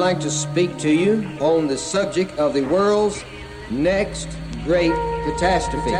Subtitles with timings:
[0.00, 3.22] like to speak to you on the subject of the world's
[3.70, 4.28] next
[4.64, 5.90] great catastrophe.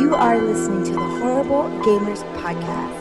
[0.00, 2.98] You are listening to the Horrible Gamers Podcast.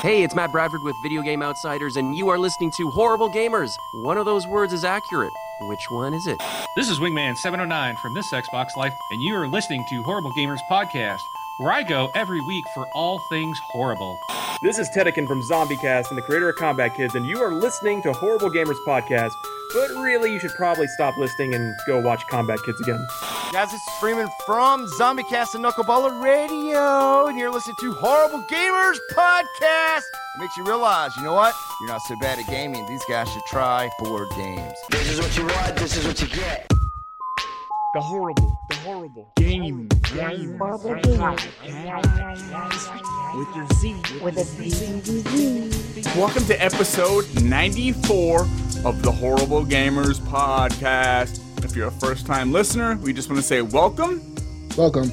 [0.00, 3.70] Hey, it's Matt Bradford with Video Game Outsiders, and you are listening to Horrible Gamers.
[4.02, 5.32] One of those words is accurate.
[5.62, 6.40] Which one is it?
[6.76, 11.18] This is Wingman709 from This Xbox Life, and you are listening to Horrible Gamers Podcast,
[11.60, 14.18] where I go every week for all things horrible.
[14.62, 18.00] This is Tedekin from ZombieCast and the creator of Combat Kids, and you are listening
[18.02, 19.32] to Horrible Gamers Podcast.
[19.74, 23.06] But really, you should probably stop listening and go watch Combat Kids again.
[23.52, 28.96] Guys, this is Freeman from ZombieCast and Knuckleballer Radio, and you're listening to Horrible Gamers
[29.12, 30.04] Podcast.
[30.36, 31.54] It makes you realize, you know what?
[31.80, 32.86] You're not so bad at gaming.
[32.86, 34.72] These guys should try board games.
[34.90, 36.69] This is what you want, this is what you get.
[37.92, 41.44] The horrible, the horrible game, game, Horrible Gamers.
[43.36, 46.18] with your Z, With a Z.
[46.18, 48.42] Welcome to episode 94
[48.84, 51.40] of the Horrible Gamers Podcast.
[51.64, 54.22] If you're a first time listener, we just want to say welcome,
[54.76, 55.10] Welcome.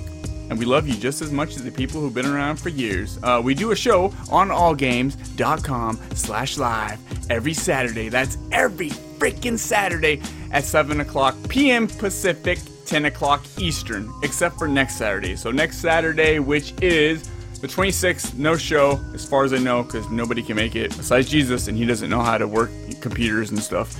[0.51, 3.17] and we love you just as much as the people who've been around for years.
[3.23, 6.99] Uh, we do a show on allgames.com slash live
[7.31, 8.09] every Saturday.
[8.09, 11.87] That's every freaking Saturday at 7 o'clock p.m.
[11.87, 15.35] Pacific, 10 o'clock Eastern, except for next Saturday.
[15.35, 17.29] So next Saturday, which is
[17.61, 21.27] the 26th, no show, as far as I know, because nobody can make it besides
[21.29, 22.69] Jesus, and he doesn't know how to work
[23.01, 23.95] computers and stuff.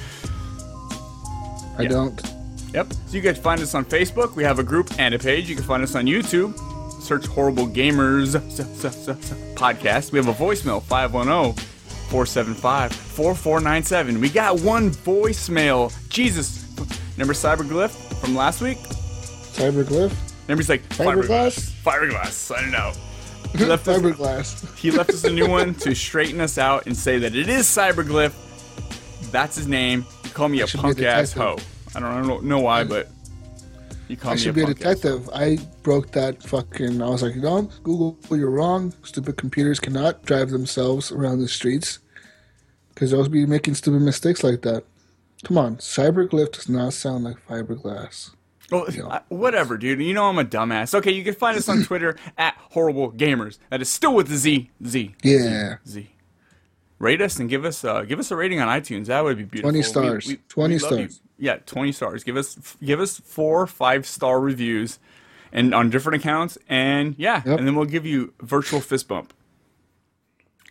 [1.78, 1.90] I Yeah.
[1.90, 2.22] don't.
[2.74, 2.94] Yep.
[3.08, 4.36] So you guys find us on Facebook.
[4.36, 5.50] We have a group and a page.
[5.50, 6.54] You can find us on YouTube.
[7.02, 8.36] Search Horrible Gamers
[9.56, 10.12] Podcast.
[10.12, 11.64] We have a voicemail 510
[12.10, 14.22] 475 4497.
[14.22, 15.94] We got one voicemail.
[16.10, 16.66] Jesus.
[17.16, 17.92] Remember Cyberglyph
[18.22, 18.78] from last week?
[18.78, 20.14] Cyberglyph?
[20.48, 21.72] Remember he's like Fiberglass?
[21.84, 22.32] Fiberglass.
[22.32, 22.98] Signing out.
[23.56, 24.78] He left, us, Fiberglass.
[24.78, 27.66] he left us a new one to straighten us out and say that it is
[27.66, 28.34] Cyberglyph.
[29.32, 30.06] That's his name.
[30.24, 31.58] You call me a a punk ass hoe.
[31.96, 33.10] I don't, I don't know why, but
[34.24, 35.30] I should be a detective.
[35.34, 37.02] I broke that fucking.
[37.02, 38.94] I was like, no, Google, you're wrong.
[39.04, 42.00] Stupid computers cannot drive themselves around the streets
[42.94, 44.84] because they'll be making stupid mistakes like that.
[45.44, 48.32] Come on, cyberglyph does not sound like fiberglass.
[48.72, 50.02] Well, uh, whatever, dude.
[50.02, 50.94] You know I'm a dumbass.
[50.94, 53.60] Okay, you can find us on Twitter at Horrible Gamers.
[53.70, 54.72] That is still with the Z.
[54.86, 55.16] Z.
[55.24, 55.78] Yeah.
[55.88, 56.10] Z.
[57.00, 59.06] Rate us and give us uh, give us a rating on iTunes.
[59.06, 59.72] That would be beautiful.
[59.72, 60.36] 20 stars.
[60.50, 61.10] 20 love you.
[61.10, 61.22] stars.
[61.40, 62.24] Yeah, twenty stars.
[62.24, 65.00] Give us give us four five star reviews,
[65.52, 66.58] and on different accounts.
[66.68, 67.60] And yeah, Yep.
[67.60, 69.34] and then we'll give you virtual fist bump.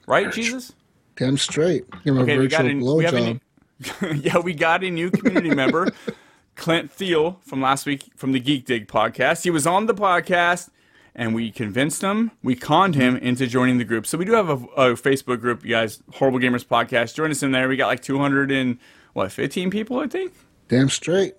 [0.06, 0.72] Right, Jesus?
[1.16, 1.84] Damn straight.
[2.04, 3.40] Give him Okay, a we got virtual a, we have a
[3.80, 4.22] blowjob.
[4.24, 5.88] yeah, we got a new community member,
[6.56, 9.42] Clint Thiel from last week from the Geek Dig podcast.
[9.44, 10.70] He was on the podcast,
[11.14, 14.06] and we convinced him, we conned him into joining the group.
[14.06, 17.14] So we do have a, a Facebook group, you guys, Horrible Gamers Podcast.
[17.14, 17.68] Join us in there.
[17.68, 18.78] We got like two hundred and
[19.12, 20.32] what, fifteen people, I think.
[20.68, 21.34] Damn straight.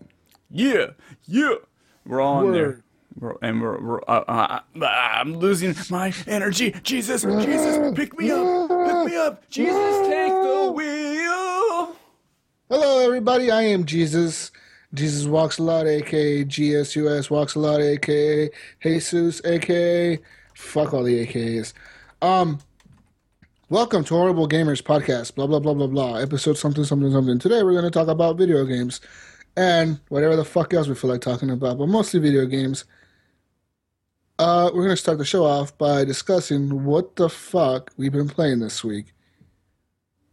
[0.50, 0.92] Yeah,
[1.26, 1.56] yeah,
[2.06, 2.84] we're all in there.
[3.20, 6.74] We're, and we're, we're uh, uh, uh, I'm losing my energy.
[6.84, 9.50] Jesus, Jesus, pick me up, pick me up.
[9.50, 11.96] Jesus, take the wheel.
[12.70, 13.52] Hello, everybody.
[13.52, 14.52] I am Jesus.
[14.94, 18.50] Jesus walks a lot, aka GSUS walks a lot, aka
[18.82, 20.20] Jesus, aka
[20.54, 21.74] fuck all the AKAs.
[22.22, 22.60] Um,
[23.70, 25.36] welcome to Horrible Gamers Podcast.
[25.36, 26.16] Blah blah blah blah blah.
[26.18, 27.40] Episode something something something.
[27.40, 29.02] Today we're going to talk about video games
[29.56, 32.86] and whatever the fuck else we feel like talking about, but mostly video games.
[34.40, 38.30] Uh, we're going to start the show off by discussing what the fuck we've been
[38.30, 39.08] playing this week.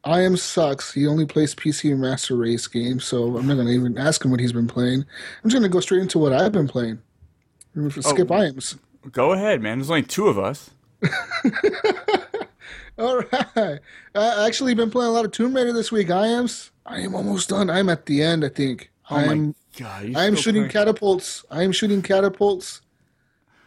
[0.07, 0.93] I am sucks.
[0.93, 4.31] He only plays PC and Master Race games, so I'm not gonna even ask him
[4.31, 5.01] what he's been playing.
[5.43, 7.01] I'm just gonna go straight into what I've been playing.
[8.01, 8.35] Skip Oh.
[8.35, 8.77] Iams.
[9.11, 9.79] Go ahead, man.
[9.79, 10.69] There's only two of us.
[12.99, 13.81] All right.
[14.15, 16.11] I actually been playing a lot of Tomb Raider this week.
[16.11, 16.49] I am.
[16.87, 17.71] I am almost done.
[17.71, 18.45] I'm at the end.
[18.45, 18.91] I think.
[19.11, 19.47] Oh I'm.
[19.49, 20.17] my god!
[20.17, 21.45] I am shooting catapults.
[21.51, 22.83] I am shooting catapults,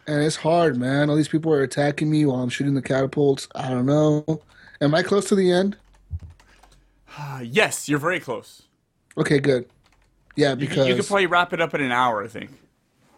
[0.06, 1.10] and it's hard, man.
[1.10, 3.48] All these people are attacking me while I'm shooting the catapults.
[3.54, 4.40] I don't know.
[4.80, 5.76] Am I close to the end?
[7.16, 8.62] Uh, yes, you're very close.
[9.16, 9.68] Okay, good.
[10.36, 12.50] Yeah, because you could probably wrap it up in an hour, I think.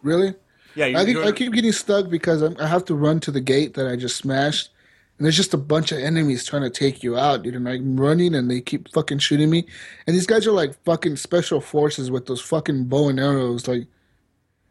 [0.01, 0.33] really.
[0.73, 3.73] Yeah, I, I keep getting stuck because I'm, I have to run to the gate
[3.73, 4.69] that I just smashed,
[5.21, 7.53] and there's just a bunch of enemies trying to take you out, dude.
[7.53, 9.67] And I'm running, and they keep fucking shooting me.
[10.07, 13.67] And these guys are like fucking special forces with those fucking bow and arrows.
[13.67, 13.85] Like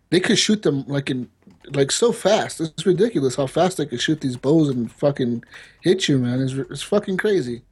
[0.09, 1.31] they could shoot them like in
[1.73, 2.61] like so fast.
[2.61, 5.45] It's ridiculous how fast they could shoot these bows and fucking
[5.83, 6.41] hit you, man.
[6.41, 7.63] It's it's fucking crazy.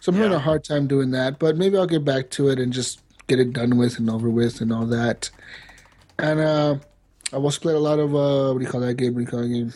[0.00, 2.58] So I'm having a hard time doing that, but maybe I'll get back to it
[2.58, 5.28] and just get it done with and over with and all that.
[6.18, 6.76] And uh,
[7.34, 9.12] I also played a lot of uh, what do you call that game?
[9.12, 9.74] What do you call that game?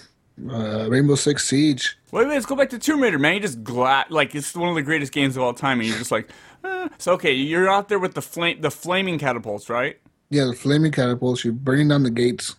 [0.51, 1.97] Uh, Rainbow Six Siege.
[2.17, 3.35] Wait, wait, let's go back to Tomb Raider, man.
[3.35, 5.99] You just glad like it's one of the greatest games of all time, and you're
[5.99, 6.31] just like,
[6.65, 6.89] eh.
[6.97, 10.01] so okay, you're out there with the flame, the flaming catapults, right?
[10.31, 11.45] Yeah, the flaming catapults.
[11.45, 12.57] You're burning down the gates.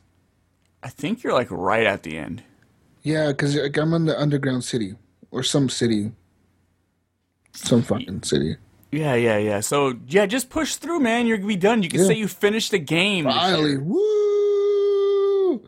[0.83, 2.43] I think you're like right at the end.
[3.01, 4.93] Yeah, because like, I'm in the underground city
[5.31, 6.11] or some city,
[7.53, 8.57] some fucking city.
[8.91, 9.61] Yeah, yeah, yeah.
[9.61, 11.25] So yeah, just push through, man.
[11.25, 11.81] You're gonna be done.
[11.81, 12.05] You can Yeah.
[12.05, 13.25] say you finished the game.
[13.25, 15.67] Finally, woo!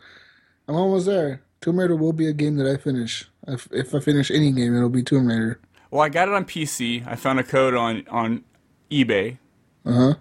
[0.68, 1.42] I'm almost there.
[1.60, 3.28] Tomb Raider will be a game that I finish.
[3.52, 5.60] If, if I finish any game, it'll be Tomb Raider.
[5.90, 7.06] Well, I got it on PC.
[7.06, 8.44] I found a code on on
[8.90, 9.38] eBay.
[9.84, 10.14] Uh huh.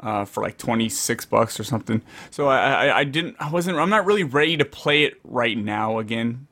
[0.00, 2.00] uh, for like 26 bucks or something.
[2.30, 5.58] So I, I, I didn't, I wasn't, I'm not really ready to play it right
[5.58, 6.46] now again.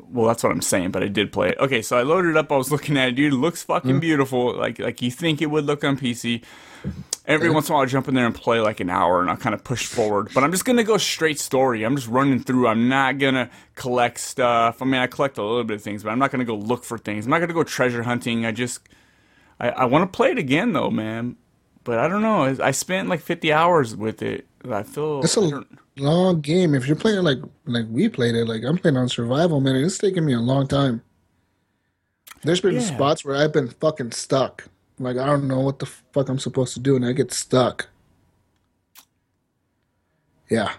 [0.00, 1.58] Well, that's what I'm saying, but I did play it.
[1.58, 2.50] Okay, so I loaded it up.
[2.50, 3.34] I was looking at it, dude.
[3.34, 6.42] It looks fucking beautiful, like like you think it would look on PC.
[7.24, 9.30] Every once in a while, I'll jump in there and play like an hour, and
[9.30, 10.30] I'll kind of push forward.
[10.34, 11.84] But I'm just gonna go straight story.
[11.84, 12.66] I'm just running through.
[12.66, 14.82] I'm not gonna collect stuff.
[14.82, 16.82] I mean, I collect a little bit of things, but I'm not gonna go look
[16.84, 17.24] for things.
[17.24, 18.44] I'm not gonna go treasure hunting.
[18.44, 18.80] I just,
[19.60, 21.36] I, I want to play it again though, man.
[21.84, 22.56] But I don't know.
[22.62, 24.46] I spent like 50 hours with it.
[24.70, 25.20] I feel.
[25.22, 25.62] It's I a
[25.96, 26.74] long game.
[26.74, 29.76] If you're playing it like like we played it, like I'm playing on survival, man,
[29.76, 31.02] it's taking me a long time.
[32.42, 32.80] There's been Yeah.
[32.80, 34.64] spots where I've been fucking stuck.
[34.98, 37.88] Like I don't know what the fuck I'm supposed to do, and I get stuck.
[40.48, 40.72] Yeah.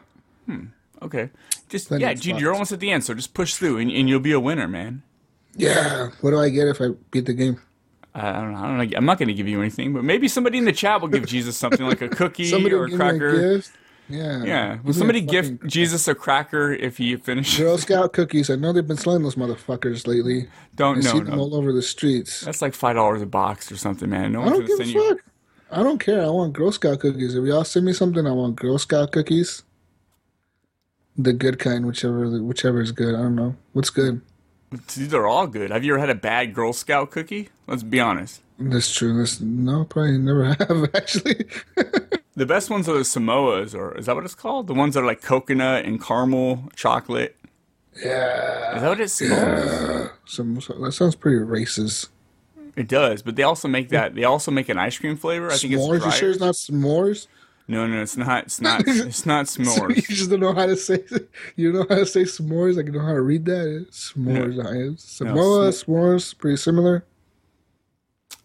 [0.45, 0.65] Hmm.
[1.01, 1.30] okay.
[1.69, 2.39] Just Plenty yeah, dude.
[2.39, 4.68] You're almost at the end, so just push through, and, and you'll be a winner,
[4.68, 5.01] man.
[5.56, 6.10] Yeah.
[6.21, 7.60] What do I get if I beat the game?
[8.13, 8.60] I don't know.
[8.60, 8.98] I don't know.
[8.98, 11.25] I'm not going to give you anything, but maybe somebody in the chat will give
[11.27, 13.63] Jesus something like a cookie or a give me a cracker.
[14.09, 14.44] Yeah.
[14.44, 14.77] Yeah.
[14.83, 17.57] Will somebody fucking gift Jesus a cracker if he finishes?
[17.59, 18.50] Girl Scout cookies.
[18.50, 20.47] I know they've been selling those motherfuckers lately.
[20.75, 22.41] Don't I no see them all over the streets.
[22.41, 24.33] That's like five dollars a box or something, man.
[24.33, 25.09] No I don't give a you.
[25.09, 25.23] fuck.
[25.71, 26.21] I don't care.
[26.23, 27.33] I want Girl Scout cookies.
[27.35, 29.63] If y'all send me something, I want Girl Scout cookies.
[31.17, 33.15] The good kind, whichever whichever is good.
[33.15, 33.56] I don't know.
[33.73, 34.21] What's good?
[34.95, 35.71] These are all good.
[35.71, 37.49] Have you ever had a bad Girl Scout cookie?
[37.67, 38.41] Let's be honest.
[38.59, 39.17] That's true.
[39.17, 41.45] That's no, probably never have actually.
[42.35, 44.65] The best ones are the Samoas, or is that what it's called?
[44.65, 47.35] The ones that are like coconut and caramel chocolate.
[48.03, 48.75] yeah.
[48.75, 50.09] Is that what it's called?
[50.25, 52.07] Some, that sounds pretty racist.
[52.75, 54.15] It does, but they also make that.
[54.15, 55.51] They also make an ice cream flavor.
[55.51, 55.97] I think S'mores.
[55.97, 57.27] it's You sure it's not s'mores?
[57.68, 58.44] No, no, it's not.
[58.45, 58.83] It's not.
[58.88, 59.95] It's not s'mores.
[59.95, 61.04] you just don't know how to say.
[61.56, 62.75] You know how to say s'mores.
[62.77, 63.88] Like you know how to read that.
[63.92, 64.56] S'mores.
[64.57, 67.06] No, Samoa, s'mores, pretty similar.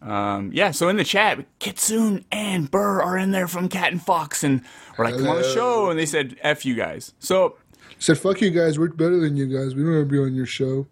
[0.01, 0.71] Um, yeah.
[0.71, 4.61] So in the chat, Kitsune and Burr are in there from Cat and Fox, and
[4.97, 7.57] we're like, "Come on the show," and they said, "F you guys." So
[7.97, 8.79] Said, "Fuck you guys.
[8.79, 9.75] We're better than you guys.
[9.75, 10.87] We don't want to be on your show."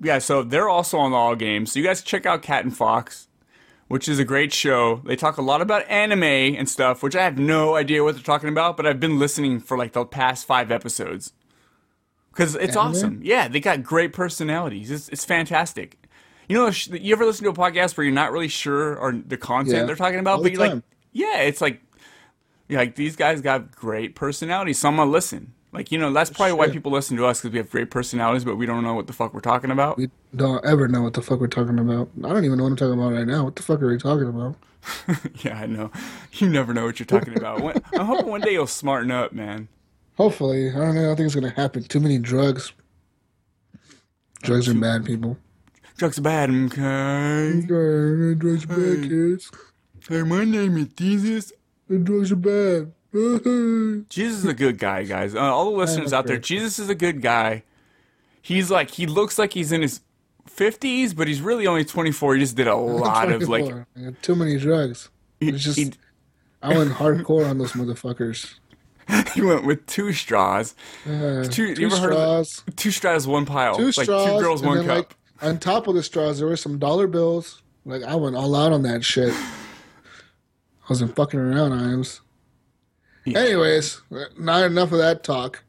[0.00, 1.72] yeah, so they're also on the All Games.
[1.72, 3.28] So you guys check out Cat and Fox,
[3.92, 5.02] which is a great show.
[5.04, 8.24] They talk a lot about anime and stuff, which I have no idea what they're
[8.24, 11.34] talking about, but I've been listening for like the past five episodes
[12.30, 12.90] because it's Anime?
[12.90, 13.20] awesome.
[13.22, 14.90] Yeah, they got great personalities.
[14.90, 15.98] It's it's fantastic.
[16.48, 19.36] You know, you ever listen to a podcast where you're not really sure or the
[19.36, 21.82] content Yeah, they're talking about, all but you're like, yeah, it's like,
[22.70, 24.78] you're like these guys got great personalities.
[24.78, 25.52] So I'm gonna listen.
[25.70, 28.46] Like you know, that's probably why people listen to us because we have great personalities,
[28.46, 29.98] but we don't know what the fuck we're talking about.
[29.98, 32.08] We don't ever know what the fuck we're talking about.
[32.24, 33.44] I don't even know what I'm talking about right now.
[33.44, 34.56] What the fuck are we talking about?
[35.44, 35.90] Yeah, I know.
[36.32, 37.60] You never know what you're talking about.
[37.60, 39.68] One- I'm hoping one day you'll smarten up, man.
[40.16, 41.02] Hopefully, I don't know.
[41.02, 41.84] I don't think it's gonna happen.
[41.84, 42.72] Too many drugs.
[44.42, 45.36] Drugs are bad, people.
[45.98, 47.60] Drugs are bad, okay?
[47.64, 49.50] Okay, drugs are bad, kids.
[50.08, 51.52] Hey, my name is Jesus.
[51.88, 52.92] The drugs are bad.
[54.08, 55.34] Jesus is a good guy, guys.
[55.34, 56.38] Uh, all the listeners out there.
[56.38, 57.62] Jesus is a good guy.
[58.40, 60.00] He's like, he looks like he's in his
[60.56, 62.34] 50s, but he's really only 24.
[62.34, 63.86] He just did a lot of like, 24.
[63.96, 65.08] I got too many drugs.
[65.40, 65.92] It's just he,
[66.62, 68.54] I went hardcore on those motherfuckers.
[69.34, 70.74] he went with two straws.
[71.04, 72.76] Uh, Two, two you ever heard of straws.
[72.76, 73.74] Two straws, one pile.
[73.76, 74.26] Two like straws.
[74.26, 74.96] two girls, one then, cup.
[74.96, 77.62] Like, on top of the straws, there were some dollar bills.
[77.84, 79.34] Like I went all out on that shit.
[80.82, 82.20] I wasn't fucking around, Iams.
[83.24, 83.38] Yeah.
[83.38, 84.02] Anyways,
[84.38, 85.64] not enough of that talk.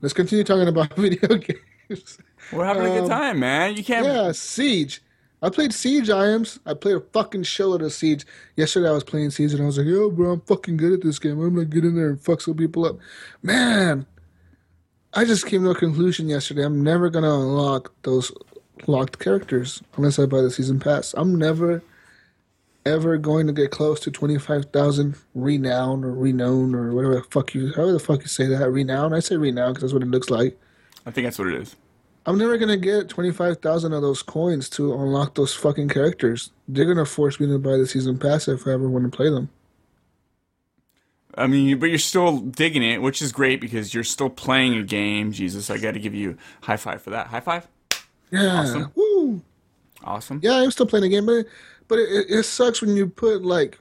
[0.00, 2.18] Let's continue talking about video games.
[2.52, 3.76] We're having a good um, time, man.
[3.76, 4.06] You can't.
[4.06, 5.02] Yeah, Siege.
[5.42, 6.58] I played Siege, Iams.
[6.64, 8.26] I played a fucking shitload of the Siege.
[8.56, 11.02] Yesterday I was playing Siege and I was like, yo, bro, I'm fucking good at
[11.02, 11.40] this game.
[11.40, 12.98] I'm gonna get in there and fuck some people up.
[13.42, 14.06] Man,
[15.12, 16.64] I just came to a conclusion yesterday.
[16.64, 18.32] I'm never gonna unlock those
[18.86, 21.14] locked characters unless I buy the season pass.
[21.16, 21.82] I'm never
[22.86, 27.72] ever going to get close to 25,000 renown or renown or whatever the fuck you,
[27.74, 29.12] however the fuck you say that, renown.
[29.12, 30.56] I say renown because that's what it looks like.
[31.04, 31.76] I think that's what it is.
[32.26, 36.50] I'm never gonna get twenty five thousand of those coins to unlock those fucking characters.
[36.66, 39.30] They're gonna force me to buy the season pass if I ever want to play
[39.30, 39.48] them.
[41.36, 44.82] I mean, but you're still digging it, which is great because you're still playing a
[44.82, 45.32] game.
[45.32, 47.26] Jesus, I got to give you high five for that.
[47.28, 47.68] High five.
[48.30, 48.60] Yeah.
[48.60, 48.92] Awesome.
[48.94, 49.42] Woo.
[50.02, 50.40] Awesome.
[50.42, 51.46] Yeah, I'm still playing the game, but
[51.88, 53.78] but it, it sucks when you put like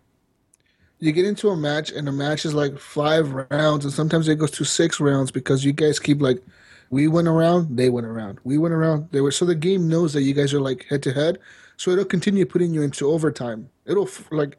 [1.00, 4.38] you get into a match and the match is like five rounds, and sometimes it
[4.38, 6.44] goes to six rounds because you guys keep like
[6.90, 9.32] we went around, they went around, we went around, they were.
[9.32, 11.40] So the game knows that you guys are like head to head,
[11.78, 13.70] so it'll continue putting you into overtime.
[13.86, 14.58] It'll like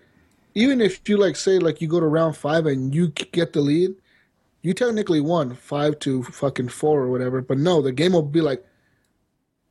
[0.54, 3.61] even if you like say like you go to round five and you get the
[3.61, 3.95] lead,
[4.62, 7.40] you technically won five to fucking four or whatever.
[7.42, 8.64] But no, the game will be like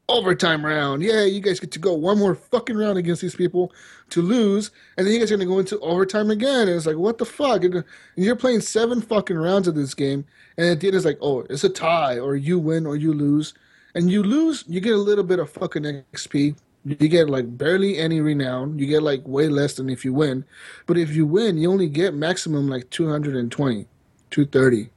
[0.08, 1.02] overtime round.
[1.02, 3.72] Yeah, you guys get to go one more fucking round against these people
[4.10, 6.68] to lose, and then you guys are gonna go into overtime again.
[6.68, 7.64] And it's like, what the fuck?
[7.64, 7.84] And
[8.16, 10.26] you're playing seven fucking rounds of this game,
[10.58, 13.14] and at the end it's like, oh, it's a tie, or you win or you
[13.14, 13.54] lose.
[13.96, 16.56] And you lose, you get a little bit of fucking XP.
[16.84, 18.78] You get like barely any renown.
[18.78, 20.46] You get like way less than if you win.
[20.86, 23.88] But if you win, you only get maximum like 220,
[24.30, 24.90] 230.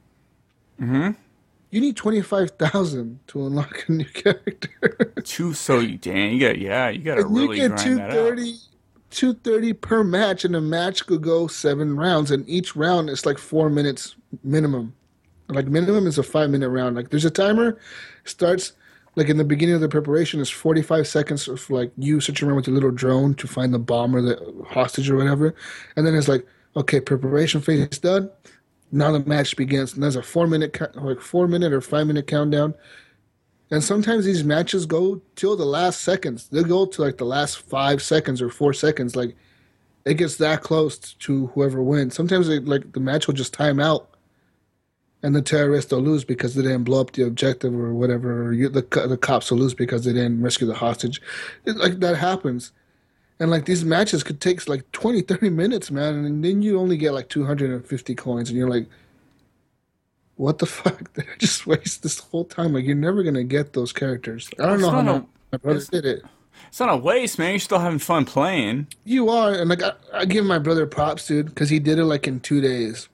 [0.81, 1.11] Mm-hmm.
[1.71, 5.13] You need 25,000 to unlock a new character.
[5.23, 5.53] Two.
[5.53, 8.13] So you damn, you got yeah, you got to really you get grind that out.
[8.13, 8.57] 230,
[9.11, 13.37] 230 per match, and a match could go seven rounds, and each round is like
[13.37, 14.95] four minutes minimum.
[15.47, 16.95] Like minimum is a five minute round.
[16.95, 17.79] Like there's a timer,
[18.23, 18.73] starts
[19.15, 22.57] like in the beginning of the preparation is 45 seconds of like you searching around
[22.57, 25.53] with your little drone to find the bomb or the hostage or whatever,
[25.95, 26.45] and then it's like
[26.75, 28.29] okay, preparation phase is done.
[28.91, 32.27] Now the match begins, and there's a four minute, like four minute or five minute
[32.27, 32.73] countdown.
[33.71, 36.47] And sometimes these matches go till the last seconds.
[36.47, 39.15] They'll go to like the last five seconds or four seconds.
[39.15, 39.35] Like
[40.05, 42.15] it gets that close to whoever wins.
[42.15, 44.09] Sometimes like the match will just time out,
[45.21, 48.47] and the terrorists will lose because they didn't blow up the objective or whatever.
[48.47, 51.21] Or you, the the cops will lose because they didn't rescue the hostage.
[51.65, 52.71] It, like that happens.
[53.39, 56.97] And like these matches could take like 20, 30 minutes, man, and then you only
[56.97, 58.87] get like 250 coins, and you're like,
[60.35, 61.13] what the fuck?
[61.13, 62.73] Did I just waste this whole time?
[62.73, 64.49] Like, you're never gonna get those characters.
[64.59, 66.23] I don't It's know how a- my, my brother did it.
[66.67, 67.51] It's not a waste, man.
[67.51, 68.87] You're still having fun playing.
[69.05, 72.05] You are, and like I, I give my brother props, dude, because he did it
[72.05, 73.07] like in two days.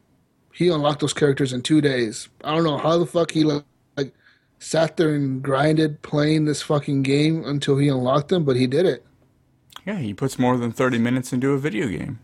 [0.51, 2.27] He unlocked those characters in two days.
[2.43, 3.63] I don't know how the fuck he like,
[3.97, 4.13] like
[4.59, 8.85] sat there and grinded playing this fucking game until he unlocked them, but he did
[8.85, 9.05] it.
[9.85, 12.19] Yeah, he puts more than 30 minutes into a video game.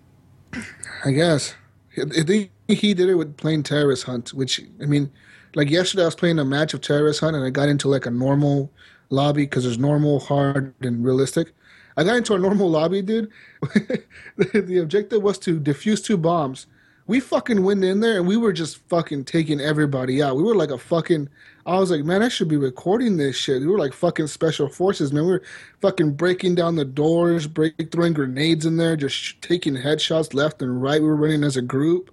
[1.05, 1.53] I guess.
[1.97, 5.11] I think he did it with playing Terrorist Hunt, which, I mean,
[5.55, 8.05] like yesterday I was playing a match of Terrorist Hunt and I got into like
[8.05, 8.71] a normal
[9.09, 11.53] lobby because there's normal, hard, and realistic.
[11.97, 13.29] I got into a normal lobby, dude.
[13.61, 14.03] the,
[14.65, 16.67] the objective was to defuse two bombs.
[17.07, 20.37] We fucking went in there and we were just fucking taking everybody out.
[20.37, 21.29] We were like a fucking.
[21.65, 23.61] I was like, man, I should be recording this shit.
[23.61, 25.25] We were like fucking special forces, man.
[25.25, 25.43] We were
[25.81, 30.61] fucking breaking down the doors, break throwing grenades in there, just sh- taking headshots left
[30.61, 31.01] and right.
[31.01, 32.11] We were running as a group.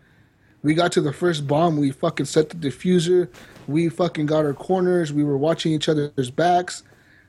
[0.63, 1.77] We got to the first bomb.
[1.77, 3.31] We fucking set the defuser.
[3.67, 5.13] We fucking got our corners.
[5.13, 6.83] We were watching each other's backs.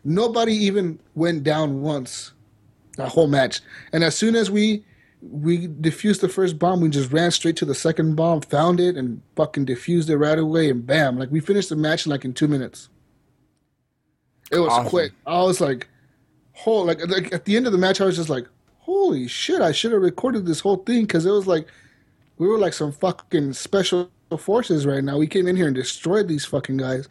[0.03, 2.33] Nobody even went down once.
[2.97, 3.61] The whole match.
[3.93, 4.83] And as soon as we
[5.21, 8.95] we defused the first bomb, we just ran straight to the second bomb, found it,
[8.95, 10.69] and fucking defused it right away.
[10.69, 12.89] And bam, like we finished the match in like in two minutes.
[14.51, 14.89] It was Awesome.
[14.89, 15.11] quick.
[15.25, 15.87] I was like,
[16.53, 18.47] whole like like at the end of the match, I was just like,
[18.79, 19.61] holy shit!
[19.61, 21.67] I should have recorded this whole thing because it was like
[22.37, 25.17] we were like some fucking special forces right now.
[25.17, 27.07] We came in here and destroyed these fucking guys.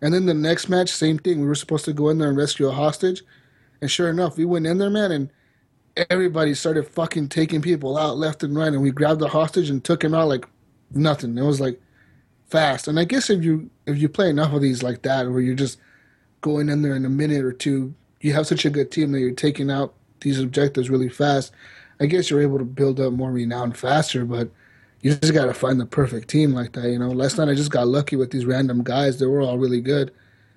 [0.00, 1.40] And then the next match, same thing.
[1.40, 3.22] We were supposed to go in there and rescue a hostage.
[3.80, 5.30] And sure enough, we went in there, man, and
[5.96, 8.72] everybody started fucking taking people out left and right.
[8.72, 10.46] And we grabbed the hostage and took him out like
[10.92, 11.36] nothing.
[11.36, 11.80] It was like
[12.48, 12.88] fast.
[12.88, 15.54] And I guess if you if you play enough of these like that, where you're
[15.54, 15.78] just
[16.40, 19.20] going in there in a minute or two, you have such a good team that
[19.20, 21.52] you're taking out these objectives really fast.
[22.00, 24.50] I guess you're able to build up more renown faster, but
[25.02, 26.88] you just got to find the perfect team like that.
[26.88, 29.18] You know, last night I just got lucky with these random guys.
[29.18, 30.12] They were all really good.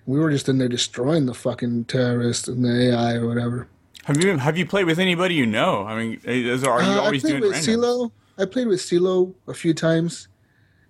[0.06, 3.68] We were just in there destroying the fucking terrorists and the AI or whatever.
[4.06, 5.84] Have you have you played with anybody you know?
[5.84, 7.62] I mean, is, are you Uh, always I played doing with?
[7.66, 8.12] CeeLo.
[8.38, 10.28] I played with CeeLo a few times.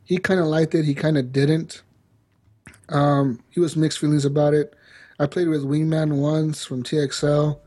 [0.03, 0.83] He kind of liked it.
[0.85, 1.81] He kind of didn't.
[2.89, 4.73] Um, he was mixed feelings about it.
[5.17, 7.57] I played with Wingman once from TXL.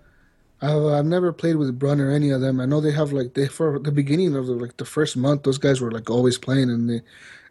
[0.60, 2.60] I've, I've never played with Brun or any of them.
[2.60, 5.44] I know they have like they for the beginning of the like the first month,
[5.44, 7.00] those guys were like always playing, and they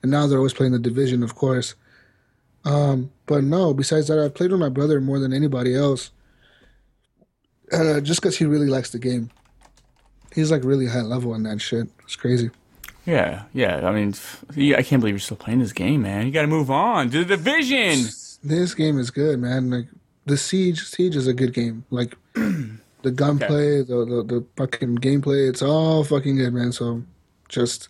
[0.03, 1.73] and now they're always playing the division, of course.
[2.63, 6.11] Um, but no, besides that, I played with my brother more than anybody else,
[7.71, 9.29] uh, just because he really likes the game.
[10.33, 11.87] He's like really high level in that shit.
[12.03, 12.51] It's crazy.
[13.05, 13.87] Yeah, yeah.
[13.87, 14.13] I mean,
[14.75, 16.25] I can't believe you're still playing this game, man.
[16.25, 18.05] You got to move on to the division.
[18.43, 19.69] This game is good, man.
[19.69, 19.85] Like
[20.25, 21.85] the siege, siege is a good game.
[21.89, 26.71] Like the gunplay, the, the the fucking gameplay, it's all fucking good, man.
[26.73, 27.03] So
[27.47, 27.87] just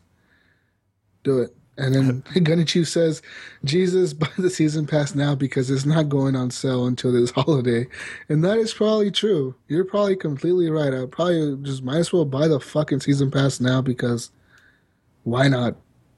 [1.24, 1.56] do it.
[1.78, 3.22] And then Gunny Chief says,
[3.64, 7.88] Jesus, buy the season pass now because it's not going on sale until this holiday.
[8.30, 9.56] And that is probably true.
[9.68, 10.94] You're probably completely right.
[10.94, 14.32] I probably just might as well buy the fucking season pass now because
[15.24, 15.76] why not?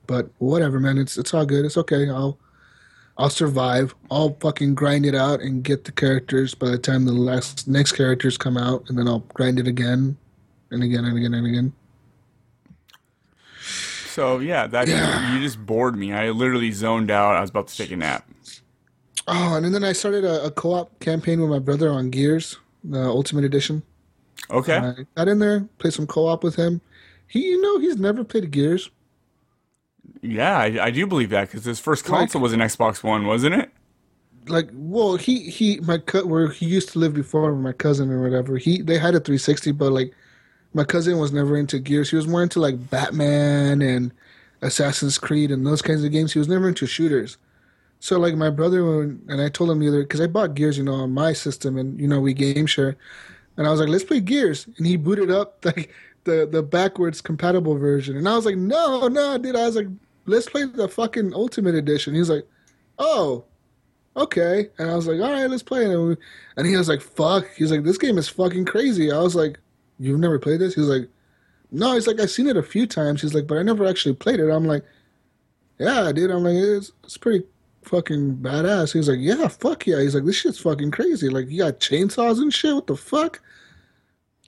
[0.08, 0.98] But whatever, man.
[0.98, 1.66] It's it's all good.
[1.66, 2.10] It's okay.
[2.10, 2.40] I'll
[3.18, 3.94] I'll survive.
[4.10, 7.92] I'll fucking grind it out and get the characters by the time the last next
[7.92, 10.18] characters come out, and then I'll grind it again
[10.72, 11.74] and again and again and again.
[14.10, 16.12] So yeah, that you just bored me.
[16.14, 17.36] I literally zoned out.
[17.36, 18.28] I was about to take a nap.
[19.28, 23.04] Oh, and then I started a, a co-op campaign with my brother on Gears, the
[23.04, 23.84] Ultimate Edition.
[24.50, 24.78] Okay.
[24.78, 26.82] I got in there, played some co-op with him.
[27.28, 28.90] He, you know, he's never played Gears.
[30.22, 33.56] Yeah, I, I do believe that because his first console was an Xbox One, wasn't
[33.56, 33.70] it?
[34.48, 38.10] Like, well, he he my cut where he used to live before with my cousin
[38.12, 38.58] or whatever.
[38.58, 40.14] He they had a 360, but like
[40.74, 42.10] my cousin was never into Gears.
[42.10, 44.12] He was more into like Batman and
[44.62, 46.34] Assassin's Creed and those kinds of games.
[46.34, 47.38] He was never into shooters.
[48.00, 50.84] So like my brother and I told him the other because I bought Gears, you
[50.84, 52.96] know, on my system and you know we game share,
[53.58, 55.92] and I was like, let's play Gears, and he booted up like
[56.24, 59.88] the the backwards compatible version, and I was like, no, no, dude, I was like,
[60.26, 62.16] let's play the fucking Ultimate Edition.
[62.16, 62.48] He's like,
[63.00, 63.44] oh,
[64.16, 66.16] okay, and I was like, all right, let's play it, and, we,
[66.56, 69.12] and he was like, fuck, he's like, this game is fucking crazy.
[69.12, 69.60] I was like,
[70.00, 70.76] you've never played this?
[70.76, 71.08] He's like,
[71.72, 73.22] no, he's like, I've seen it a few times.
[73.22, 74.50] He's like, but I never actually played it.
[74.50, 74.84] I'm like,
[75.78, 76.32] yeah, dude.
[76.32, 77.46] I'm like, it's it's pretty
[77.84, 78.94] fucking badass.
[78.94, 80.00] He's like, yeah, fuck yeah.
[80.02, 81.30] He's like, this shit's fucking crazy.
[81.30, 82.74] Like, you got chainsaws and shit.
[82.76, 83.42] What the fuck?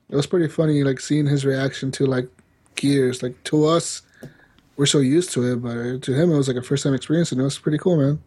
[0.10, 2.28] It was pretty funny, like seeing his reaction to like
[2.76, 3.24] Gears.
[3.24, 4.02] Like to us,
[4.76, 7.32] we're so used to it, but to him, it was like a first time experience,
[7.32, 8.22] and it was pretty cool, man.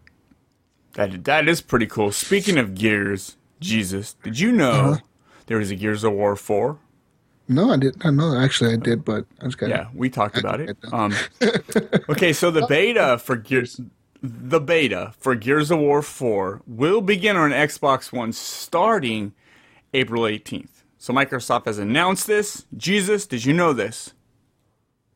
[0.94, 2.12] That that is pretty cool.
[2.12, 4.96] Speaking of Gears, Jesus, did you know Uh-huh.
[5.46, 6.78] there was a Gears of War four?
[7.48, 7.96] No, I did.
[8.04, 8.36] I know.
[8.36, 9.68] Actually, I did, but I just got.
[9.68, 10.76] Yeah, we talked about it.
[10.92, 11.14] Um,
[12.08, 13.80] okay, so the beta for Gears,
[14.22, 19.34] the beta for Gears of War 4 will begin on Xbox One starting
[19.92, 20.84] April 18th.
[20.96, 22.64] So Microsoft has announced this.
[22.76, 24.14] Jesus, did you know this?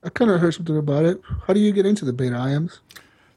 [0.04, 1.20] I kind of heard something about it.
[1.46, 2.80] How do you get into the beta Iams?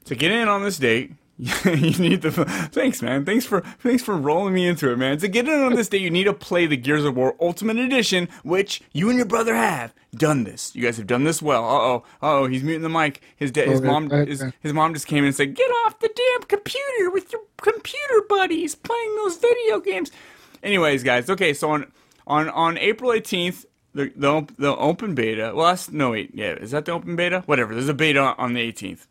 [0.04, 1.12] To get in on this date,
[1.64, 2.30] you need to.
[2.30, 3.24] Thanks, man.
[3.24, 5.18] Thanks for thanks for rolling me into it, man.
[5.18, 7.78] To get in on this day, you need to play the Gears of War Ultimate
[7.78, 10.72] Edition, which you and your brother have done this.
[10.76, 11.64] You guys have done this well.
[11.64, 12.46] Uh oh, uh oh.
[12.46, 13.22] He's muting the mic.
[13.36, 16.10] His da- his mom his, his mom just came in and said, "Get off the
[16.14, 20.12] damn computer with your computer buddies playing those video games."
[20.62, 21.28] Anyways, guys.
[21.28, 21.90] Okay, so on
[22.24, 23.64] on on April 18th.
[23.94, 25.52] The, the the open beta.
[25.54, 27.42] Well, that's, no wait, yeah, is that the open beta?
[27.46, 27.74] Whatever.
[27.74, 29.06] There's a beta on the 18th.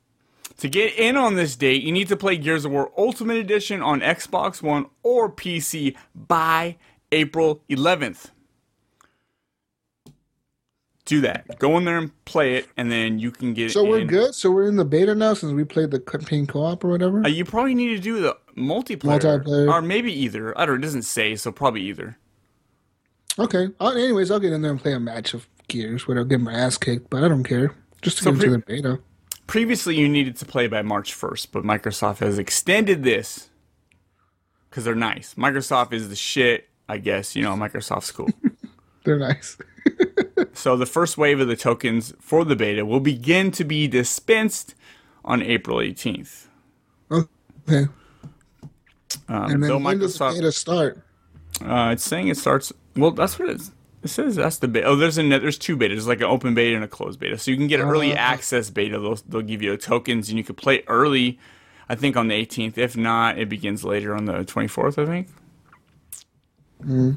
[0.61, 3.81] To get in on this date, you need to play Gears of War Ultimate Edition
[3.81, 6.77] on Xbox One or PC by
[7.11, 8.29] April 11th.
[11.05, 11.57] Do that.
[11.57, 14.35] Go in there and play it, and then you can get So we're good.
[14.35, 17.25] So we're in the beta now since we played the campaign co-op or whatever.
[17.25, 19.19] Uh, you probably need to do the multiplayer.
[19.19, 19.67] Multiplayer.
[19.67, 20.55] Or maybe either.
[20.55, 22.19] I don't It doesn't say, so probably either.
[23.39, 23.69] Okay.
[23.79, 26.39] Uh, anyways, I'll get in there and play a match of Gears where I'll get
[26.39, 27.73] my ass kicked, but I don't care.
[28.03, 28.99] Just to So get into the beta.
[29.51, 33.49] Previously, you needed to play by March 1st, but Microsoft has extended this
[34.69, 35.33] because they're nice.
[35.33, 37.35] Microsoft is the shit, I guess.
[37.35, 38.29] You know, Microsoft's cool.
[39.03, 39.57] They're nice.
[40.53, 44.73] So the first wave of the tokens for the beta will begin to be dispensed
[45.25, 46.47] on April 18th.
[47.11, 47.87] Okay.
[49.27, 51.03] Um, And then when does the beta start?
[51.61, 52.71] uh, it's saying it starts.
[52.95, 53.71] Well, that's what it is.
[54.03, 54.87] It says that's the beta.
[54.87, 55.89] Oh, there's a there's two betas.
[55.89, 57.37] There's like an open beta and a closed beta.
[57.37, 58.99] So you can get an early Uh, access beta.
[58.99, 61.37] They'll they'll give you tokens and you can play early.
[61.87, 62.77] I think on the 18th.
[62.77, 64.97] If not, it begins later on the 24th.
[64.97, 65.27] I think.
[66.83, 67.11] Hmm,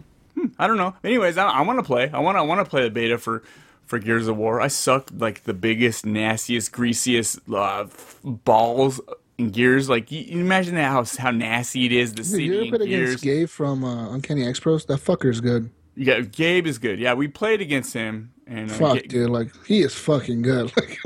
[0.59, 0.95] I don't know.
[1.05, 2.11] Anyways, I, I want to play.
[2.13, 3.43] I want I want to play the beta for
[3.87, 4.61] for Gears of War.
[4.61, 7.87] I suck like the biggest, nastiest, greasiest uh,
[8.23, 9.01] balls
[9.39, 9.89] in Gears.
[9.89, 12.11] Like you, you imagine that how how nasty it is.
[12.15, 13.09] The Dude, city you ever in played Gears.
[13.11, 14.85] against Gabe from uh, Uncanny X Pros?
[14.87, 15.71] That fucker's good.
[15.97, 16.99] Yeah, Gabe is good.
[16.99, 19.31] Yeah, we played against him, and uh, Fuck, dude.
[19.31, 20.73] Like, he is fucking good.
[20.83, 20.99] Like,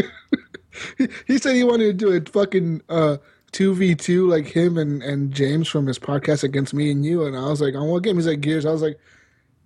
[0.97, 3.17] he, he said he wanted to do a fucking uh,
[3.53, 7.25] 2v2, like him and, and James from his podcast against me and you.
[7.25, 8.17] And I was like, on what game?
[8.17, 8.65] He's like, Gears.
[8.65, 8.99] I was like,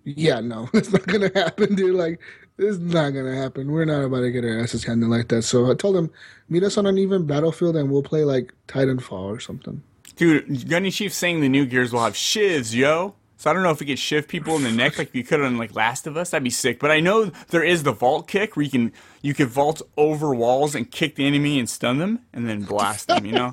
[0.04, 1.94] yeah, no, it's not going to happen, dude.
[1.94, 2.20] Like,
[2.58, 3.70] it's not going to happen.
[3.70, 5.42] We're not about to get our asses handed like that.
[5.42, 6.10] So I told him,
[6.48, 9.82] meet us on an even battlefield and we'll play like Titanfall or something.
[10.16, 13.14] dude, Gunny Chief saying the new Gears will have shivs, yo.
[13.42, 15.40] So I don't know if we could shiv people in the neck like we could
[15.40, 16.30] on like Last of Us.
[16.30, 16.78] That'd be sick.
[16.78, 20.32] But I know there is the vault kick where you can you can vault over
[20.32, 23.26] walls and kick the enemy and stun them and then blast them.
[23.26, 23.50] You know,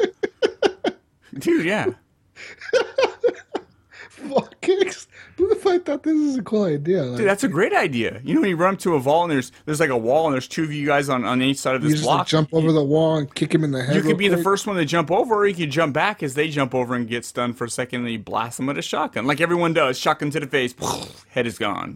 [1.40, 1.88] dude, yeah.
[4.10, 5.08] fuck kicks?
[5.40, 7.02] Who the fuck thought this is a cool idea?
[7.02, 8.20] Like, Dude, that's a great idea.
[8.26, 10.26] You know, when you run up to a wall and there's there's like a wall
[10.26, 12.18] and there's two of you guys on, on each side of you this just like,
[12.18, 12.28] block.
[12.28, 13.96] jump over the wall and kick him in the head.
[13.96, 16.34] you could be the first one to jump over, or you could jump back as
[16.34, 18.78] they jump over and get stunned for a second, and then you blast them with
[18.78, 19.98] a shotgun, like everyone does.
[19.98, 20.76] Shotgun to the face,
[21.30, 21.96] head is gone.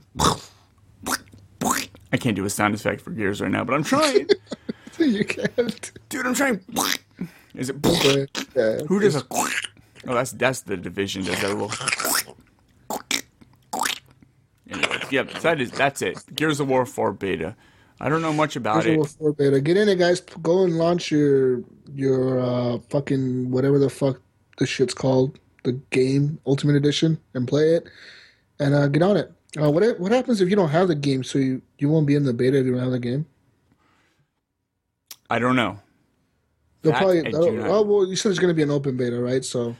[2.14, 4.30] I can't do a sound effect for Gears right now, but I'm trying.
[5.00, 5.92] you can't.
[6.08, 6.62] Dude, I'm trying.
[7.56, 7.76] Is it?
[8.56, 9.24] Yeah, Who does a?
[9.30, 11.26] Oh, that's that's the division.
[11.26, 11.72] Does that little?
[14.70, 16.18] Anyway, yeah, that is that's it.
[16.34, 17.56] Gears of War 4 beta.
[18.00, 18.98] I don't know much about Gears of it.
[18.98, 19.62] War 4 beta.
[19.62, 20.22] Get in it, guys.
[20.22, 24.22] Go and launch your your uh, fucking whatever the fuck
[24.58, 27.88] the shit's called, the game Ultimate Edition, and play it.
[28.60, 29.32] And uh, get on it.
[29.62, 31.24] Uh, what what happens if you don't have the game?
[31.24, 33.26] So you you won't be in the beta if you don't have the game.
[35.30, 35.80] I don't know.
[36.82, 37.34] They'll That probably.
[37.34, 39.44] Oh, oh, well, you said it's going to be an open beta, right?
[39.44, 39.76] So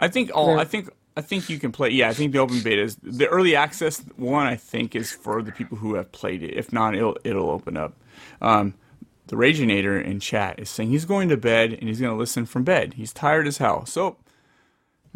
[0.00, 0.54] I think all.
[0.54, 0.60] Yeah.
[0.60, 1.90] I think I think you can play.
[1.90, 4.46] Yeah, I think the open beta is the early access one.
[4.46, 6.54] I think is for the people who have played it.
[6.54, 7.94] If not, it'll it'll open up.
[8.42, 8.74] Um,
[9.28, 12.46] the Raginator in chat is saying he's going to bed and he's going to listen
[12.46, 12.94] from bed.
[12.94, 13.86] He's tired as hell.
[13.86, 14.16] So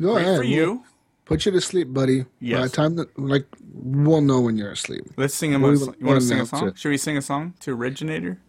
[0.01, 0.39] go ahead.
[0.39, 0.85] for you.
[1.27, 2.25] Put you to sleep, buddy.
[2.41, 2.67] Yeah.
[2.67, 5.05] time that like we'll know when you're asleep.
[5.17, 5.63] Let's sing him.
[5.63, 6.69] We'll you want to sing a song?
[6.69, 6.79] it.
[6.79, 8.41] Should we sing a song to Originator?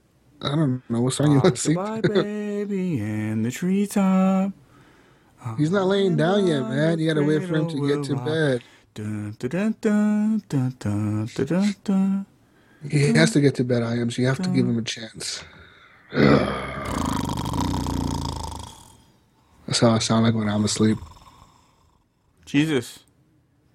[0.42, 1.76] I don't know what song you want to sing.
[1.76, 4.54] Goodbye, baby, in the treetop.
[5.58, 7.00] He's not laying down yet, man.
[7.00, 8.64] You got to wait for him to get to bed.
[8.94, 12.26] Dun, dun, dun, dun, dun, dun, dun, dun.
[12.90, 14.12] He has to get to bed, I am.
[14.12, 15.44] So you have to give him a chance.
[19.66, 20.98] That's how I sound like when I'm asleep.
[22.46, 23.00] Jesus.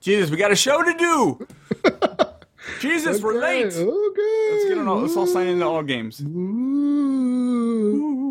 [0.00, 1.46] Jesus, we got a show to do.
[2.80, 3.72] Jesus, we're late.
[3.72, 4.48] Okay.
[4.52, 6.20] Let's get on all, let's all sign into all games.
[6.20, 7.66] Ooh.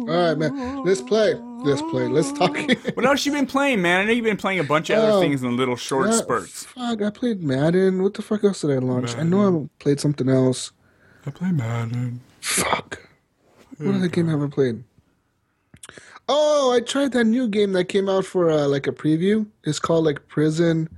[0.08, 0.84] All right, man.
[0.86, 1.34] Let's play.
[1.65, 2.08] Let's play.
[2.08, 2.56] Let's talk.
[2.95, 4.01] What else you been playing, man?
[4.01, 6.63] I know you've been playing a bunch of Oh, other things in little short spurts.
[6.65, 8.01] Fuck, I played Madden.
[8.04, 9.15] What the fuck else did I launch?
[9.17, 10.71] I know I played something else.
[11.25, 12.21] I play Madden.
[12.39, 13.01] Fuck.
[13.78, 14.84] What other game have I played?
[16.28, 19.45] Oh, I tried that new game that came out for uh, like a preview.
[19.63, 20.89] It's called like Prison,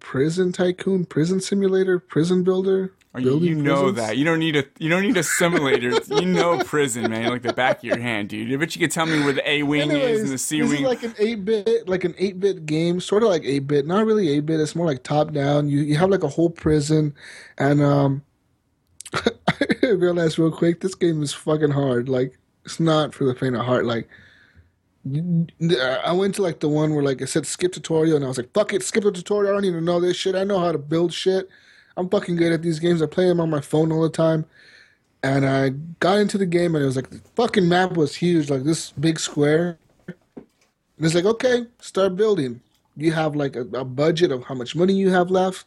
[0.00, 2.92] Prison Tycoon, Prison Simulator, Prison Builder.
[3.20, 3.96] You, know prisons.
[3.96, 4.16] that.
[4.16, 5.90] You don't need a you don't need a simulator.
[6.08, 7.30] you know prison, man.
[7.30, 8.52] Like the back of your hand, dude.
[8.52, 10.70] I bet you could tell me where the A wing is and the C this
[10.70, 10.80] wing.
[10.80, 13.86] is like an eight bit, like an eight bit game, sort of like eight bit,
[13.86, 14.60] not really eight bit.
[14.60, 15.68] It's more like top down.
[15.68, 17.14] You you have like a whole prison,
[17.58, 18.22] and um,
[19.14, 22.08] I realized real quick this game is fucking hard.
[22.08, 23.86] Like it's not for the faint of heart.
[23.86, 24.08] Like
[25.06, 28.36] I went to like the one where like it said skip tutorial, and I was
[28.36, 29.50] like, fuck it, skip the tutorial.
[29.52, 30.34] I don't even know this shit.
[30.34, 31.48] I know how to build shit.
[31.98, 33.02] I'm fucking good at these games.
[33.02, 34.46] I play them on my phone all the time.
[35.22, 38.50] And I got into the game, and it was like the fucking map was huge,
[38.50, 39.76] like this big square.
[40.36, 42.60] And it's like, okay, start building.
[42.96, 45.66] You have like a, a budget of how much money you have left,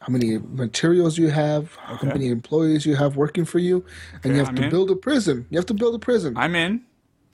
[0.00, 3.84] how many materials you have, how many employees you have working for you,
[4.24, 4.70] and Okay, you have I'm to in.
[4.70, 5.46] build a prison.
[5.50, 6.36] You have to build a prison.
[6.36, 6.82] I'm in.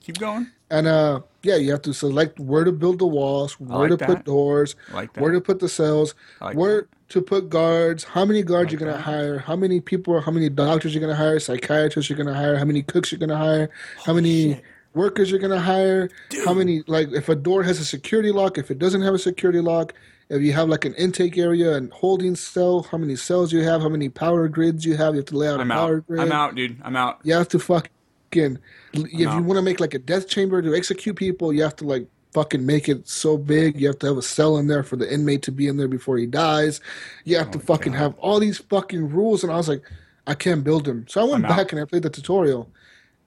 [0.01, 0.47] Keep going.
[0.71, 3.97] And uh, yeah, you have to select where to build the walls, where like to
[3.97, 4.07] that.
[4.07, 8.41] put doors, like where to put the cells, like where to put guards, how many
[8.41, 9.01] guards you're gonna that.
[9.01, 12.63] hire, how many people, how many doctors you're gonna hire, psychiatrists you're gonna hire, how
[12.63, 13.69] many cooks you're gonna hire,
[14.05, 14.61] how many
[14.93, 16.09] workers you're gonna hire,
[16.45, 19.19] how many like if a door has a security lock, if it doesn't have a
[19.19, 19.93] security lock,
[20.29, 23.81] if you have like an intake area and holding cell, how many cells you have,
[23.81, 26.07] how many power grids you have, you have to lay out I'm a power out.
[26.07, 26.21] grid.
[26.21, 26.77] I'm out, dude.
[26.81, 27.19] I'm out.
[27.23, 28.57] You have to fucking
[28.93, 31.85] if you want to make like a death chamber to execute people, you have to
[31.85, 33.79] like fucking make it so big.
[33.79, 35.87] You have to have a cell in there for the inmate to be in there
[35.87, 36.79] before he dies.
[37.25, 39.43] You have to Oh, fucking have all these fucking rules.
[39.43, 39.83] And I was like,
[40.27, 41.05] I can't build them.
[41.09, 41.57] So I went I'm out.
[41.57, 42.69] back and I played the tutorial.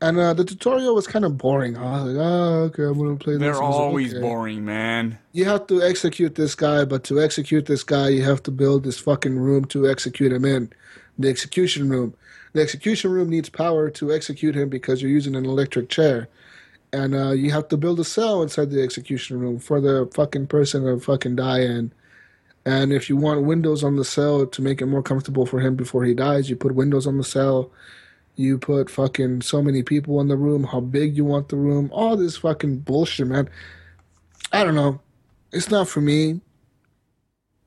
[0.01, 1.77] And uh, the tutorial was kind of boring.
[1.79, 3.41] I was like, oh, okay, I'm gonna play this.
[3.41, 4.21] They're I was like, always okay.
[4.21, 5.19] boring, man.
[5.33, 8.85] You have to execute this guy, but to execute this guy, you have to build
[8.85, 10.71] this fucking room to execute him in.
[11.19, 12.15] The execution room.
[12.55, 16.29] The execution room needs power to execute him because you're using an electric chair.
[16.93, 20.47] And uh, you have to build a cell inside the execution room for the fucking
[20.47, 21.93] person to fucking die in.
[22.65, 25.75] And if you want windows on the cell to make it more comfortable for him
[25.75, 27.73] before he dies, you put windows on the cell.
[28.37, 31.91] You put fucking so many people in the room, how big you want the room,
[31.93, 33.51] all this fucking bullshit, man.
[34.53, 35.01] I don't know.
[35.53, 36.41] It's not for me.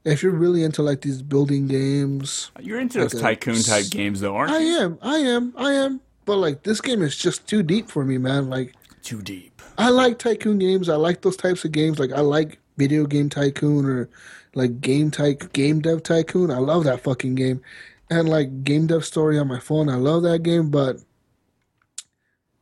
[0.08, 4.22] If you're really into like these building games, You're into Like those tycoon type games,
[4.22, 4.78] though, aren't I you?
[4.78, 6.02] I am, I am, I am.
[6.26, 8.50] But like this game is just too deep for me, man.
[8.50, 9.62] Like Too deep.
[9.78, 10.90] I like tycoon games.
[10.90, 12.00] I like those types of games.
[12.00, 14.10] Like I like video game tycoon or
[14.56, 16.52] like game type game dev tycoon.
[16.52, 17.62] I love that fucking game.
[18.10, 19.90] And like game dev story on my phone.
[19.90, 20.98] I love that game, but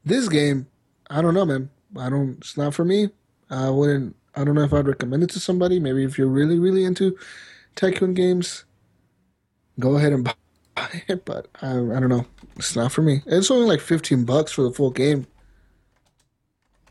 [0.04, 0.68] this game,
[1.10, 1.70] I don't know, man.
[1.98, 3.10] I don't it's not for me.
[3.50, 5.80] I wouldn't I don't know if I'd recommend it to somebody.
[5.80, 7.18] Maybe if you're really, really into
[7.76, 8.66] tycoon games,
[9.80, 10.24] go ahead and
[10.76, 11.26] buy it.
[11.26, 12.26] But I, I don't know.
[12.58, 13.22] It's not for me.
[13.26, 15.28] It's only like 15 bucks for the full game.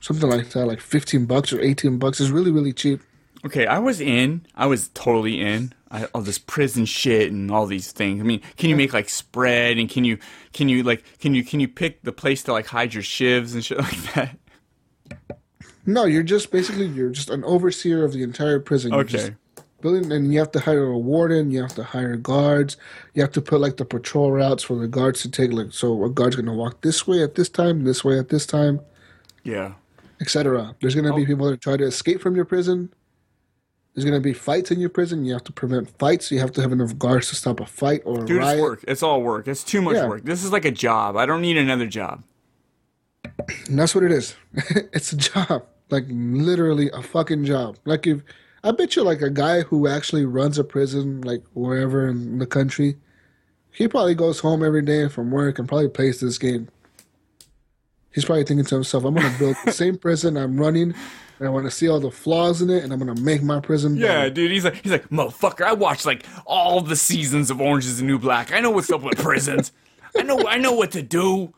[0.01, 3.01] Something like that, like 15 bucks or 18 bucks is really, really cheap.
[3.45, 4.47] Okay, I was in.
[4.55, 5.73] I was totally in.
[5.91, 8.21] I, all this prison shit and all these things.
[8.21, 10.19] I mean, can you make like spread and can you
[10.53, 13.55] can you like can you can you pick the place to like hide your shivs
[13.55, 14.39] and shit like that?
[15.87, 18.93] No, you're just basically you're just an overseer of the entire prison.
[18.93, 19.37] You're just Okay.
[19.83, 21.51] building, and you have to hire a warden.
[21.51, 22.77] You have to hire guards.
[23.15, 25.53] You have to put like the patrol routes for the guards to take.
[25.53, 28.47] Like, so a guard's gonna walk this way at this time, this way at this
[28.47, 28.81] time,
[29.43, 29.75] Yeah.
[30.21, 30.75] etc.
[30.81, 31.27] There's gonna be Oh.
[31.27, 32.91] people that try to escape from your prison.
[33.95, 35.25] There's gonna be fights in your prison.
[35.25, 36.31] You have to prevent fights.
[36.33, 38.61] You have to have enough guards to stop a fight or a Dude, it's riot.
[38.63, 38.85] work.
[38.89, 39.47] It's all work.
[39.47, 40.09] It's too much Yeah.
[40.09, 40.25] work.
[40.25, 41.17] This is like a job.
[41.17, 42.25] I don't need another job.
[43.69, 44.35] And that's what it is.
[44.93, 45.67] it's a job.
[45.95, 47.77] Like literally a fucking job.
[47.85, 48.21] Like if
[48.65, 52.47] I bet you like a guy who actually runs a prison like wherever in the
[52.47, 52.97] country,
[53.71, 56.69] he probably goes home every day from work and probably plays this game.
[58.13, 60.95] He's probably thinking to himself, I'm gonna build the same prison I'm running
[61.39, 63.97] and I wanna see all the flaws in it and I'm gonna make my prison
[63.97, 64.31] Yeah, better.
[64.31, 64.51] dude.
[64.53, 65.63] He's like, he's like, motherfucker.
[65.65, 68.53] I watched like all the seasons of Orange Is the New Black.
[68.53, 69.73] I know what's up with prisons.
[70.17, 71.53] I know, I know what to do.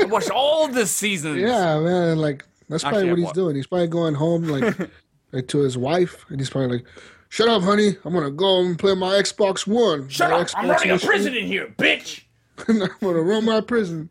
[0.00, 1.38] I watched all the seasons.
[1.40, 3.56] Yeah, man, like that's probably can't what he's wa- doing.
[3.56, 4.78] He's probably going home like,
[5.32, 6.86] like to his wife, and he's probably like,
[7.28, 7.96] "Shut up, honey.
[8.04, 10.08] I'm gonna go and play my Xbox One.
[10.08, 10.48] Shut my up!
[10.54, 12.22] I'm Xbox running a prison in here, bitch.
[12.68, 14.10] I'm gonna run my prison."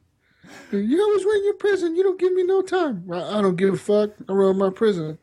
[0.72, 1.96] You always run your prison.
[1.96, 3.06] You don't give me no time.
[3.12, 4.12] I, I don't give a fuck.
[4.28, 5.18] I run my prison.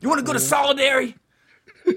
[0.00, 1.14] You want to go to solidary?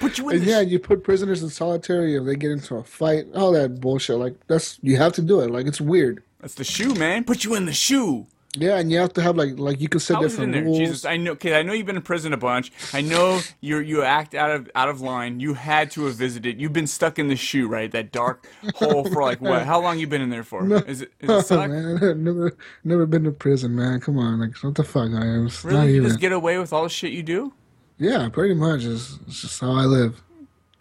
[0.00, 2.82] Put you in And yeah, you put prisoners in solitary if they get into a
[2.82, 3.26] fight.
[3.34, 4.16] All that bullshit.
[4.16, 5.50] Like that's you have to do it.
[5.50, 6.24] Like it's weird.
[6.40, 7.22] That's the shoe, man.
[7.22, 8.26] Put you in the shoe.
[8.54, 10.50] Yeah, and you have to have like like you can set How is it in
[10.50, 10.78] different rules.
[10.78, 11.32] Jesus, I know.
[11.32, 12.70] Okay, I know you've been in prison a bunch.
[12.92, 15.40] I know you you act out of out of line.
[15.40, 16.60] You had to have visited.
[16.60, 17.90] You've been stuck in the shoe, right?
[17.90, 19.62] That dark hole for like what?
[19.64, 20.62] How long you been in there for?
[20.86, 24.00] Is it is it man, never never been to prison, man.
[24.00, 25.10] Come on, like what the fuck?
[25.12, 25.92] I am It's Really?
[25.92, 26.08] You even.
[26.08, 27.54] just get away with all the shit you do?
[27.98, 28.84] Yeah, pretty much.
[28.84, 30.22] It's, it's just how I live.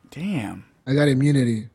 [0.09, 0.65] Damn.
[0.85, 1.69] I got immunity.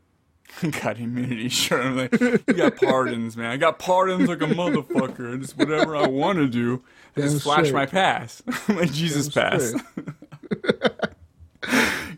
[0.82, 1.82] got immunity, sure.
[1.82, 2.14] I'm like,
[2.46, 3.50] you got pardons, man.
[3.50, 5.40] I got pardons like a motherfucker.
[5.40, 6.82] Just whatever I want to do.
[7.16, 7.74] I Damn just flash straight.
[7.74, 9.76] my pass, my Jesus Damn pass.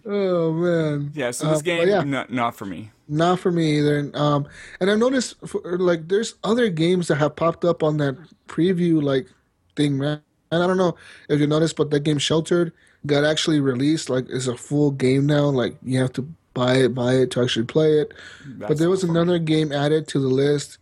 [0.06, 1.14] Oh man.
[1.14, 1.30] yeah.
[1.32, 2.04] So Uh, this but game, yeah.
[2.04, 2.92] not not for me.
[3.08, 3.98] Not for me either.
[3.98, 4.46] And, Um,
[4.80, 8.16] and I've noticed for, like there's other games that have popped up on that
[8.48, 9.28] preview like
[9.76, 10.22] thing, man.
[10.52, 10.96] And I don't know
[11.28, 12.72] if you noticed, but that game Sheltered
[13.06, 14.10] got actually released.
[14.10, 15.46] Like it's a full game now.
[15.46, 18.12] Like you have to buy it, buy it to actually play it.
[18.46, 20.78] but there was another game added to the list.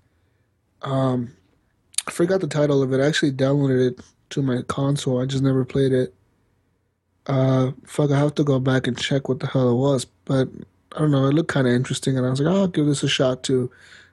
[0.82, 1.32] Um,
[2.06, 3.00] I forgot the title of it.
[3.00, 5.20] I actually downloaded it to my console.
[5.20, 6.14] I just never played it.
[7.26, 10.06] Uh, fuck, I have to go back and check what the hell it was.
[10.24, 10.48] But
[10.94, 11.26] I don't know.
[11.26, 13.42] It looked kind of interesting, and I was like, oh, I'll give this a shot
[13.42, 13.70] too.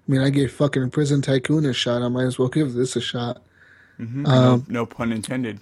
[0.08, 2.02] I mean, I gave fucking Prison Tycoon a shot.
[2.02, 3.42] I might as well give this a shot.
[4.00, 4.28] Mhm.
[4.28, 5.60] Um, no, no pun intended.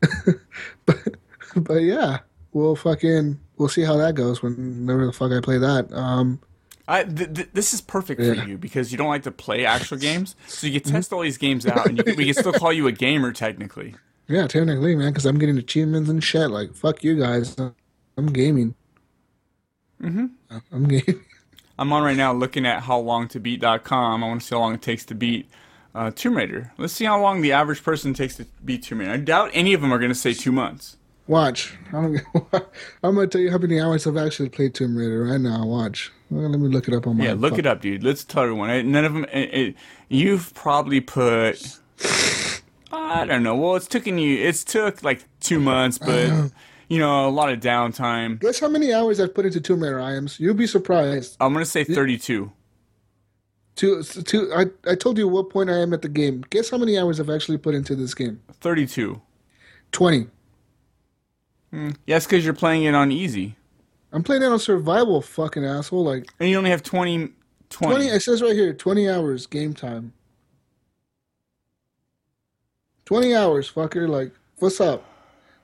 [0.86, 1.16] but,
[1.56, 2.18] But yeah,
[2.52, 4.54] we'll fucking we'll see how that goes when
[4.86, 5.92] whenever the fuck I play that.
[5.92, 6.40] Um,
[6.88, 8.34] I, th- th- this is perfect Yeah.
[8.34, 11.20] for you because you don't like to play actual games, so you can test all
[11.22, 13.94] these games out, and you we can still call you a gamer technically.
[14.28, 16.50] yeah, technically, man, because I'm getting achievements and shit.
[16.50, 17.56] Like fuck you guys,
[18.16, 18.74] I'm gaming.
[20.02, 20.30] Mhm.
[20.72, 21.22] I'm gaming.
[21.78, 24.24] I'm on right now looking at howlongtobeat.com.
[24.24, 25.48] I want to see how long it takes to beat
[25.94, 26.72] uh, Tomb Raider.
[26.78, 29.10] Let's see how long the average person takes to beat Tomb Raider.
[29.12, 30.96] I doubt any of them are going to say two months.
[31.28, 31.76] Watch.
[31.92, 32.20] I'm,
[33.02, 35.66] I'm gonna tell you how many hours I've actually played Tomb Raider right now.
[35.66, 36.12] Watch.
[36.30, 37.24] Well, let me look it up on my.
[37.24, 38.02] Yeah, look it up, dude.
[38.02, 38.90] Let's tell everyone.
[38.90, 39.24] None of them.
[39.32, 39.74] It, it,
[40.08, 41.78] you've probably put.
[42.92, 43.56] I don't know.
[43.56, 44.38] Well, it's taken you.
[44.38, 46.52] It's took like two months, but
[46.88, 48.40] you know, a lot of downtime.
[48.40, 50.38] Guess how many hours I've put into Tomb Raider, Iams?
[50.38, 51.36] You'll be surprised.
[51.40, 52.52] I'm gonna say 32.
[53.76, 56.42] To, to, I, I told you what point I am at the game.
[56.48, 58.40] Guess how many hours I've actually put into this game?
[58.60, 59.20] 32.
[59.92, 60.28] 20.
[62.06, 63.56] Yes, because you're playing it on easy,
[64.12, 66.04] I'm playing it on survival, fucking asshole.
[66.04, 67.32] Like, and you only have 20.
[67.68, 67.94] 20.
[67.94, 70.12] 20, it says right here, 20 hours game time.
[73.06, 74.08] 20 hours, fucker.
[74.08, 75.04] Like, what's up?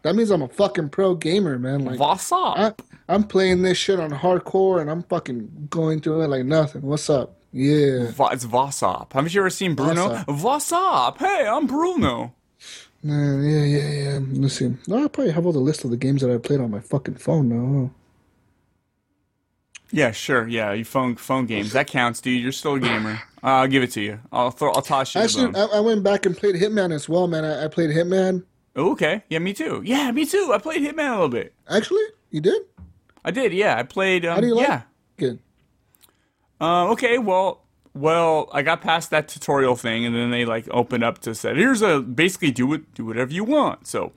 [0.03, 1.85] That means I'm a fucking pro gamer, man.
[1.85, 2.59] Like, What's up?
[2.59, 2.73] I,
[3.09, 6.83] I'm playing this shit on hardcore and I'm fucking going through it like nothing.
[6.83, 7.37] What's up?
[7.53, 8.11] Yeah.
[8.11, 9.13] Va- it's Vossop.
[9.13, 10.09] Haven't you ever seen Bruno?
[10.27, 11.19] Vossop.
[11.19, 12.35] Hey, I'm Bruno.
[13.03, 14.19] Man, yeah, yeah, yeah.
[14.33, 14.77] Let's see.
[14.87, 16.81] No, I probably have all the list of the games that I played on my
[16.81, 17.91] fucking phone now.
[19.91, 20.47] Yeah, sure.
[20.49, 22.43] Yeah, you phone phone games that counts, dude.
[22.43, 23.21] You're still a gamer.
[23.43, 24.21] Uh, I'll give it to you.
[24.31, 24.73] I'll throw.
[24.73, 25.69] I'll toss you Actually, bone.
[25.71, 27.45] I, I went back and played Hitman as well, man.
[27.45, 28.45] I, I played Hitman.
[28.75, 29.83] Okay, yeah, me too.
[29.85, 30.51] Yeah, me too.
[30.55, 31.53] I played Hitman a little bit.
[31.69, 32.63] Actually, you did.
[33.25, 33.53] I did.
[33.53, 34.25] Yeah, I played.
[34.25, 35.29] Um, How do you like yeah.
[35.29, 35.39] it?
[36.59, 37.62] Uh, okay, well,
[37.95, 41.57] well, I got past that tutorial thing, and then they like opened up to said,
[41.57, 44.13] "Here's a basically do it, do whatever you want." So,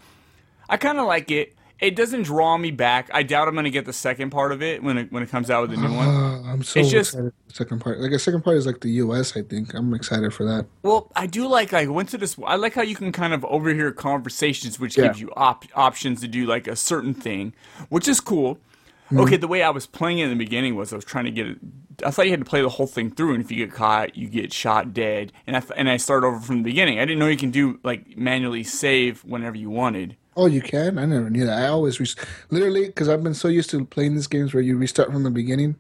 [0.70, 1.54] I kind of like it.
[1.82, 3.10] It doesn't draw me back.
[3.14, 5.50] I doubt I'm gonna get the second part of it when it when it comes
[5.50, 6.08] out with the new one.
[6.08, 8.00] Uh, I'm so It's just- excited for the second part.
[8.00, 9.36] Like the second part is like the U.S.
[9.36, 10.68] I think I'm excited for that.
[10.84, 12.38] Well, I do like I went to this.
[12.46, 15.08] I like how you can kind of overhear conversations, which Yeah.
[15.08, 17.52] gives you op- options to do like a certain thing,
[17.90, 18.58] which is cool.
[19.06, 19.20] Mm-hmm.
[19.20, 21.32] Okay, the way I was playing it in the beginning was I was trying to
[21.32, 21.58] get it.
[22.06, 24.18] I thought you had to play the whole thing through, and if you get caught,
[24.18, 25.32] you get shot dead.
[25.46, 27.00] And I th- and I start over from the beginning.
[27.00, 30.18] I didn't know you can do like manually save whenever you wanted.
[30.36, 30.98] Oh, you can?
[30.98, 31.63] I never knew that.
[31.63, 34.78] I always re- literally because I've been so used to playing these games where you
[34.78, 35.76] restart from the beginning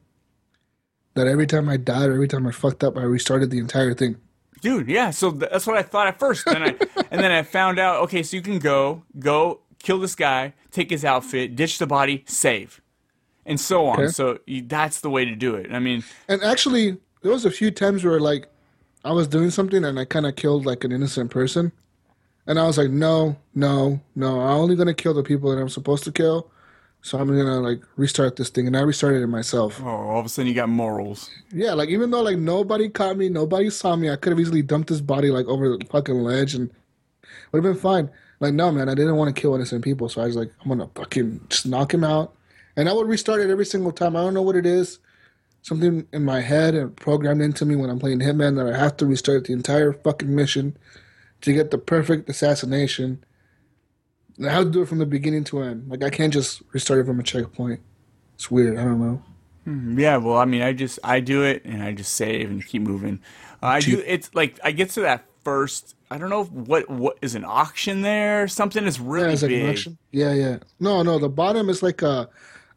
[1.15, 3.93] that every time I died or every time I fucked up, I restarted the entire
[3.93, 4.17] thing.
[4.61, 5.09] Dude, yeah.
[5.09, 6.45] So th- that's what I thought at first.
[6.45, 6.67] Then I
[7.11, 8.01] and then I found out.
[8.03, 12.23] Okay, so you can go, go, kill this guy, take his outfit, ditch the body,
[12.27, 12.81] save,
[13.45, 13.99] and so on.
[13.99, 14.07] Okay.
[14.11, 15.71] So that's the way to do it.
[15.71, 18.47] I mean, And actually, there was a few times where like
[19.03, 21.71] I was doing something and I kind of killed like an innocent person,
[22.47, 25.69] and I was like, no, no, no, I'm only gonna kill the people that I'm
[25.69, 26.49] supposed to kill.
[27.01, 29.79] So I'm gonna like restart this thing, and I restarted it myself.
[29.83, 31.29] oh, all of a sudden you got morals.
[31.51, 34.63] Yeah, like even though like nobody caught me, nobody saw me, I could have easily
[34.63, 36.71] dumped this body like over the fucking ledge and
[37.51, 38.09] would have been fine.
[38.39, 40.67] Like no, man, I didn't want to kill innocent people, so I was like, I'm
[40.69, 42.33] gonna fucking just knock him out,
[42.75, 44.15] and I would restart it every single time.
[44.15, 44.99] I don't know what it is,
[45.61, 48.97] something in my head and programmed into me when I'm playing Hitman that I have
[48.97, 50.77] to restart the entire fucking mission
[51.41, 53.23] to get the perfect assassination.
[54.37, 55.89] And I have to do it from the beginning to end.
[55.89, 57.79] Like I can't just restart it from a checkpoint.
[58.35, 58.77] It's weird.
[58.77, 59.23] I don't know.
[59.99, 62.83] Yeah, well, I mean, I just I do it and I just save and keep
[62.83, 63.19] moving.
[63.63, 64.03] Uh, I do.
[64.05, 65.95] It's like I get to that first.
[66.11, 68.47] I don't know what what is an auction there.
[68.47, 69.97] Something is really Yeah, it's like an auction.
[70.11, 70.57] Yeah, yeah.
[70.79, 71.17] No, no.
[71.17, 72.29] The bottom is like a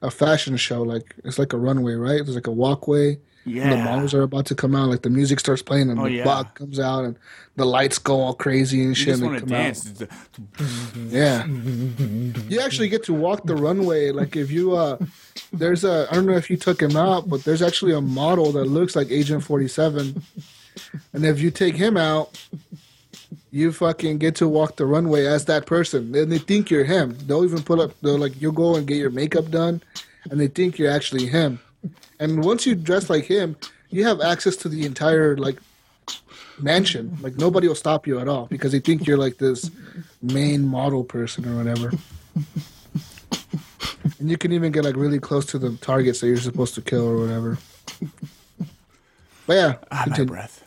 [0.02, 0.82] a fashion show.
[0.82, 2.24] Like it's like a runway, right?
[2.24, 3.18] There's like a walkway.
[3.46, 4.90] And the models are about to come out.
[4.90, 6.22] Like the music starts playing and Oh, the yeah.
[6.22, 7.16] clock comes out and
[7.56, 9.18] the lights go all crazy and shit.
[9.20, 10.02] and they come dance.
[10.02, 10.08] Out.
[11.08, 11.46] Yeah.
[11.46, 14.10] you actually get to walk the runway.
[14.10, 14.98] Like if you uh,
[15.52, 18.52] there's a I don't know if you took him out, but there's actually a model
[18.52, 20.22] that looks like Agent Forty Seven,
[21.14, 22.38] and if you take him out.
[23.50, 27.16] You fucking get to walk the runway as that person, and they think you're him.
[27.26, 27.92] They'll even put up.
[28.02, 29.82] They'll like you'll go and get your makeup done,
[30.30, 31.58] and they think you're actually him.
[32.20, 33.56] And once you dress like him,
[33.90, 35.58] you have access to the entire like
[36.60, 37.16] mansion.
[37.22, 39.70] Like nobody will stop you at all because they think you're like this
[40.20, 41.92] main model person or whatever.
[44.18, 46.82] and you can even get like really close to the targets that you're supposed to
[46.82, 47.58] kill or whatever.
[49.46, 50.64] But yeah, Ah, my breath.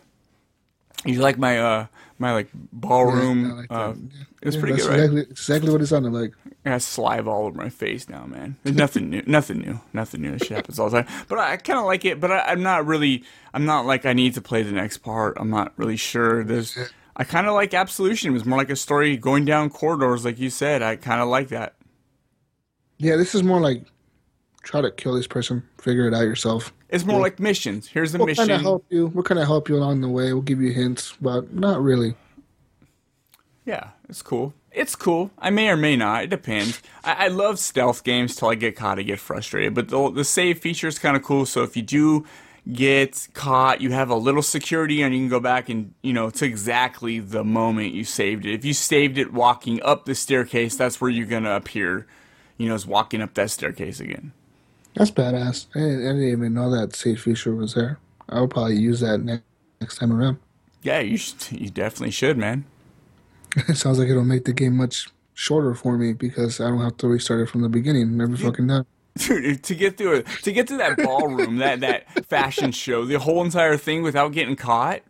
[1.06, 1.86] You like my uh
[2.22, 3.46] my like ballroom?
[3.46, 3.94] Yeah, like uh,
[4.42, 5.00] it was Yeah, pretty good, right?
[5.00, 6.34] exactly, exactly what it sounded like.
[6.66, 8.56] I got saliva all over my face now, man.
[8.64, 9.24] There's nothing new.
[9.26, 9.82] Nothing new.
[9.94, 10.32] Nothing new.
[10.32, 11.26] This shit happens all the time.
[11.28, 12.20] But I, I kind of like it.
[12.22, 13.24] But I, I'm not really.
[13.54, 15.38] I'm not like I need to play the next part.
[15.40, 16.44] I'm not really sure.
[16.44, 16.78] There's.
[17.18, 18.30] I kind of like Absolution.
[18.30, 20.82] It was more like a story going down corridors, like you said.
[20.82, 21.76] I kind of like that.
[23.00, 23.86] Yeah, this is more like
[24.64, 26.72] try to kill this person, figure it out yourself.
[26.91, 27.88] It's more like missions.
[27.88, 28.47] Here's the We'll mission.
[28.47, 29.08] kind of help you.
[29.08, 30.34] We'll kind of help you along the way.
[30.34, 32.15] We'll give you hints, but not really.
[33.65, 34.54] Yeah, it's cool.
[34.71, 35.32] It's cool.
[35.39, 36.23] I may or may not.
[36.23, 36.82] It depends.
[37.04, 38.99] I, I love stealth games till I get caught.
[38.99, 39.73] I get frustrated.
[39.73, 41.45] But the, the save feature is kind of cool.
[41.45, 42.25] So if you do
[42.71, 46.30] get caught, you have a little security and you can go back and, you know,
[46.30, 48.54] to exactly the moment you saved it.
[48.54, 52.08] If you saved it walking up the staircase, that's where you're going to appear,
[52.58, 54.32] you know, is walking up that staircase again.
[54.95, 55.67] That's badass.
[55.75, 57.99] I didn't, I didn't even know that safe feature was there.
[58.30, 59.43] I would probably use that next,
[59.80, 60.38] next time around.
[60.84, 62.65] Yeah, you should, you definitely should, man.
[63.56, 66.97] it sounds like it'll make the game much shorter for me because I don't have
[66.97, 68.86] to restart it from the beginning every fucking time.
[69.17, 73.43] Dude, to get through to get to that ballroom, that that fashion show, the whole
[73.43, 75.01] entire thing without getting caught.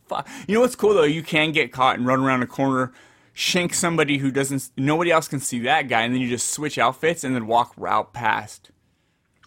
[0.47, 1.03] You know what's cool though?
[1.03, 2.91] You can get caught and run around a corner,
[3.33, 6.79] shank somebody who doesn't, nobody else can see that guy, and then you just switch
[6.79, 8.70] outfits and then walk route past.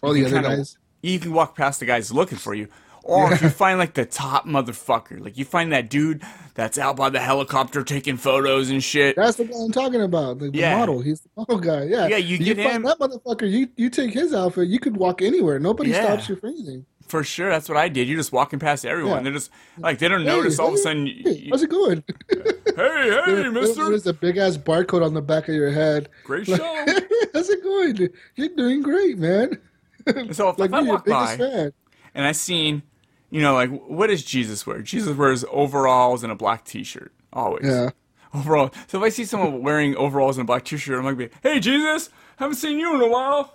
[0.05, 0.77] All the You other kinda- guys.
[1.01, 2.67] You can walk past the guys looking for you.
[3.03, 6.23] Or if you find like the top motherfucker, like you find that dude
[6.55, 9.15] that's out by the helicopter taking photos and shit.
[9.15, 10.39] That's the guy I'm talking about.
[10.39, 10.75] The, the Yeah.
[10.75, 11.01] model.
[11.01, 11.83] He's the model guy.
[11.83, 12.07] Yeah.
[12.07, 13.47] Yeah, you get find him- that motherfucker.
[13.47, 14.69] You you take his outfit.
[14.69, 15.59] You could walk anywhere.
[15.59, 16.03] Nobody Yeah.
[16.05, 16.85] stops you for anything.
[17.07, 18.07] For sure, that's what I did.
[18.07, 19.17] You're just walking past everyone.
[19.17, 19.23] Yeah.
[19.25, 21.05] They're just like they don't Hey, notice all of a hey, sudden.
[21.05, 22.03] Hey, you- how's it going?
[22.75, 23.85] hey, hey, Mister!
[23.89, 26.09] There's a big ass barcode on the back of your head.
[26.23, 26.85] Great Like, show.
[27.35, 28.09] how's it going?
[28.35, 29.59] You're doing great, man.
[30.33, 31.73] So if, Like if I walk by fan.
[32.13, 32.83] and I seen,
[33.29, 34.81] you know, like what does Jesus wear?
[34.81, 37.65] Jesus wears overalls and a black T-shirt always.
[37.65, 37.89] Yeah.
[38.33, 38.71] overall.
[38.87, 41.59] So if I see someone wearing overalls and a black t-shirt, I'm like, be, "Hey,
[41.59, 43.53] Jesus, haven't seen you in a while.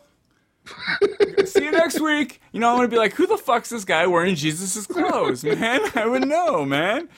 [1.45, 4.07] see you next week." You know, I'm gonna be like, "Who the fuck's this guy
[4.07, 7.09] wearing Jesus' clothes, man?" I would know, man.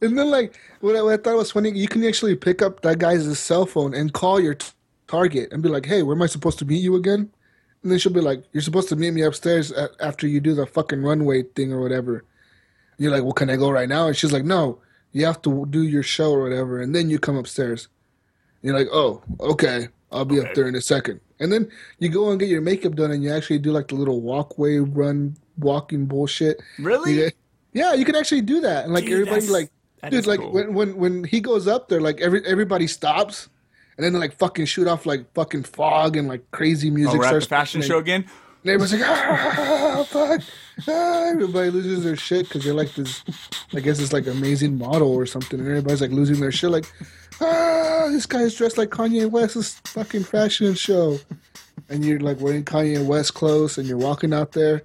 [0.00, 2.82] And then, like, what I, what I thought was funny, you can actually pick up
[2.82, 4.68] that guy's cell phone and call your t-
[5.08, 7.30] target and be like, "Hey, where am I supposed to meet you again?"
[7.88, 10.54] And then she'll be like, "You're supposed to meet me upstairs a- after you do
[10.54, 12.22] the fucking runway thing or whatever."
[12.98, 14.80] You're like, "Well, can I go right now?" And she's like, "No,
[15.12, 17.88] you have to do your show or whatever, and then you come upstairs."
[18.60, 20.48] And you're like, "Oh, okay, I'll be Okay.
[20.50, 21.20] up there in a second.
[21.40, 23.94] And then you go and get your makeup done, and you actually do like the
[23.94, 26.60] little walkway run, walking bullshit.
[26.78, 27.22] Really?
[27.22, 27.30] Yeah,
[27.72, 29.70] yeah, you can actually do that, and like Dude, everybody, like,
[30.10, 30.52] dude, like cool.
[30.52, 33.48] when when when he goes up there, like every everybody stops,
[33.98, 37.16] and then they like fucking shoot off like fucking fog and like crazy music.
[37.16, 37.90] Oh, we're at the fashion playing.
[37.90, 38.24] show again.
[38.62, 40.40] And everybody's like, ah, fuck.
[40.86, 43.24] Ah, everybody loses their shit because they're like this,
[43.74, 45.58] I guess it's like amazing model or something.
[45.58, 46.84] And everybody's like losing their shit, like,
[47.40, 51.18] ah, this guy is dressed like Kanye West's fucking fashion show.
[51.88, 54.84] And you're like wearing Kanye West clothes and you're walking out there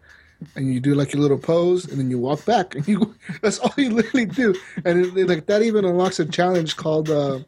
[0.56, 3.60] and you do like your little pose and then you walk back and you, that's
[3.60, 4.56] all you literally do.
[4.86, 7.40] And it, like that even unlocks a challenge called uh,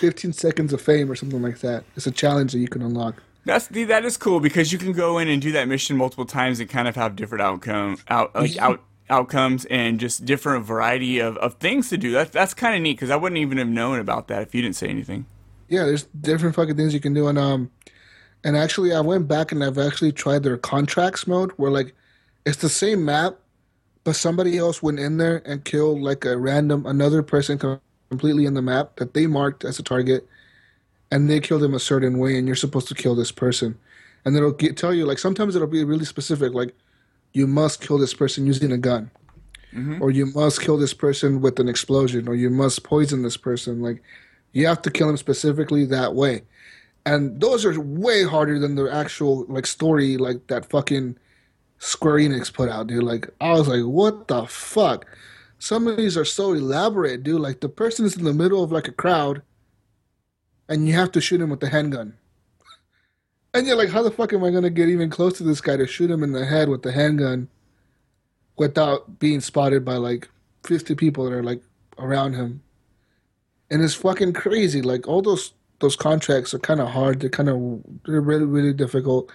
[0.00, 1.84] 15 Seconds of Fame or something like that.
[1.94, 3.22] It's a challenge that you can unlock.
[3.44, 6.60] That's that is cool because you can go in and do that mission multiple times
[6.60, 11.36] and kind of have different outcome out like out outcomes and just different variety of,
[11.38, 12.12] of things to do.
[12.12, 14.62] That that's kind of neat because I wouldn't even have known about that if you
[14.62, 15.26] didn't say anything.
[15.68, 17.70] Yeah, there's different fucking things you can do, and um,
[18.44, 21.94] and actually, I went back and I've actually tried their contracts mode, where like
[22.44, 23.36] it's the same map,
[24.04, 27.58] but somebody else went in there and killed like a random another person
[28.10, 30.26] completely in the map that they marked as a target,
[31.10, 33.78] and they killed him a certain way, and you're supposed to kill this person,
[34.24, 36.74] and it'll get, tell you like sometimes it'll be really specific, like
[37.32, 39.10] you must kill this person using a gun.
[39.72, 40.02] Mm-hmm.
[40.02, 43.80] Or you must kill this person with an explosion, or you must poison this person.
[43.80, 44.02] Like,
[44.52, 46.42] you have to kill him specifically that way
[47.06, 51.16] and those are way harder than the actual like story like that fucking
[51.78, 53.02] Square Enix put out, dude.
[53.02, 55.06] Like I was like, what the fuck?
[55.60, 57.42] Some of these are so elaborate, dude.
[57.42, 59.42] Like the person is in the middle of like a crowd,
[60.70, 62.14] and you have to shoot him with the handgun.
[63.52, 65.76] And you're like, how the fuck am I gonna get even close to this guy
[65.76, 67.48] to shoot him in the head with the handgun
[68.56, 70.28] without being spotted by like
[70.62, 71.60] 50 people that are like
[71.98, 72.62] around him?
[73.68, 74.82] And it's fucking crazy.
[74.82, 77.20] Like all those those contracts are kind of hard.
[77.20, 79.32] They're kind of they're really really difficult,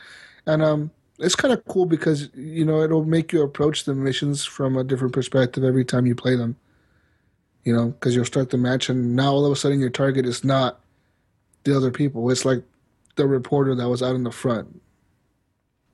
[0.48, 4.46] and um, it's kind of cool because you know it'll make you approach the missions
[4.46, 6.56] from a different perspective every time you play them.
[7.64, 10.26] You know, because you'll start the match, and now all of a sudden your target
[10.26, 10.82] is not
[11.64, 12.30] the other people.
[12.30, 12.64] It's like
[13.16, 14.82] the reporter that was out in the front.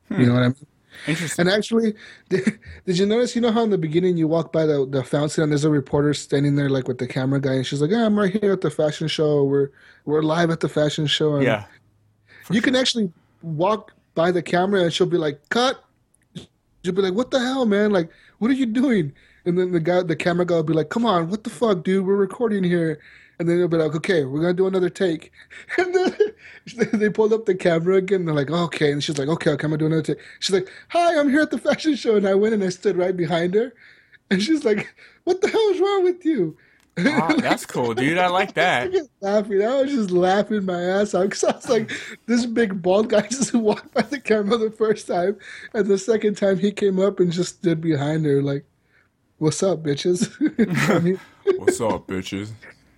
[0.09, 0.25] You hmm.
[0.25, 0.67] know what I mean?
[1.07, 1.47] Interesting.
[1.47, 1.93] And actually,
[2.29, 3.35] did, did you notice?
[3.35, 5.69] You know how in the beginning you walk by the the fountain and there's a
[5.69, 8.51] reporter standing there like with the camera guy, and she's like, "Yeah, I'm right here
[8.51, 9.43] at the fashion show.
[9.43, 9.69] We're
[10.05, 11.65] we're live at the fashion show." And Yeah.
[12.49, 13.11] you can actually
[13.41, 15.83] walk by the camera and she'll be like, "Cut."
[16.83, 17.91] She'll be like, "What the hell, man?
[17.91, 18.09] Like,
[18.39, 19.13] what are you doing?"
[19.45, 21.83] And then the guy, the camera guy, will be like, "Come on, what the fuck,
[21.83, 22.05] dude?
[22.05, 22.99] We're recording here."
[23.39, 25.31] And then they'll be like, "Okay, we're gonna do another take."
[25.77, 26.15] And then
[26.99, 28.25] they pulled up the camera again.
[28.25, 30.69] They're like, "Okay," and she's like, "Okay, okay, I'm gonna do another take." She's like,
[30.89, 33.53] "Hi, I'm here at the fashion show," and I went and I stood right behind
[33.55, 33.73] her,
[34.29, 34.93] and she's like,
[35.23, 36.57] "What the hell is wrong with you?"
[36.97, 38.17] Oh, that's cool, dude.
[38.17, 38.91] I like that.
[38.91, 39.63] just laughing.
[39.63, 41.91] I was just laughing my ass off because I was like,
[42.27, 45.37] this big bald guy just walked by the camera the first time,
[45.73, 48.65] and the second time he came up and just stood behind her, like,
[49.37, 50.29] "What's up, bitches?"
[50.89, 51.19] I mean,
[51.57, 52.51] What's up, bitches?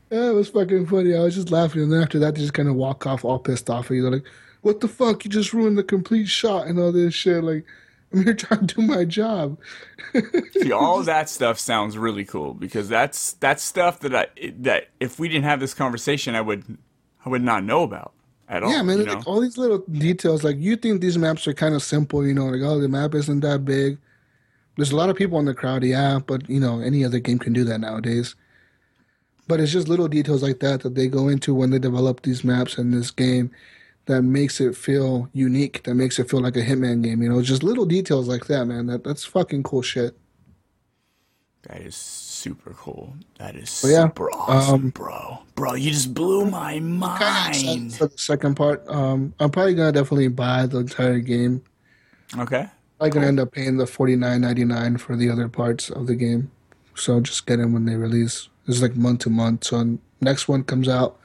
[0.10, 1.16] yeah, it was fucking funny.
[1.16, 3.40] I was just laughing, and then after that, they just kind of walk off, all
[3.40, 4.02] pissed off at you.
[4.02, 4.26] They're like,
[4.62, 5.24] "What the fuck?
[5.24, 7.64] You just ruined the complete shot and all this shit." Like,
[8.18, 9.58] I'm here trying to do my job.
[10.54, 14.28] See, all that stuff sounds really cool because that's that's stuff that I
[14.60, 16.78] that if we didn't have this conversation, I would
[17.26, 18.14] I would not know about
[18.48, 18.72] at all.
[18.72, 20.44] Yeah, man, you like all these little details.
[20.44, 23.16] Like you think these maps are kind of simple, you know, like oh, the map
[23.16, 23.98] isn't that big.
[24.76, 27.40] There's a lot of people in the crowd, yeah, but you know, any other game
[27.40, 28.36] can do that nowadays.
[29.48, 32.44] But it's just little details like that that they go into when they develop these
[32.44, 33.52] maps in this game
[34.06, 37.22] that makes it feel unique, that makes it feel like a Hitman game.
[37.22, 38.88] You know, just little details like that, man.
[38.88, 40.18] That that's fucking cool shit.
[41.64, 43.16] That is super cool.
[43.40, 45.40] That is But yeah, super awesome, um, bro.
[45.56, 47.96] Bro, you just blew my mind.
[47.96, 51.64] For the second part, um, I'm probably gonna definitely buy the entire game.
[52.38, 52.68] Okay.
[53.00, 56.08] I'm gonna end up paying the forty nine ninety nine for the other parts of
[56.08, 56.52] the game.
[56.96, 58.50] So just get them when they release.
[58.68, 59.66] It's like month to month.
[59.66, 61.20] So next one comes out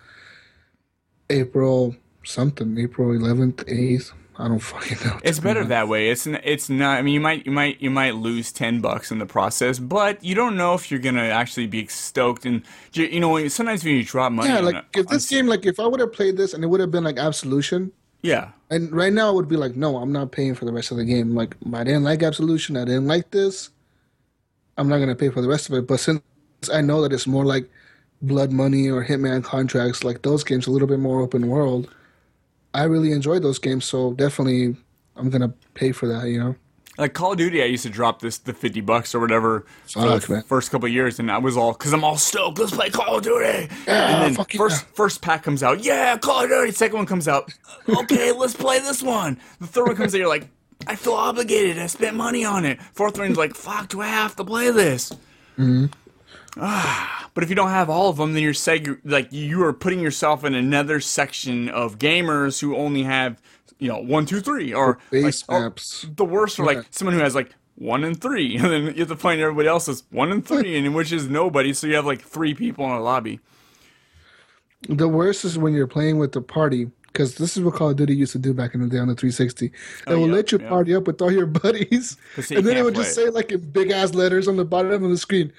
[1.31, 1.97] April
[2.29, 4.13] something, April eleventh, eighth.
[4.41, 5.19] I don't fucking know.
[5.25, 6.11] It's better that way.
[6.11, 6.99] It's n- it's not.
[6.99, 10.23] I mean, you might you might you might lose ten bucks in the process, but
[10.23, 12.47] you don't know if you're gonna actually be stoked.
[12.47, 12.63] And
[12.93, 15.81] you, know, sometimes when you drop money, Yeah, like a- if this game, like if
[15.81, 17.91] I would have played this and it would have been like Absolution,
[18.23, 20.93] yeah, and right now I would be like, no, I'm not paying for the rest
[20.93, 21.35] of the game.
[21.35, 23.71] Like I didn't like Absolution, I didn't like this.
[24.77, 25.89] I'm not gonna pay for the rest of it.
[25.89, 26.23] But since
[26.73, 27.69] I know that it's more like
[28.23, 31.93] Blood Money or Hitman contracts, like those games, a little bit more open world.
[32.79, 34.77] I really enjoyed those games, so definitely
[35.17, 36.29] I'm gonna pay for that.
[36.29, 36.57] You know.
[36.97, 40.01] like Call of Duty, I used to drop this the fifty bucks or whatever for
[40.01, 40.43] Fuck, the man.
[40.43, 42.59] first couple of years, and I was all because I'm all stoked.
[42.59, 43.69] Let's play Call of Duty.
[43.87, 44.59] Yeah, and then fuck yeah.
[44.59, 45.83] first first pack comes out.
[45.85, 46.73] Yeah, Call of Duty.
[46.73, 47.53] Second one comes out.
[47.89, 49.39] Okay, let's play this one.
[49.61, 50.19] The third one comes out.
[50.19, 50.49] You're like,
[50.87, 51.79] I feel obligated.
[51.79, 52.81] I spent money on it.
[52.95, 55.11] Fourth one's like, fuck, do I have to play this?
[55.59, 55.87] Mm-hmm.
[56.61, 59.73] Ah, but if you don't have all of them, then you're seg- like you are
[59.73, 63.41] putting yourself in another section of gamers who only have
[63.79, 65.75] you know one, two, three, or Base like, or
[66.17, 66.79] the worst are Yeah.
[66.79, 69.69] like someone who has like one and three, and then you have to find everybody
[69.69, 71.73] else's one and three, and which is nobody.
[71.73, 73.39] So you have like three people in a lobby.
[74.89, 77.97] The worst is when you're playing with the party, because this is what Call of
[77.97, 79.67] Duty used to do back in the day on the 360.
[79.67, 79.73] It
[80.07, 80.69] Oh, will yeah, let you yeah.
[80.69, 83.29] party up with all your buddies, But so you and then it would just say
[83.29, 85.53] like in big ass letters on the bottom of the screen,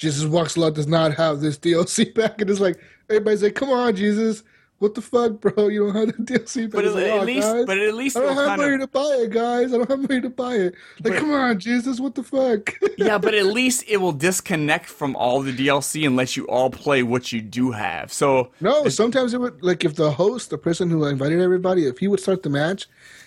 [0.00, 3.54] "Jesus Walks a Lot does not have this DLC pack," and it's like everybody's like,
[3.54, 4.42] "Come on, Jesus."
[4.78, 5.68] What the fuck, bro?
[5.68, 6.70] You don't have the DLC pack.
[6.72, 8.80] But at, like, at "Oh, least, guys, but at least I don't have money of
[8.80, 9.74] to buy it, guys.
[9.74, 10.74] I don't have money to buy it.
[11.04, 12.74] Like, But- come on, Jesus, what the fuck?
[12.96, 16.70] yeah, but at least it will disconnect from all the DLC and let you all
[16.70, 18.10] play what you do have.
[18.10, 21.98] So No, sometimes it would like if the host, the person who invited everybody, if
[21.98, 22.86] he would start the match,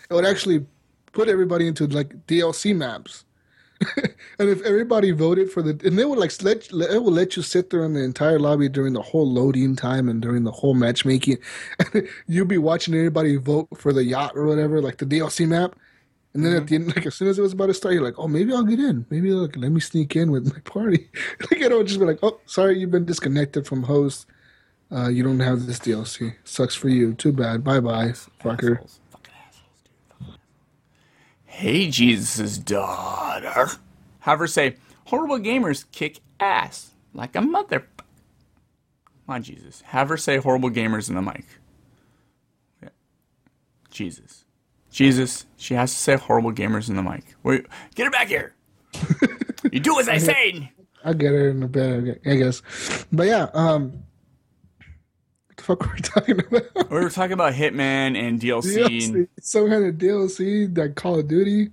[0.09, 0.65] it would actually
[1.11, 3.25] put everybody into like DLC maps.
[4.39, 7.41] and if everybody voted for the, and they would like let it will let you
[7.41, 10.73] sit there in the entire lobby during the whole loading time and during the whole
[10.73, 11.37] matchmaking.
[12.27, 15.75] You'll be watching everybody vote for the yacht or whatever, like the DLC map.
[16.33, 18.03] And then at the end, like as soon as it was about to start, you're
[18.03, 19.05] like, "Oh, maybe I'll get in.
[19.09, 21.09] Maybe like let me sneak in with my party."
[21.51, 24.25] like it would just be like, "Oh, sorry, you've been disconnected from host.
[24.91, 26.35] Uh, you don't have this DLC.
[26.43, 27.13] Sucks for you.
[27.13, 27.63] Too bad.
[27.63, 28.13] Bye bye,
[28.43, 28.79] fucker." Assholes.
[28.79, 28.79] Fucking assholes, dude.
[28.79, 29.02] Fucking assholes.
[31.53, 33.67] Hey, Jesus' daughter.
[34.21, 34.75] Have her say,
[35.05, 37.87] horrible gamers kick ass like a mother.
[39.29, 39.81] On, Jesus.
[39.81, 41.45] Have her say horrible gamers in the mic.
[42.81, 42.89] Yeah.
[43.91, 44.45] Jesus.
[44.89, 47.23] Jesus, she has to say horrible gamers in the mic.
[47.43, 48.55] Wait, get her back here.
[49.71, 50.71] you do as I say.
[51.05, 52.63] I'll get her in the bed, I guess.
[53.11, 54.03] But yeah, um,
[55.63, 56.91] the fuck were we talking about?
[56.91, 58.99] We were talking about Hitman and DLC.
[58.99, 59.27] DLC.
[59.41, 61.71] Some kind of DLC, like Call of Duty.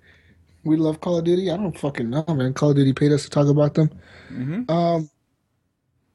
[0.65, 1.51] We love Call of Duty.
[1.51, 2.55] I don't fucking know, man.
[2.55, 3.91] Call of Duty paid us to talk about them.
[4.31, 4.71] Mm-hmm.
[4.71, 5.11] Um,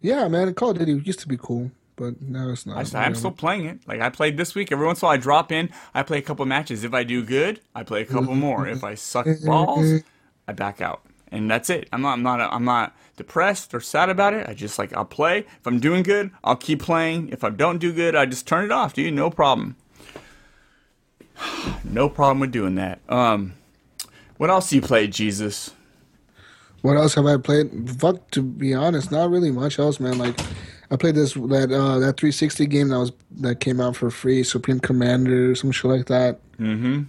[0.02, 0.54] yeah, man.
[0.54, 2.94] Call of Duty used to be cool, but now it's not.
[2.96, 3.80] I, I'm still playing it.
[3.88, 4.72] Like I played this week.
[4.72, 5.70] Every once in a while, I drop in.
[5.94, 6.84] I play a couple matches.
[6.84, 8.68] If I do good, I play a couple more.
[8.68, 10.02] If I suck balls,
[10.48, 11.02] I back out,
[11.32, 11.90] and that's it.
[11.92, 12.14] I'm not.
[12.14, 12.40] I'm not.
[12.40, 14.48] I'm not depressed or sad about it.
[14.50, 15.40] I just like I'll play.
[15.40, 17.30] If I'm doing good, I'll keep playing.
[17.30, 19.14] If I don't do good, I just turn it off, dude.
[19.14, 19.76] No problem.
[21.84, 23.00] no problem with doing that.
[23.10, 23.54] Um,
[24.38, 25.72] what else do you play, Jesus?
[26.82, 27.90] What else have I played?
[28.00, 30.18] Fuck, to be honest, not really much else, man.
[30.20, 30.40] Like,
[30.92, 34.44] I played this that uh that 360 game that was that came out for free,
[34.44, 36.40] Supreme Commander, some shit like that.
[36.60, 37.04] Mm-hmm.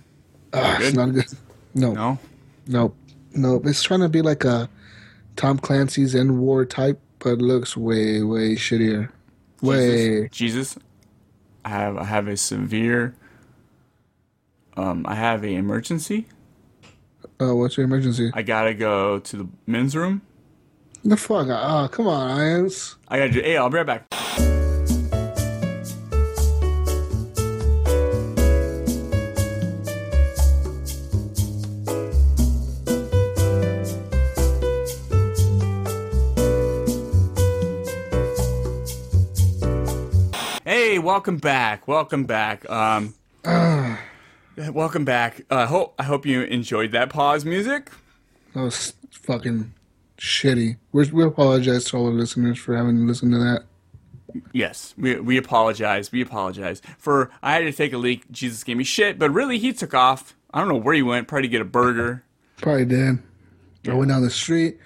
[0.55, 1.27] Ah, it's not good.
[1.75, 2.19] No, No.
[2.67, 2.95] no,
[3.35, 3.61] no.
[3.67, 4.67] It's trying to be like a
[5.37, 9.11] Tom Clancy's End War type, but looks way, way shittier.
[9.63, 10.29] Way.
[10.29, 10.79] Jesus, Jesus,
[11.65, 13.15] I have I have a severe.
[14.77, 16.27] Um, I have a emergency.
[17.41, 18.31] Oh, what's your emergency?
[18.35, 20.23] I gotta go to the men's room.
[21.05, 21.49] The fuck?
[21.49, 22.97] Ah, come on, Irons.
[23.09, 23.41] I gotta do.
[23.41, 24.66] Hey, I'll be right back.
[41.07, 41.87] Welcome back.
[41.87, 42.69] Welcome back.
[42.69, 43.15] Um,
[44.57, 45.41] welcome back.
[45.49, 47.91] Uh, hope I hope you enjoyed that pause music.
[48.55, 49.73] That was fucking
[50.19, 50.79] shitty.
[50.91, 53.65] We're, we apologize to all the listeners for having to listen to that.
[54.53, 56.11] Yes, we we apologize.
[56.11, 58.29] We apologize for I had to take a leak.
[58.33, 60.35] Jesus gave me shit, but really he took off.
[60.53, 61.29] I don't know where he went.
[61.29, 62.25] Probably to get a burger.
[62.57, 63.19] Probably did.
[63.89, 64.81] I went down the street,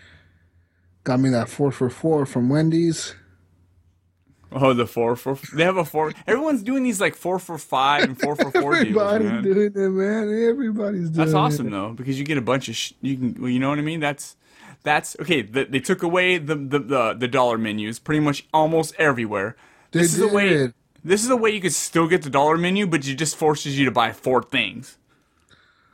[1.04, 3.14] got me that four for four from Wendy's.
[4.52, 6.12] Oh, the four for they have a four.
[6.26, 9.42] Everyone's doing these like four for five and four for four deals, Everybody's man.
[9.44, 10.48] doing it, man.
[10.50, 11.16] Everybody's doing it.
[11.16, 11.36] That's it.
[11.36, 13.78] awesome though because you get a bunch of sh- you can well, you know what
[13.78, 14.00] I mean.
[14.00, 14.36] That's
[14.82, 15.42] that's okay.
[15.42, 19.54] The, they took away the, the the the dollar menus pretty much almost everywhere.
[19.92, 20.72] They this is a way.
[21.04, 23.78] This is a way you could still get the dollar menu, but it just forces
[23.78, 24.98] you to buy four things.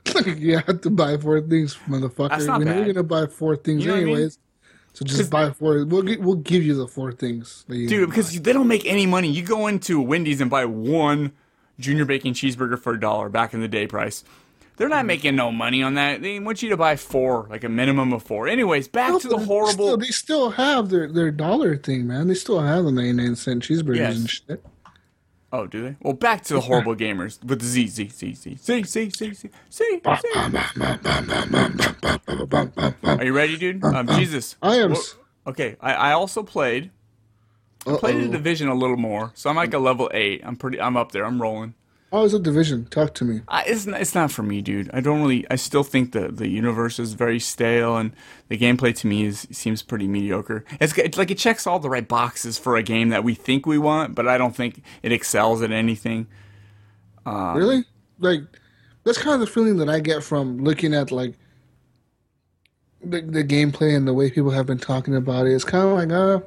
[0.25, 2.29] you have to buy four things, motherfucker.
[2.29, 2.85] That's not we know bad.
[2.85, 4.07] you're gonna buy four things You know I mean?
[4.15, 4.39] anyways.
[4.97, 5.85] So just buy four.
[5.85, 9.05] We'll we'll give you the four things, that you Dude, because they don't make any
[9.05, 9.29] money.
[9.29, 11.33] You go into Wendy's and buy one
[11.79, 14.23] junior bacon cheeseburger for a dollar back in the day price.
[14.77, 16.23] They're not making no money on that.
[16.23, 18.47] They want you to buy four, like a minimum of four.
[18.47, 19.71] Anyways, back No, to the horrible.
[19.85, 22.27] Still, they still have their, their dollar thing, man.
[22.27, 24.15] They still have the 99 cent cheeseburgers Yes.
[24.17, 24.65] and shit.
[25.57, 25.95] Oh, do they?
[26.01, 29.33] Well, back to the horrible gamers with the Z Z Z Z Z Z Z
[29.33, 30.01] Z Z.
[33.03, 33.83] Are you ready, dude?
[33.83, 34.55] Um, Jesus.
[34.61, 34.93] I am.
[35.47, 36.91] Okay, I, I also played.
[37.87, 40.41] I played the division a little more, so I'm like a level eight.
[40.43, 40.79] I'm pretty.
[40.79, 41.25] I'm up there.
[41.25, 41.73] I'm rolling.
[42.09, 42.85] Oh, it's a division.
[42.85, 43.41] Talk to me.
[43.49, 44.89] I, it's not, it's not for me, dude.
[44.93, 45.45] I don't really.
[45.51, 48.13] I still think the the universe is very stale, and
[48.47, 50.63] the gameplay to me is seems pretty mediocre.
[50.79, 53.65] It's, it's like it checks all the right boxes for a game that we think
[53.65, 56.27] we want, but I don't think it excels at anything.
[57.25, 57.83] Um, really?
[58.19, 58.43] Like,
[59.03, 61.33] that's kind of the feeling that I get from looking at, like,
[63.03, 65.51] the, the gameplay and the way people have been talking about it.
[65.53, 66.39] It's kind of like, uh,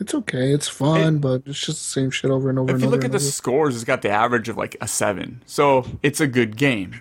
[0.00, 0.52] it's okay.
[0.52, 2.76] It's fun, but it's just the same shit over and over and over.
[2.76, 3.24] If you look at the over.
[3.24, 6.98] scores, it's got the average of like a seven, so it's a good game.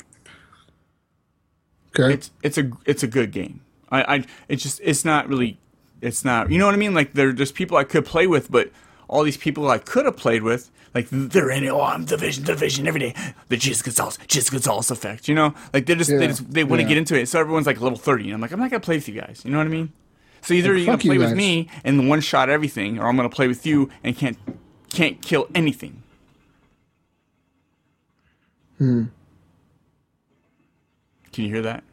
[1.97, 2.13] Okay.
[2.13, 3.61] It's it's a it's a good game.
[3.91, 5.57] I, I it's just it's not really
[6.01, 6.93] it's not you know what I mean.
[6.93, 8.71] Like there there's people I could play with, but
[9.07, 11.69] all these people I could have played with, like they're in it.
[11.69, 13.15] Oh, I'm division division every day.
[13.47, 15.27] The Jesus Gonzalez Jesus Gonzalez effect.
[15.27, 16.89] You know, like they just they Yeah, just they want to yeah.
[16.89, 17.27] get into it.
[17.27, 19.41] So everyone's like level thirty, and I'm like I'm not gonna play with you guys.
[19.43, 19.91] You know what I mean?
[20.41, 21.37] So either you're gonna fuck you play with guys.
[21.37, 24.37] me and one shot everything, or I'm gonna play with you and can't
[24.89, 26.01] can't kill anything.
[28.77, 29.05] Hmm.
[31.33, 31.83] Can you hear that?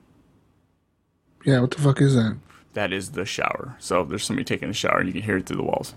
[1.45, 2.37] Yeah, what the fuck is that?
[2.75, 3.77] That is the shower.
[3.79, 5.95] So there's somebody taking a shower, and you can hear it through the walls.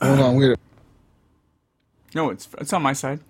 [0.00, 0.58] Hold on, wait.
[2.14, 3.20] No, it's it's on my side.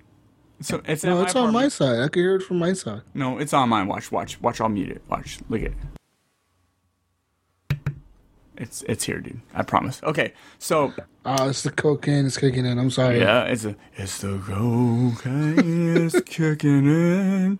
[0.61, 2.00] It's it's, No, it's my on my side.
[2.00, 3.02] I can hear it from my side.
[3.14, 3.86] No, it's on mine.
[3.86, 4.61] Watch, watch, watch.
[4.61, 5.02] I'll mute it.
[5.09, 5.38] Watch.
[5.48, 5.76] Look at it.
[8.59, 9.40] It's it's here, dude.
[9.54, 10.00] I promise.
[10.02, 10.92] Okay, so
[11.24, 12.78] Oh, it's the cocaine is kicking in.
[12.78, 13.20] I'm sorry.
[13.20, 17.59] yeah, it's a it's the cocaine is kicking in.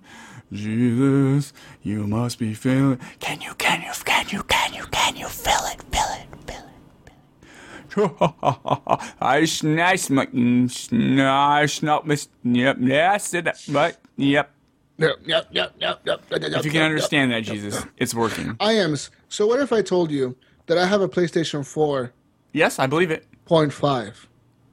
[0.53, 3.01] Jesus, you must be feeling.
[3.18, 3.53] Can you?
[3.55, 3.90] Can you?
[4.05, 4.42] Can you?
[4.44, 4.84] Can you?
[4.84, 5.82] Can you feel it?
[5.92, 6.26] Feel it?
[6.47, 9.12] Feel it?
[9.20, 10.26] I snice my
[10.68, 12.28] snice not miss.
[12.44, 13.49] Yep, yes, it.
[13.68, 14.53] But yep.
[14.99, 16.22] Yep, yep, yep, yep, yep.
[16.30, 18.57] If you can understand that, Jesus, it's working.
[18.61, 18.97] I am.
[19.28, 20.36] So what if I told you
[20.67, 22.12] that I have a PlayStation 4.
[22.53, 23.27] Yes, I believe it.
[23.47, 24.27] 0.5.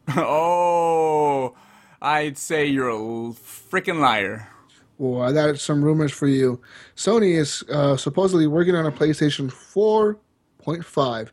[0.18, 1.56] Oh,
[2.02, 4.50] I'd say you're a freaking liar.
[4.98, 6.62] Well, I got some rumors for you.
[6.96, 11.30] Sony is uh, supposedly working on a PlayStation 4.5,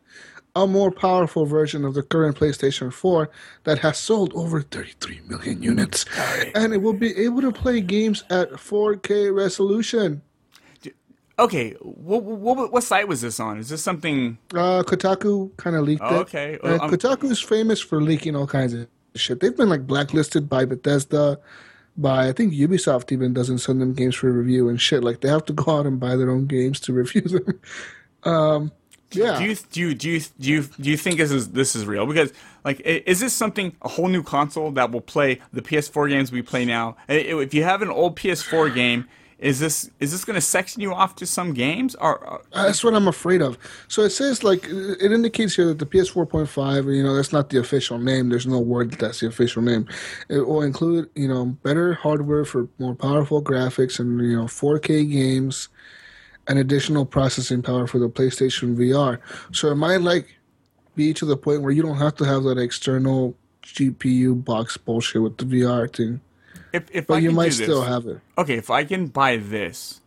[0.56, 3.28] a more powerful version of the current PlayStation 4
[3.64, 6.04] that has sold over 33 million units,
[6.54, 10.22] and it will be able to play games at 4K resolution.
[11.40, 13.58] Okay, what, what, what site was this on?
[13.58, 14.38] Is this something?
[14.52, 16.18] Uh, Kotaku kind of leaked Oh, it.
[16.20, 16.54] okay.
[16.56, 19.40] Uh, Well, I'm- Kotaku is famous for leaking all kinds of shit.
[19.40, 21.38] They've been like blacklisted by Bethesda,
[21.96, 25.02] by I think Ubisoft even doesn't send them games for review and shit.
[25.02, 27.60] Like they have to go out and buy their own games to review them.
[28.24, 28.72] um,
[29.12, 29.38] yeah.
[29.38, 31.84] Do you do you do you do you do you think this is this is
[31.84, 32.06] real?
[32.06, 32.32] Because
[32.64, 36.42] like, is this something a whole new console that will play the PS4 games we
[36.42, 36.96] play now?
[37.08, 39.08] If you have an old PS4 game,
[39.40, 41.94] is this is this going to section you off to some games?
[41.94, 43.58] Or, or That's what I'm afraid of.
[43.88, 47.58] So it says like it indicates here that the PS4.5, you know, that's not the
[47.58, 48.28] official name.
[48.28, 49.88] There's no word that that's the official name.
[50.28, 55.10] It will include, you know, better hardware for more powerful graphics and you know 4K
[55.10, 55.68] games,
[56.46, 59.18] and additional processing power for the PlayStation VR.
[59.52, 60.36] So it might like
[60.94, 65.22] be to the point where you don't have to have that external GPU box bullshit
[65.22, 66.20] with the VR thing,
[66.72, 68.20] if if but I you can might do this- still have it.
[68.38, 70.00] okay, if I can buy this,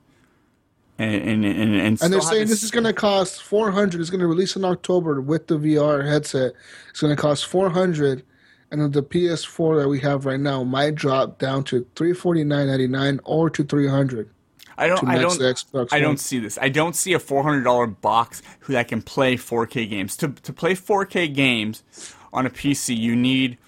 [0.99, 3.99] and and and and, And they're saying this is going to cost 400.
[3.99, 6.53] It's going to release in October with the VR headset.
[6.89, 8.23] It's going to cost 400,
[8.71, 13.49] and then the PS4 that we have right now might drop down to 349.99 or
[13.49, 14.29] to 300.
[14.77, 15.07] I don't.
[15.07, 15.39] I don't.
[15.39, 16.01] Xbox I One.
[16.01, 16.57] don't see this.
[16.59, 20.17] I don't see a four hundred dollar box that can play four K games.
[20.17, 21.83] To to play four K games
[22.31, 23.59] on a PC, you need.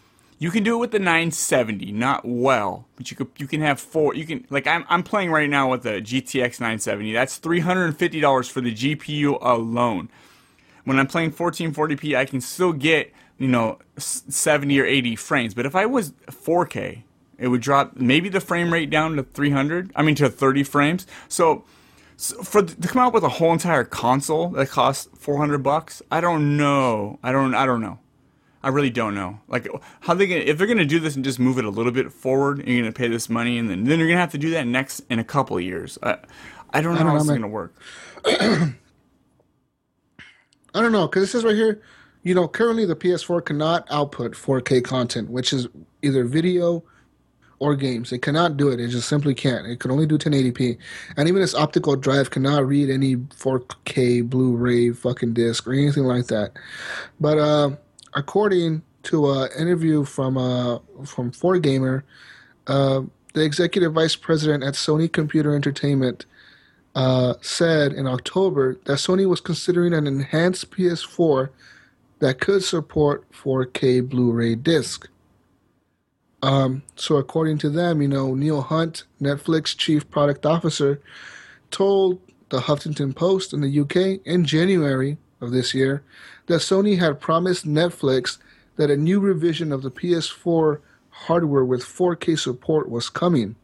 [0.46, 3.80] You can do it with the 970, not well, but you could you can have
[3.80, 4.14] four.
[4.14, 7.14] You can like I'm I'm playing right now with the GTX 970.
[7.14, 10.08] That's three hundred and fifty dollars for the GPU alone.
[10.84, 15.56] When I'm playing 1440p, I can still get you know 70 or 80 frames.
[15.56, 17.02] But if I was 4K,
[17.40, 19.94] it would drop maybe the frame rate down to 300.
[19.96, 21.08] I mean to 30 frames.
[21.28, 21.64] So,
[22.18, 26.22] so for to come out with a whole entire console that costs 400 bucks, I
[26.22, 27.18] don't know.
[27.24, 27.56] I don't.
[27.56, 27.98] I don't know.
[28.66, 29.40] I really don't know.
[29.48, 29.68] Like
[30.00, 32.12] how they gonna if they're gonna do this and just move it a little bit
[32.12, 34.50] forward, and you're gonna pay this money, and then then you're gonna have to do
[34.50, 36.00] that next in a couple of years.
[36.02, 36.18] I,
[36.72, 37.42] I don't know I don't how know, this is man.
[37.42, 37.76] gonna work.
[38.26, 38.74] I
[40.82, 41.84] don't know because it says right here,
[42.24, 45.68] you know, currently the PS4 cannot output 4K content, which is
[46.02, 46.84] either video
[47.60, 48.12] or games.
[48.12, 48.80] It cannot do it.
[48.80, 49.68] It just simply can't.
[49.68, 50.76] It can only do 1080p,
[51.18, 56.26] and even its optical drive cannot read any 4K Blu-ray fucking disc or anything like
[56.28, 56.54] that.
[57.20, 57.76] But uh,
[58.16, 62.04] according to an interview from uh, from 4Gamer,
[62.68, 63.02] uh,
[63.34, 66.26] the executive vice president at Sony Computer Entertainment
[66.96, 71.50] uh, said in October that Sony was considering an enhanced PS4
[72.20, 75.10] that could support 4K Blu-ray disc.
[76.42, 81.02] Um, so according to them, you know, Neil Hunt, Netflix chief product officer,
[81.72, 86.04] told the Huffington Post in the UK in January of this year
[86.48, 88.38] that Sony had promised Netflix
[88.76, 90.80] that a new revision of the PS4
[91.10, 93.56] hardware with 4K support was coming.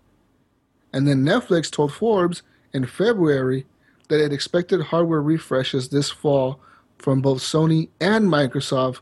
[0.93, 2.43] And then Netflix told Forbes
[2.73, 3.65] in February
[4.09, 6.59] that it expected hardware refreshes this fall
[6.97, 8.99] from both Sony and Microsoft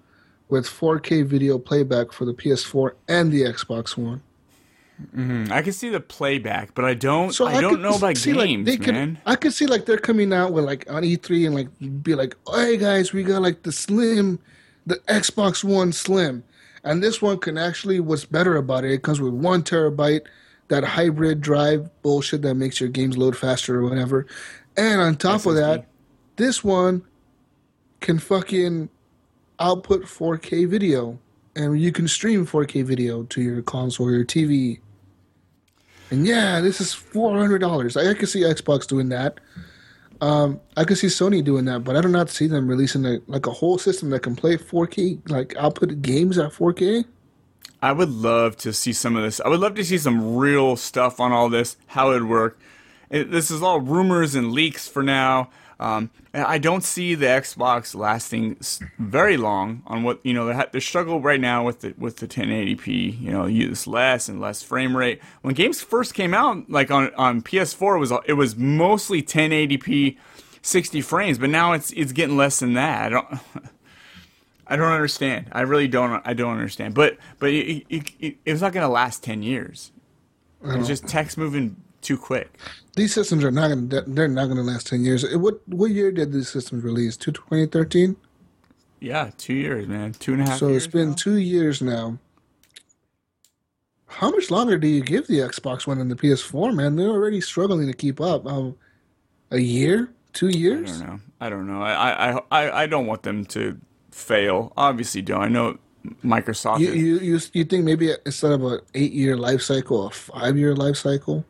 [0.47, 4.21] with 4K video playback for the PS4 and the Xbox One.
[5.15, 5.51] Mhm.
[5.51, 7.33] I can see the playback, but I don't.
[7.33, 9.17] So I, don't could know about see, games, like, they could, man.
[9.25, 12.35] I could see like they're coming out with like on E3 and like be like,
[12.53, 14.39] "Hey guys, we got like the Slim,
[14.85, 16.43] the Xbox One Slim,
[16.83, 18.91] and this one can actually what's better about it?
[18.91, 20.21] It comes with one terabyte,
[20.67, 24.27] that hybrid drive bullshit that makes your games load faster or whatever,
[24.75, 25.85] and on top of that,
[26.35, 27.03] this one
[28.01, 28.89] can fucking
[29.59, 31.19] output 4K video,
[31.55, 34.79] and you can stream 4K video to your console or your TV."
[36.11, 37.95] And yeah, this is four hundred dollars.
[37.95, 39.39] I, I could see Xbox doing that.
[40.21, 43.19] Um, I could see Sony doing that, but I do not see them releasing a,
[43.27, 47.05] like a whole system that can play 4K, like output games at 4K.
[47.81, 49.39] I would love to see some of this.
[49.39, 52.59] I would love to see some real stuff on all this, how it would work.
[53.09, 55.49] It, this is all rumors and leaks for now.
[55.79, 58.57] Um, and I don't see the Xbox lasting
[58.97, 60.45] very long on what you know.
[60.47, 63.21] They, ha- they struggle right now with the with the 1080p.
[63.21, 65.21] You know, use less and less frame rate.
[65.41, 70.17] When games first came out, like on on PS4, it was it was mostly 1080p,
[70.61, 71.37] 60 frames.
[71.37, 73.05] But now it's it's getting less than that.
[73.05, 73.27] I don't.
[74.71, 75.47] I don't understand.
[75.51, 76.21] I really don't.
[76.25, 76.93] I don't understand.
[76.93, 79.91] But but it, it, it, it's not going to last ten years.
[80.63, 82.49] It's just text moving too quick.
[82.95, 83.89] These systems are not going.
[83.89, 85.25] to They're not going to last ten years.
[85.35, 87.17] What what year did these systems release?
[87.17, 88.15] To 2013.
[88.99, 90.13] Yeah, two years, man.
[90.13, 90.59] Two and a half.
[90.59, 91.15] So it's been now.
[91.15, 92.17] two years now.
[94.07, 96.95] How much longer do you give the Xbox One and the PS4, man?
[96.95, 98.45] They're already struggling to keep up.
[98.45, 98.75] Um,
[99.51, 101.01] a year, two years.
[101.01, 101.19] I don't know.
[101.41, 101.81] I don't know.
[101.81, 103.79] I I I, I don't want them to
[104.11, 104.73] fail.
[104.75, 105.41] Obviously, don't.
[105.41, 105.77] I know
[106.23, 106.79] Microsoft.
[106.79, 110.57] You, you you you think maybe instead of an eight year life cycle, a five
[110.57, 111.45] year life cycle?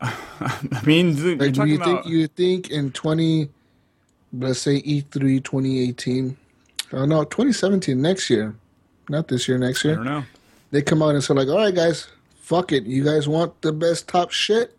[0.40, 2.04] I mean, Like, do you about.
[2.04, 3.50] think you think in twenty,
[4.32, 6.36] let's say E three 2018,
[6.92, 8.54] oh uh, no, twenty seventeen next year,
[9.08, 9.94] not this year, next year.
[9.94, 10.24] I don't know.
[10.70, 12.08] They come out and say like, all right, guys,
[12.40, 14.76] fuck it, you guys want the best top shit?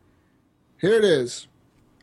[0.79, 1.47] Here it is,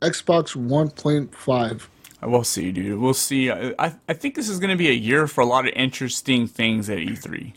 [0.00, 1.88] Xbox One point five.
[2.22, 2.98] We'll see, dude.
[3.00, 3.50] We'll see.
[3.50, 5.72] I I, I think this is going to be a year for a lot of
[5.74, 7.52] interesting things at E3.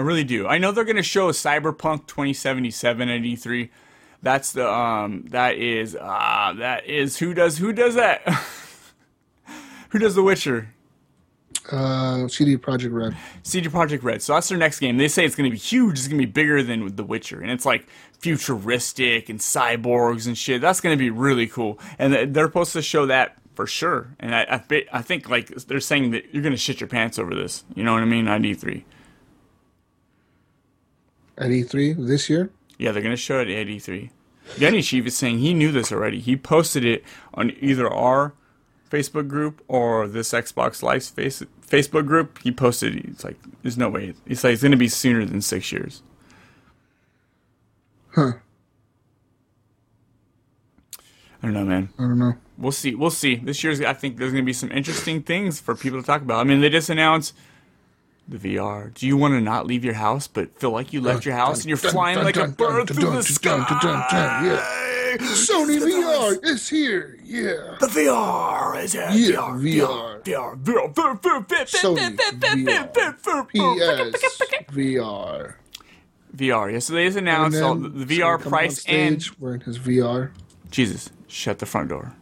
[0.00, 0.46] I really do.
[0.46, 3.68] I know they're going to show Cyberpunk 2077 at E3.
[4.22, 8.22] That's the um that is uh that is who does who does that?
[9.90, 10.70] who does The Witcher?
[11.70, 13.14] Uh, CD Projekt Red.
[13.42, 14.22] CD Projekt Red.
[14.22, 14.96] So that's their next game.
[14.96, 15.98] They say it's going to be huge.
[15.98, 17.86] It's going to be bigger than The Witcher, and it's like
[18.18, 20.62] futuristic and cyborgs and shit.
[20.62, 21.78] That's going to be really cool.
[21.98, 24.16] And they're supposed to show that for sure.
[24.18, 27.18] And I, I, I think like they're saying that you're going to shit your pants
[27.18, 27.64] over this.
[27.74, 28.28] You know what I mean?
[28.28, 28.84] On E3.
[31.40, 32.50] At E3 this year.
[32.78, 34.10] Yeah, they're going to show it at E3.
[34.58, 36.20] Denny Chief is saying he knew this already.
[36.20, 37.02] He posted it
[37.34, 38.34] on either our
[38.90, 42.38] Facebook group or this Xbox Live's face, Facebook group.
[42.42, 43.04] He posted it.
[43.06, 44.14] It's like, there's no way.
[44.26, 46.02] It's like, it's going to be sooner than six years.
[48.14, 48.32] Huh.
[51.42, 51.88] I don't know, man.
[51.98, 52.34] I don't know.
[52.58, 52.94] We'll see.
[52.94, 53.36] We'll see.
[53.36, 56.20] This year's, I think there's going to be some interesting things for people to talk
[56.20, 56.40] about.
[56.40, 57.34] I mean, they just announced
[58.30, 58.94] the VR.
[58.94, 61.60] Do you want to not leave your house, but feel like you left your house
[61.60, 63.20] and you're flying like a bird through the yeah.
[63.20, 63.66] sky?
[65.18, 67.18] Sony VR is here.
[67.24, 67.76] Yeah.
[67.80, 69.10] The VR is here.
[69.10, 70.22] Yeah, VR.
[70.22, 70.62] VR.
[70.62, 70.84] VR.
[70.84, 71.66] VR.
[71.66, 74.12] Sony VR.
[74.12, 74.40] PS
[74.72, 75.54] VR.
[76.36, 76.72] VR.
[76.72, 76.78] Yeah.
[76.78, 80.30] So they just announced all the, VR gonna come on price and wearing his VR.
[80.70, 82.14] Jesus, shut the front door.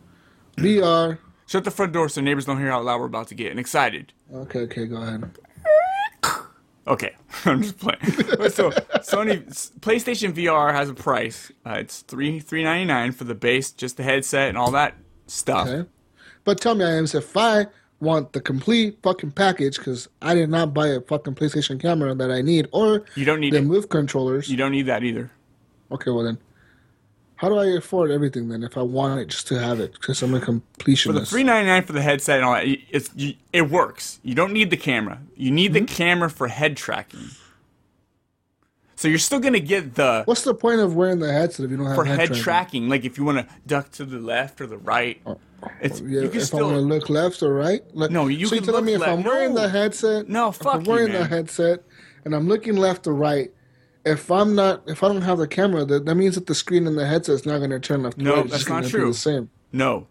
[0.56, 1.18] VR.
[1.46, 3.61] Shut the front door so neighbors don't hear how loud we're about to get and
[3.61, 4.12] excited.
[4.32, 5.30] Okay, okay, go ahead.
[6.89, 7.14] Okay,
[7.45, 8.01] I'm just playing.
[8.51, 8.70] So
[9.05, 9.45] Sony
[9.80, 11.53] PlayStation VR has a price.
[11.66, 14.95] Uh, it's three three ninety nine for the base, just the headset and all that
[15.26, 15.68] stuff.
[15.68, 15.89] Okay.
[16.45, 17.66] But tell me, I am if I
[18.01, 22.30] want the complete fucking package because I did not buy a fucking PlayStation camera that
[22.30, 23.64] I need, or You don't need the it.
[23.64, 24.49] move controllers.
[24.49, 25.30] You don't need that either.
[25.91, 26.39] Okay, well then,
[27.39, 29.93] how do I afford everything then if I want it just to have it?
[29.93, 31.03] Because I'm a completionist.
[31.05, 34.20] For the three ninety nine for the headset and all that, it's you, it works.
[34.22, 35.20] You don't need the camera.
[35.36, 35.86] You need Mm-hmm.
[35.86, 37.30] the camera for head tracking.
[38.97, 41.76] So you're still gonna get the What's the point of wearing the headset if you
[41.76, 42.43] don't have for head, head tracking?
[42.43, 42.89] tracking.
[42.89, 45.20] Like if you want to duck to the left or the right,
[45.80, 47.82] it's Oh, Yeah, you can if I still want to look left or right.
[47.95, 49.62] Like, No, you so can you're telling me if I'm wearing no.
[49.62, 51.84] the headset, No, fuck if I'm you, wearing the headset
[52.24, 53.53] and I'm looking left or right.
[54.05, 56.86] If I'm not, if I don't have the camera, that, that means that the screen
[56.86, 58.18] in the headset is not going to turn left.
[58.18, 58.51] No, right.
[58.51, 59.09] That's not true.
[59.09, 59.51] The same.
[59.72, 60.07] No,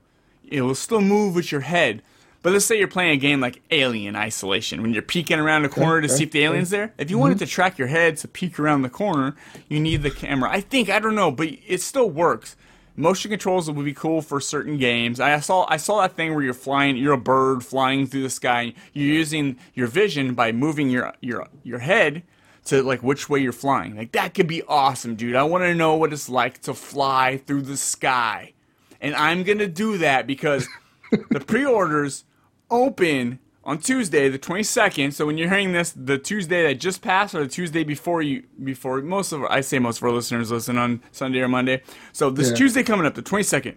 [0.47, 2.03] it will still move with your head.
[2.43, 5.69] But let's say you're playing a game like Alien Isolation, when you're peeking around the
[5.69, 6.93] corner to see if the alien's there.
[6.97, 7.45] If you wanted mm-hmm.
[7.45, 9.35] to track your head to peek around the corner,
[9.67, 10.49] you need the camera.
[10.49, 12.55] I think I don't know, but it still works.
[12.95, 15.19] Motion controls would be cool for certain games.
[15.19, 18.29] I saw I saw that thing where you're flying, you're a bird flying through the
[18.29, 18.73] sky.
[18.93, 22.23] You're using your vision by moving your your your head
[22.67, 23.95] to like which way you're flying.
[23.95, 25.35] Like that could be awesome, dude.
[25.35, 28.53] I want to know what it's like to fly through the sky.
[29.01, 30.67] And I'm going to do that because
[31.29, 32.25] the pre-orders
[32.69, 35.13] open on Tuesday, the 22nd.
[35.13, 38.43] So when you're hearing this, the Tuesday that just passed or the Tuesday before you
[38.63, 41.81] before most of I say most of our listeners listen on Sunday or Monday.
[42.13, 42.55] So this Yeah.
[42.55, 43.75] Tuesday coming up, the 22nd,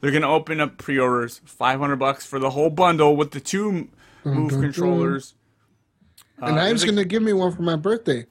[0.00, 3.88] they're going to open up pre-orders, 500 bucks for the whole bundle with the two
[4.24, 4.60] move mm-hmm.
[4.60, 5.34] controllers.
[6.46, 8.26] And Uh, I'm there's just going to give me one for my birthday.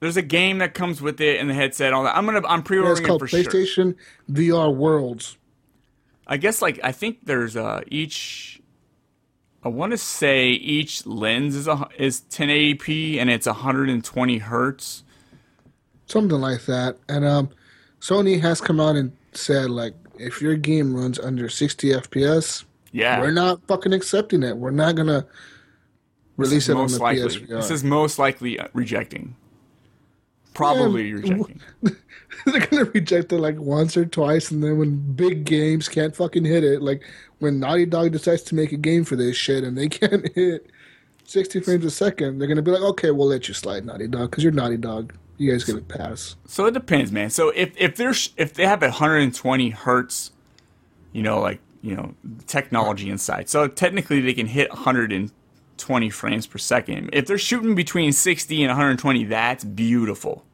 [0.00, 2.16] There's a game that comes with it and the headset, all that.
[2.16, 3.54] I'm gonna I'm Yeah, it's pre-ordering it called for sure.
[3.54, 3.94] PlayStation
[4.30, 5.36] VR Worlds.
[6.26, 8.60] I guess like I think there's uh each.
[9.64, 15.04] I want to say each lens is a is 1080p and it's 120 hertz.
[16.06, 16.96] something like that.
[17.08, 17.50] And um,
[18.00, 23.20] Sony has come out and said like, if your game runs under 60 FPS, Yeah,
[23.20, 24.56] we're not fucking accepting it.
[24.56, 25.26] We're not gonna
[26.36, 27.22] release it on most the likely.
[27.24, 27.48] PSVR.
[27.48, 29.36] This is most likely uh, rejecting.
[30.54, 31.60] Probably Yeah, rejecting.
[32.46, 36.44] They're gonna reject it like once or twice, and then when big games can't fucking
[36.44, 37.02] hit it, like
[37.38, 40.70] when Naughty Dog decides to make a game for this shit and they can't hit
[41.24, 44.30] 60 frames a second, they're gonna be like, okay, we'll let you slide, Naughty Dog,
[44.30, 45.14] because you're Naughty Dog.
[45.38, 46.36] You guys get a pass.
[46.46, 47.30] So it depends, man.
[47.30, 50.32] So if if there's if they have 120 hertz,
[51.12, 52.14] you know, like you know,
[52.46, 53.48] technology inside.
[53.48, 54.70] So technically they can hit
[55.88, 57.10] 120 frames per second.
[57.12, 60.44] If they're shooting between 60 and 120, that's beautiful.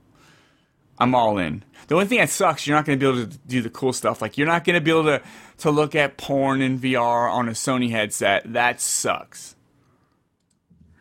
[0.98, 1.64] I'm all in.
[1.86, 3.92] The only thing that sucks, you're not going to be able to do the cool
[3.92, 4.20] stuff.
[4.20, 5.22] Like you're not going to be able to
[5.58, 8.52] to look at porn in VR on a Sony headset.
[8.52, 9.56] That sucks.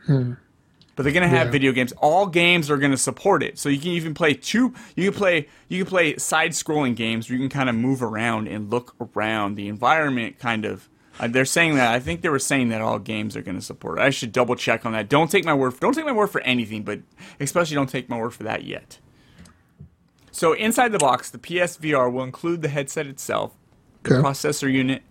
[0.05, 0.33] Hmm.
[0.95, 1.51] But they're gonna have Yeah.
[1.51, 1.91] video games.
[1.97, 4.73] All games are gonna support it, so you can even play two.
[4.95, 8.47] You can play you can play side-scrolling games where you can kind of move around
[8.47, 10.39] and look around the environment.
[10.39, 10.89] Kind of,
[11.19, 11.91] Uh, they're saying that.
[11.93, 14.01] I think they were saying that all games are gonna support it.
[14.01, 15.09] I should double check on that.
[15.09, 15.79] Don't take my word.
[15.79, 16.99] Don't take my word for anything, but
[17.39, 18.99] especially don't take my word for that yet.
[20.31, 23.53] So inside the box, the PSVR will include the headset itself,
[24.05, 24.15] Okay.
[24.15, 25.01] processor unit,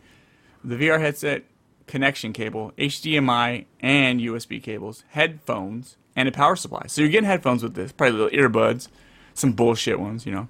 [0.62, 1.42] the VR headset
[1.88, 6.84] connection cable, HDMI and USB cables, headphones, and a power supply.
[6.86, 8.88] So you're getting headphones with this, probably little earbuds,
[9.34, 10.48] some bullshit ones, you know.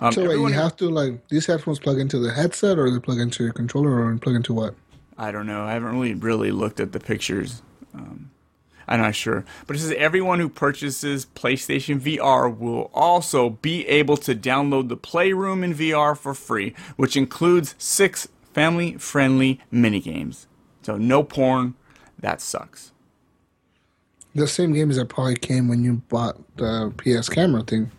[0.00, 3.00] Um, so wait, you have to like these headphones plug into the headset, or they
[3.00, 4.74] plug into your controller, or plug into what?
[5.16, 5.64] I don't know.
[5.64, 7.62] I haven't really really looked at the pictures.
[7.94, 8.30] Um,
[8.86, 14.16] I'm not sure, but it says everyone who purchases PlayStation VR will also be able
[14.18, 20.46] to download the Playroom in VR for free, which includes six family-friendly minigames.
[20.82, 21.74] So no porn.
[22.18, 22.92] That sucks.
[24.34, 27.90] The same games that probably came when you bought the PS camera thing.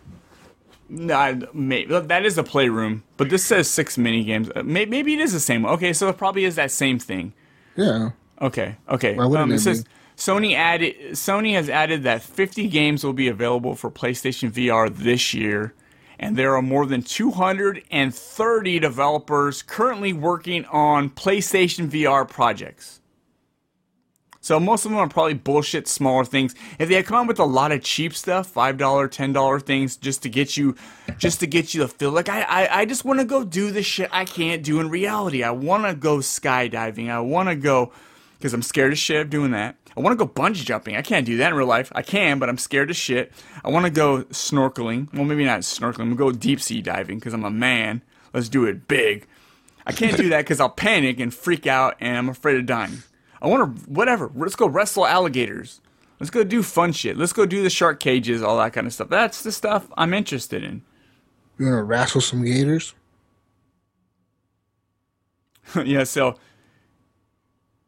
[0.92, 4.50] No, I- may- that is a playroom, but this says six mini games.
[4.54, 5.64] Uh, Maybe it is the same.
[5.64, 7.32] Okay, so it probably is that same thing.
[7.76, 8.10] Yeah.
[8.42, 9.14] Okay, okay.
[9.14, 9.84] Why wouldn't Um, it it says?
[10.16, 10.94] Sony added.
[11.12, 15.72] Sony has added that 50 games will be available for PlayStation VR this year,
[16.18, 22.99] and there are more than 230 developers currently working on PlayStation VR projects.
[24.50, 26.56] So most of them are probably bullshit smaller things.
[26.80, 29.96] If they come up with a lot of cheap stuff, five dollar, ten dollar things,
[29.96, 30.74] just to get you,
[31.18, 33.70] just to get you to feel like I, I, I just want to go do
[33.70, 35.44] the shit I can't do in reality.
[35.44, 37.10] I want to go skydiving.
[37.10, 37.92] I want to go
[38.38, 39.76] because I'm scared as shit of doing that.
[39.96, 40.96] I want to go bungee jumping.
[40.96, 41.92] I can't do that in real life.
[41.94, 43.32] I can, but I'm scared as shit.
[43.62, 45.14] I want to go snorkeling.
[45.14, 45.98] Well, maybe not snorkeling.
[45.98, 48.02] Gonna go deep sea diving because I'm a man.
[48.34, 49.28] Let's do it big.
[49.86, 53.04] I can't do that because I'll panic and freak out and I'm afraid of dying.
[53.42, 54.30] I want to, whatever.
[54.34, 55.80] Let's go wrestle alligators.
[56.18, 57.16] Let's go do fun shit.
[57.16, 59.08] Let's go do the shark cages, all that kind of stuff.
[59.08, 60.82] That's the stuff I'm interested in.
[61.58, 62.94] You want to wrestle some gators?
[65.84, 66.36] yeah, so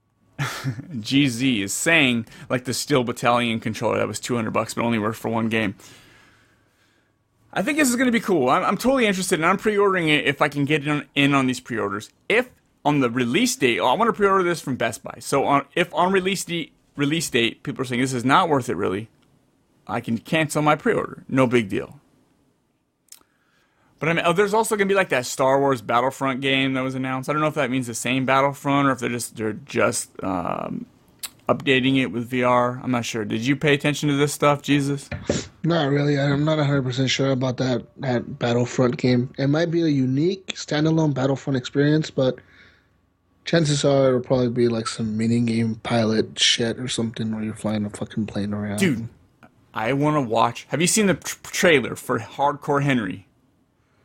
[0.38, 5.18] GZ is saying like the Steel Battalion controller that was 200 bucks but only worked
[5.18, 5.74] for one game.
[7.52, 8.48] I think this is going to be cool.
[8.48, 11.46] I'm, I'm totally interested and I'm pre-ordering it if I can get in, in on
[11.46, 12.10] these pre-orders.
[12.28, 12.48] If
[12.84, 15.16] on the release date, oh, I want to pre-order this from Best Buy.
[15.20, 18.68] So on, if on release date, release date, people are saying this is not worth
[18.68, 19.08] it really,
[19.86, 21.24] I can cancel my pre-order.
[21.28, 22.00] No big deal.
[24.02, 26.80] But I mean, oh, there's also gonna be like that Star Wars Battlefront game that
[26.80, 27.28] was announced.
[27.28, 30.10] I don't know if that means the same Battlefront or if they're just they're just
[30.24, 30.86] um,
[31.48, 32.82] updating it with VR.
[32.82, 33.24] I'm not sure.
[33.24, 35.08] Did you pay attention to this stuff, Jesus?
[35.62, 36.18] Not really.
[36.18, 39.32] I'm not 100 percent sure about that that Battlefront game.
[39.38, 42.40] It might be a unique standalone Battlefront experience, but
[43.44, 47.54] chances are it'll probably be like some mini game pilot shit or something where you're
[47.54, 48.78] flying a fucking plane around.
[48.78, 49.08] Dude,
[49.74, 50.66] I want to watch.
[50.68, 53.26] Have you seen the tr- trailer for Hardcore Henry?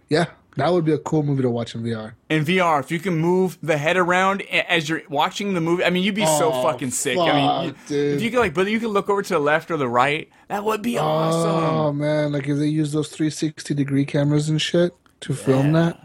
[0.10, 0.26] Yeah,
[0.56, 2.14] that would be a cool movie to watch in VR.
[2.30, 5.90] In VR, if you can move the head around as you're watching the movie, I
[5.90, 7.18] mean, you'd be so Oh, fucking sick.
[7.18, 8.16] fuck, I mean, dude.
[8.16, 10.30] if you could like, but you could look over to the left or the right.
[10.48, 11.50] That would be awesome.
[11.52, 16.00] Oh man, like if they use those 360 degree cameras and shit to film that.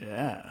[0.00, 0.50] Yeah.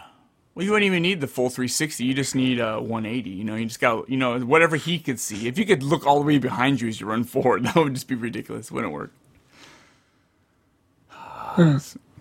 [0.56, 2.04] Well, you wouldn't even need the full 360.
[2.04, 3.30] You just need uh, 180.
[3.30, 5.48] You know, you just got you know whatever he could see.
[5.48, 7.94] If you could look all the way behind you as you run forward, that would
[7.96, 8.72] just be ridiculous.
[8.72, 9.12] Wouldn't work.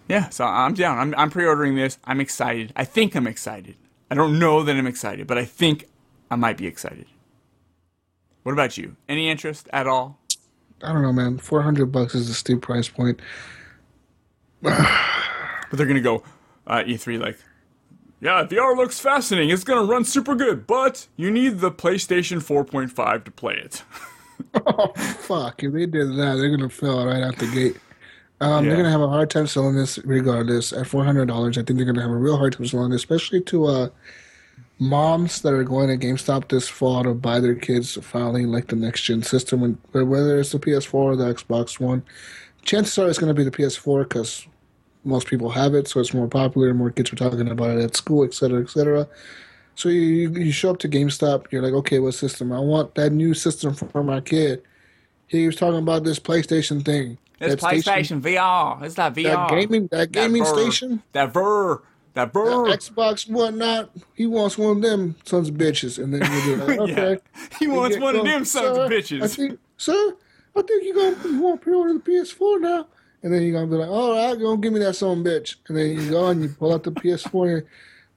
[0.08, 0.98] yeah, so I'm down.
[0.98, 1.98] I'm, I'm pre-ordering this.
[2.04, 2.72] I'm excited.
[2.76, 3.76] I think I'm excited.
[4.10, 5.88] I don't know that I'm excited, but I think
[6.30, 7.06] I might be excited.
[8.42, 8.96] What about you?
[9.08, 10.18] Any interest at all?
[10.82, 11.38] I don't know, man.
[11.38, 13.20] 400 bucks is a steep price point.
[15.72, 16.22] But they're gonna go
[16.66, 17.38] uh, E3 like,
[18.22, 19.50] yeah, VR looks fascinating.
[19.50, 23.82] It's gonna run super good, but you need the PlayStation 4.5 to play it.
[24.54, 25.62] Oh fuck!
[25.62, 27.76] If they did that, they're gonna fail right out the gate.
[28.42, 30.72] Um, They're gonna have a hard time selling this regardless.
[30.72, 32.96] At four hundred dollars, I think they're gonna have a real hard time selling it,
[32.96, 33.88] especially to uh,
[34.80, 38.74] moms that are going to GameStop this fall to buy their kids finally like the
[38.74, 42.02] next gen system, whether it's the PS4 or the Xbox One.
[42.62, 44.46] Chances are it's gonna be the PS4 because
[45.04, 46.72] most people have it, so it's more popular.
[46.74, 49.08] More kids are talking about it at school, et cetera, et cetera.
[49.74, 52.52] So you you show up to GameStop, you're like, okay, what system?
[52.52, 54.62] I want that new system for my kid.
[55.26, 57.16] He was talking about this PlayStation thing.
[57.40, 58.82] It's That station- PlayStation VR.
[58.84, 59.22] It's that VR.
[59.48, 61.76] That gaming, that gaming Ver- station, That Ver.
[62.14, 62.66] That that Ver.
[62.76, 63.90] Xbox, whatnot.
[64.14, 67.18] He wants one of them sons of bitches, and then you like, okay.
[67.58, 69.22] He wants one of them sons of bitches.
[69.22, 70.14] I think, sir,
[70.54, 72.86] I think you're gonna you want to pre-order the PS4 now,
[73.22, 75.28] and then you're gonna be like, all right, go give me that son of a
[75.28, 77.58] bitch, and then you go and you pull out the PS4.
[77.58, 77.66] And,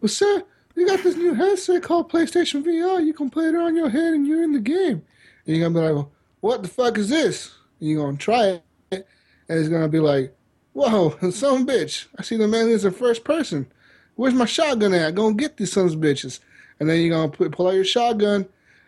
[0.01, 0.43] well, sir,
[0.75, 3.05] you got this new headset called PlayStation VR.
[3.05, 5.03] You can play it on your head, and you're in the game.
[5.45, 6.07] And you're gonna be like,
[6.41, 7.51] what the fuck is this?
[7.79, 9.03] And you're gonna try it, and
[9.47, 10.35] it's gonna be like,
[10.73, 12.05] whoa, of bitch!
[12.17, 13.67] I see the man is in first person.
[14.15, 15.15] Where's my shotgun at?
[15.15, 16.39] Go and get these sons bitches.
[16.79, 18.47] And then you're gonna pull out your shotgun,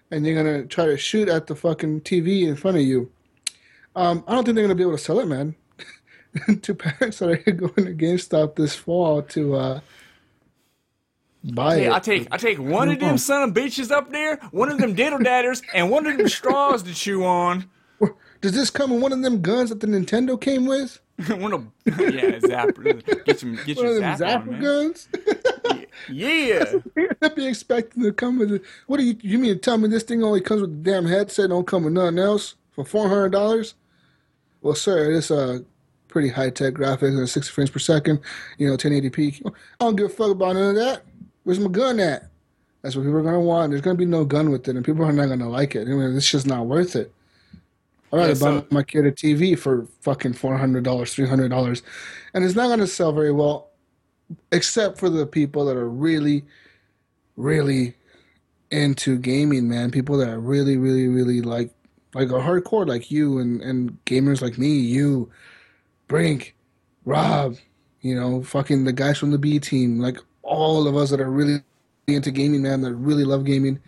[0.10, 3.12] and you're gonna try to shoot at the fucking TV in front of you.
[3.96, 5.56] Um, I don't think they're gonna be able to sell it, man.
[6.62, 9.80] to parents that are going to GameStop this fall to uh,
[11.44, 11.92] buy Hey, it.
[11.92, 14.94] I take I take one of them son of bitches up there, one of them
[14.94, 17.70] diddle dadders, and one of them straws to chew on.
[18.42, 21.00] Does this come in one of them guns that the Nintendo came with?
[21.30, 23.04] one of yeah, zapper.
[23.26, 25.10] Get some get One your of them zap zapper on, guns?
[26.10, 26.64] Yeah.
[27.22, 28.52] I'd be expecting to come with.
[28.52, 29.18] A, what do you?
[29.22, 31.50] You mean to tell me this thing only comes with the damn headset?
[31.50, 33.74] Don't come with nothing else for four hundred dollars?
[34.62, 35.66] Well, sir, it's a
[36.18, 38.20] pretty high tech graphics and sixty frames per second.
[38.58, 39.46] You know, 1080p.
[39.46, 41.04] I don't give a fuck about none of that.
[41.44, 42.28] Where's my gun at?
[42.82, 43.70] That's what people are gonna want.
[43.70, 45.88] There's gonna be no gun with it, and people are not gonna like it.
[45.88, 47.12] I it's just not worth it.
[48.12, 51.28] I'd rather Yeah, so- buy my kid a TV for fucking four hundred dollars, three
[51.28, 51.84] hundred dollars,
[52.34, 53.70] and it's not gonna sell very well,
[54.52, 56.46] except for the people that are really,
[57.36, 57.94] really
[58.72, 59.92] into gaming, man.
[59.92, 61.70] People that are really, really, really like
[62.16, 65.30] like a hardcore like you and and gamers like me, you,
[66.08, 66.56] Brink,
[67.06, 67.58] Rob,
[68.02, 71.30] you know, fucking the guys from the B team, like all of us that are
[71.30, 71.62] really
[72.08, 73.80] into gaming, man, that really love gaming,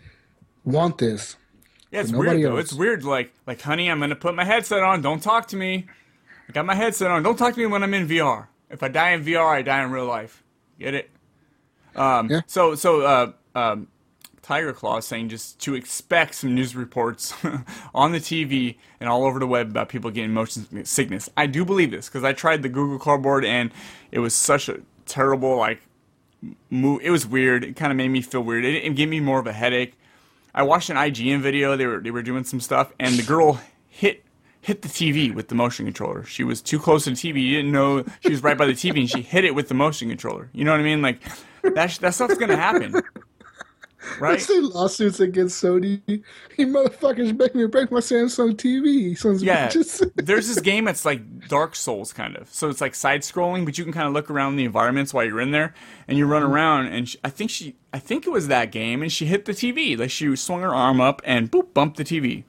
[0.64, 1.36] want this.
[1.90, 2.56] Yeah, it's weird though.
[2.56, 2.60] else.
[2.60, 3.02] It's weird.
[3.02, 5.02] Like, like, honey, I'm gonna put my headset on.
[5.02, 5.86] Don't talk to me.
[6.48, 7.22] I got my headset on.
[7.22, 8.46] Don't talk to me when I'm in VR.
[8.68, 10.42] If I die in VR, I die in real life.
[10.78, 11.10] Get it?
[11.96, 12.40] Um, Yeah.
[12.46, 13.88] So, so, uh, um,
[14.42, 17.34] Tiger Claw saying just to expect some news reports
[17.94, 21.28] on the TV and all over the web about people getting motion sickness.
[21.36, 23.70] I do believe this because I tried the Google Cardboard and
[24.10, 25.82] it was such a terrible like
[26.70, 27.00] move.
[27.02, 27.64] It was weird.
[27.64, 28.64] It kind of made me feel weird.
[28.64, 29.94] It, it gave me more of a headache.
[30.54, 31.76] I watched an IGN video.
[31.76, 34.24] They were they were doing some stuff, and the girl hit
[34.62, 36.24] hit the TV with the motion controller.
[36.24, 37.42] She was too close to the TV.
[37.42, 39.74] You didn't know she was right by the TV, and she hit it with the
[39.74, 40.48] motion controller.
[40.52, 41.02] You know what I mean?
[41.02, 41.20] Like
[41.62, 43.00] that that stuff's gonna happen.
[44.02, 44.40] I Right?
[44.40, 46.00] say lawsuits against Sony.
[46.56, 49.16] You motherfuckers make me break my Samsung TV.
[49.16, 49.68] Sons Yeah,
[50.16, 52.48] there's this game that's like Dark Souls kind of.
[52.52, 55.24] So it's like side scrolling, but you can kind of look around the environments while
[55.24, 55.74] you're in there,
[56.08, 56.52] and you run mm-hmm.
[56.52, 56.86] around.
[56.86, 59.52] And she, I think she, I think it was that game, and she hit the
[59.52, 59.98] TV.
[59.98, 62.44] Like she swung her arm up and boop, bumped the TV.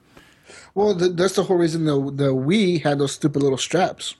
[0.73, 4.15] Well, th- that's the whole reason the the Wii had those stupid little straps,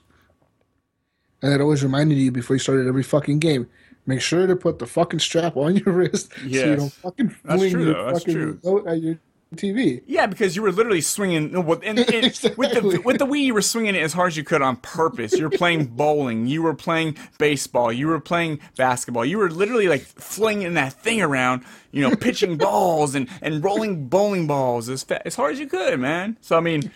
[1.40, 3.68] and it always reminded you before you started every fucking game.
[4.06, 7.70] Make sure to put the fucking strap on your wrist so you don't fucking fling
[7.70, 8.18] true, your though.
[8.18, 9.18] Fucking remote at your
[9.54, 10.02] TV.
[10.06, 11.54] Yeah, because you were literally swinging.
[11.54, 12.98] And, and with the Exactly.
[12.98, 15.32] with the Wii, you were swinging it as hard as you could on purpose.
[15.34, 16.46] You were playing bowling.
[16.46, 17.92] You were playing baseball.
[17.92, 19.24] You were playing basketball.
[19.24, 21.64] You were literally like flinging that thing around.
[21.92, 25.66] You know, pitching balls and and rolling bowling balls as fa- as hard as you
[25.66, 26.38] could, man.
[26.40, 26.90] So I mean,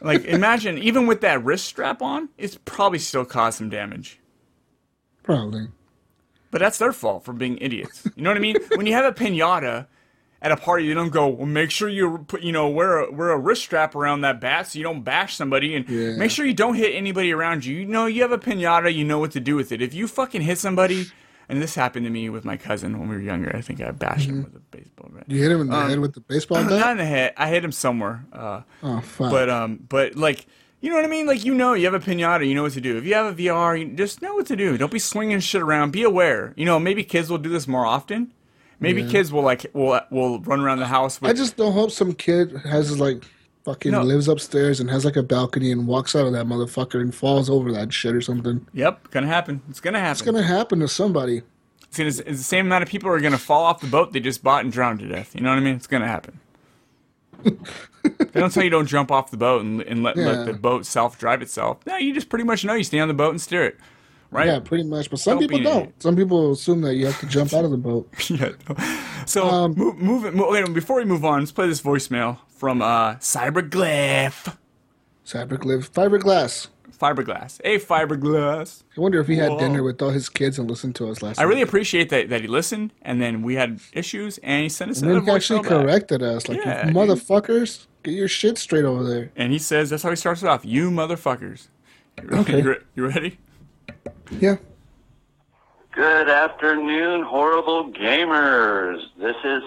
[0.00, 4.20] like imagine even with that wrist strap on, it's probably still caused some damage.
[5.22, 5.68] Probably.
[6.52, 8.06] But that's their fault for being idiots.
[8.14, 8.56] You know what I mean?
[8.76, 9.86] when you have a pinata
[10.40, 13.10] at a party, they don't go, well, make sure you put, you know, wear a,
[13.10, 16.16] wear a wrist strap around that bat so you don't bash somebody, and Yeah.
[16.16, 17.74] make sure you don't hit anybody around you.
[17.78, 19.80] You know, you have a pinata, you know what to do with it.
[19.82, 21.06] If you fucking hit somebody,
[21.48, 23.90] and this happened to me with my cousin when we were younger, I think I
[23.92, 25.24] bashed him with a baseball bat.
[25.28, 26.70] You hit him in the Um, head with the baseball bat?
[26.70, 27.32] Not in the head.
[27.36, 28.24] I hit him somewhere.
[28.32, 29.30] Uh, Oh fuck!
[29.30, 30.46] but um, but like,
[30.82, 31.26] you know what I mean?
[31.26, 32.98] Like, you know, you have a pinata, you know what to do.
[32.98, 34.76] If you have a VR, you just know what to do.
[34.76, 35.92] Don't be swinging shit around.
[35.92, 36.52] Be aware.
[36.56, 38.32] You know, maybe kids will do this more often.
[38.80, 41.30] Maybe kids will like will will run around the house with.
[41.30, 43.22] I just don't hope some kid has like
[43.64, 44.02] fucking No.
[44.02, 47.48] lives upstairs and has like a balcony and walks out of that motherfucker and falls
[47.48, 48.66] over that shit or something.
[48.74, 49.62] Yep, gonna happen.
[49.70, 50.10] It's gonna happen.
[50.10, 51.42] It's gonna happen to somebody.
[51.96, 54.42] It's, it's the same amount of people are gonna fall off the boat they just
[54.42, 55.32] bought and drown to death.
[55.36, 55.76] You know what I mean?
[55.76, 56.40] It's gonna happen.
[58.02, 60.26] they don't tell you don't jump off the boat and, and let, Yeah.
[60.26, 61.78] let the boat self drive itself.
[61.86, 63.78] No, you just pretty much know you stay on the boat and steer it,
[64.30, 64.46] right?
[64.46, 65.08] Yeah, pretty much.
[65.10, 65.76] But some Don't people don't.
[65.82, 65.94] idiot.
[66.02, 68.08] Some people assume that you have to jump out of the boat.
[68.30, 68.52] Yeah.
[69.26, 70.34] So Um, move, move it.
[70.34, 74.56] Move, wait, before we move on, let's play this voicemail from uh, Cyberglyph.
[75.24, 76.68] Cyberglyph, fiberglass.
[77.02, 77.60] Fiberglass.
[77.64, 78.84] Hey, Fiberglass.
[78.96, 79.58] I wonder if he had Whoa.
[79.58, 81.38] dinner with all his kids and listened to us last.
[81.38, 81.42] Night.
[81.42, 84.92] I really appreciate that, that he listened, and then we had issues, and he sent
[84.92, 85.84] us And then another he actually voicemail back.
[85.86, 86.96] corrected us, like Yeah, you dude.
[86.96, 89.32] motherfuckers, get your shit straight over there.
[89.34, 90.64] And he says, that's how he starts it off.
[90.64, 91.66] You motherfuckers.
[92.22, 92.58] You, Okay.
[92.58, 93.38] you, re- you ready?
[94.38, 94.56] Yeah.
[95.92, 99.02] Good afternoon, horrible gamers.
[99.18, 99.62] This is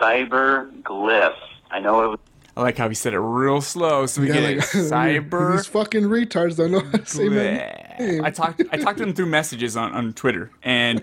[0.00, 1.36] Cyber Glyph.
[1.70, 2.18] I know it was
[2.58, 4.62] I like how he said it real slow, so we Yeah, get like, it.
[4.90, 5.56] Cyber.
[5.56, 8.24] These fucking retards don't know how to say my name.
[8.24, 8.62] I talked.
[8.72, 11.00] I talked to him through messages on, on Twitter, and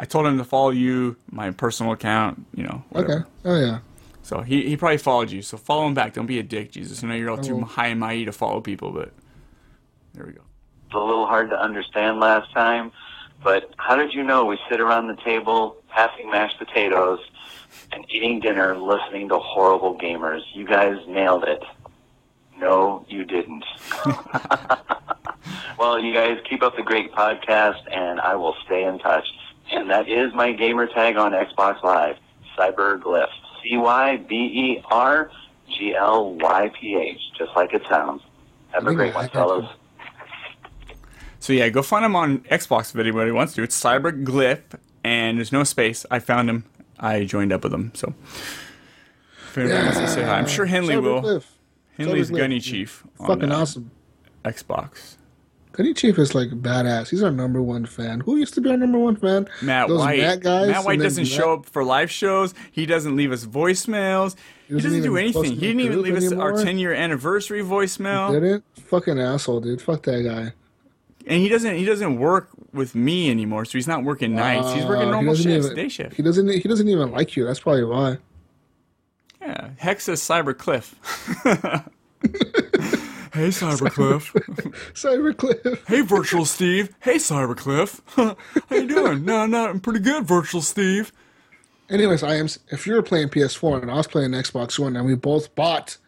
[0.00, 2.44] I told him to follow you, my personal account.
[2.56, 2.82] You know.
[2.90, 3.20] Whatever.
[3.20, 3.28] Okay.
[3.44, 3.78] Oh yeah.
[4.22, 5.42] So he, he probably followed you.
[5.42, 6.12] So follow him back.
[6.12, 7.04] Don't be a dick, Jesus.
[7.04, 9.12] I know you're all too high and mighty to follow people, but
[10.14, 10.40] there we go.
[10.92, 12.90] a little hard to understand last time,
[13.44, 17.20] but how did you know we sit around the table passing mashed potatoes
[17.96, 20.42] and eating dinner listening to horrible gamers?
[20.52, 21.62] You guys nailed it.
[22.58, 23.64] No, you didn't.
[25.78, 29.24] well, you guys keep up the great podcast, and I will stay in touch.
[29.72, 32.16] And that is my gamer tag on Xbox Live,
[32.56, 33.30] Cyberglyph.
[33.62, 35.30] C Y B E R
[35.68, 38.22] G L Y P H, just like it sounds.
[38.72, 39.66] Have a think great one, fellas.
[41.40, 43.62] So yeah, go find him on Xbox if anybody wants to.
[43.62, 46.04] It's Cyberglyph, and there's no space.
[46.10, 46.64] I found him.
[46.98, 47.92] I joined up with him.
[47.94, 48.14] So
[49.48, 51.42] if anybody wants to say hi, I'm sure Henley will.
[51.96, 52.30] Henley's.
[52.30, 53.90] Gunny Chief on Fucking uh, awesome.
[54.44, 55.16] Xbox.
[55.72, 57.10] Gunny Chief is like badass.
[57.10, 58.20] He's our number one fan.
[58.20, 59.46] Who used to be our number one fan?
[59.60, 60.20] Matt Those White.
[60.20, 60.68] Matt guys.
[60.68, 62.54] Matt White doesn't show up for live shows.
[62.72, 64.36] He doesn't leave us voicemails.
[64.68, 65.44] He doesn't, doesn't do anything.
[65.44, 68.32] He didn't even leave us our 10 year anniversary voicemail.
[68.32, 69.82] Didn't fucking asshole, dude.
[69.82, 70.52] Fuck that guy.
[71.28, 74.72] And he doesn't he doesn't work with me anymore, so he's not working nights.
[74.72, 76.14] He's working Uh, he normal doesn't shifts, even- day shift.
[76.16, 76.48] He doesn't.
[76.48, 77.44] He doesn't even like you.
[77.44, 78.18] That's probably why.
[79.40, 79.70] Yeah.
[79.82, 80.94] Hexa Cybercliff.
[83.32, 84.32] hey Cybercliff.
[84.94, 85.86] Cybercliff.
[85.88, 86.94] hey Virtual Steve.
[87.00, 88.00] Hey Cybercliff.
[88.68, 89.24] How you doing?
[89.24, 91.12] No, no, I'm pretty good, Virtual Steve.
[91.88, 92.46] Anyways, I am.
[92.70, 95.98] If you were playing PS4 and I was playing Xbox One, and we both bought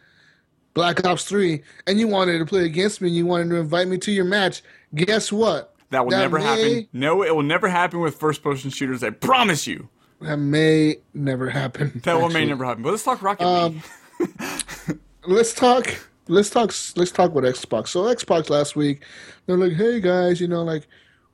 [0.73, 3.87] Black Ops 3, and you wanted to play against me, and you wanted to invite
[3.87, 4.61] me to your match,
[4.95, 5.75] guess what?
[5.89, 6.87] That will never may- happen.
[6.93, 9.89] No, it will never happen with first person shooters, I promise you.
[10.21, 12.01] That may never happen.
[12.03, 12.83] That will may never happen.
[12.83, 13.81] But let's talk Rocket Um,
[14.19, 14.99] League.
[15.25, 15.87] let's talk
[16.27, 19.03] let's talk let's talk with xbox so xbox last week
[19.45, 20.87] they're like hey guys you know like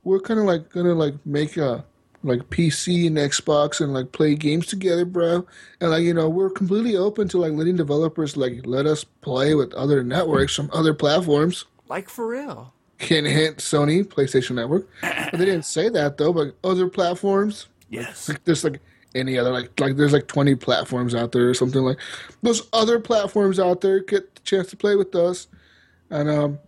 [0.03, 1.84] we're kind of like gonna like make a
[2.26, 5.45] like PC and Xbox and like play games together, bro.
[5.80, 9.56] And like you know, we're completely open to like letting developers like let us play
[9.56, 11.65] with other networks from other platforms.
[11.88, 12.73] Like for real.
[12.97, 14.88] Can hint Sony, PlayStation Network.
[15.02, 16.34] But they didn't say that though.
[16.34, 18.27] But other platforms, Yes.
[18.27, 18.81] like there's like
[19.14, 21.97] any other like like there's like 20 platforms out there or something like
[22.41, 25.47] those other platforms out there get the chance to play with us
[26.10, 26.60] and um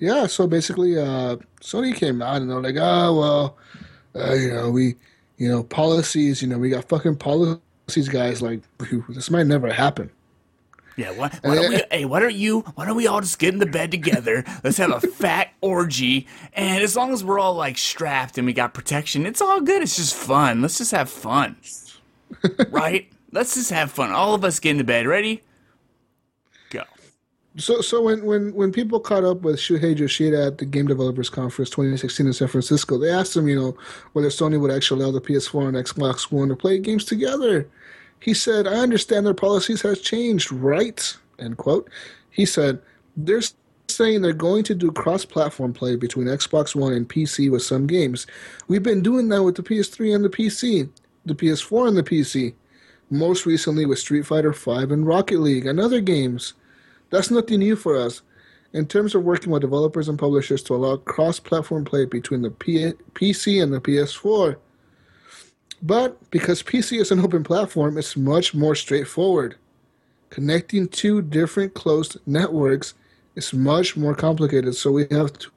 [0.00, 3.56] yeah so basically uh sony came out and they're like oh well
[4.16, 4.96] uh, you know we
[5.38, 8.60] you know policies you know we got fucking policies guys like
[9.08, 10.10] this might never happen
[10.96, 11.82] Yeah, why, why don't we?
[11.90, 12.60] Hey, why don't you?
[12.76, 14.44] Why don't we all just get in the bed together?
[14.64, 18.52] Let's have a fat orgy, and as long as we're all like strapped and we
[18.52, 19.82] got protection, it's all good.
[19.82, 20.62] It's just fun.
[20.62, 21.56] Let's just have fun,
[22.70, 23.08] right?
[23.32, 24.12] Let's just have fun.
[24.12, 25.08] All of us get into bed.
[25.08, 25.42] Ready?
[27.56, 31.30] So, so when, when, when people caught up with Shuhei Yoshida at the Game Developers
[31.30, 33.76] Conference 2016 in San Francisco, they asked him, you know,
[34.12, 37.68] whether Sony would actually allow the PS4 and Xbox One to play games together.
[38.18, 41.88] He said, "I understand their policies has changed, right?" End quote.
[42.30, 42.80] He said,
[43.16, 43.42] "They're
[43.88, 48.26] saying they're going to do cross-platform play between Xbox One and PC with some games.
[48.66, 50.88] We've been doing that with the PS3 and the PC,
[51.24, 52.54] the PS4 and the PC."
[53.10, 56.54] Most recently with Street Fighter V and Rocket League and other games.
[57.14, 58.22] That's nothing new for us.
[58.72, 62.50] In terms of working with developers and publishers to allow cross platform play between the
[62.50, 64.56] P- PC and the PS4.
[65.80, 69.54] But because PC is an open platform, it's much more straightforward.
[70.30, 72.94] Connecting two different closed networks
[73.36, 75.50] is much more complicated, so we have to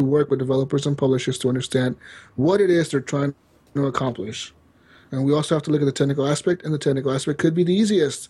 [0.00, 1.96] work with developers and publishers to understand
[2.36, 3.34] what it is they're trying
[3.74, 4.52] to accomplish.
[5.10, 7.54] And we also have to look at the technical aspect, and the technical aspect could
[7.54, 8.28] be the easiest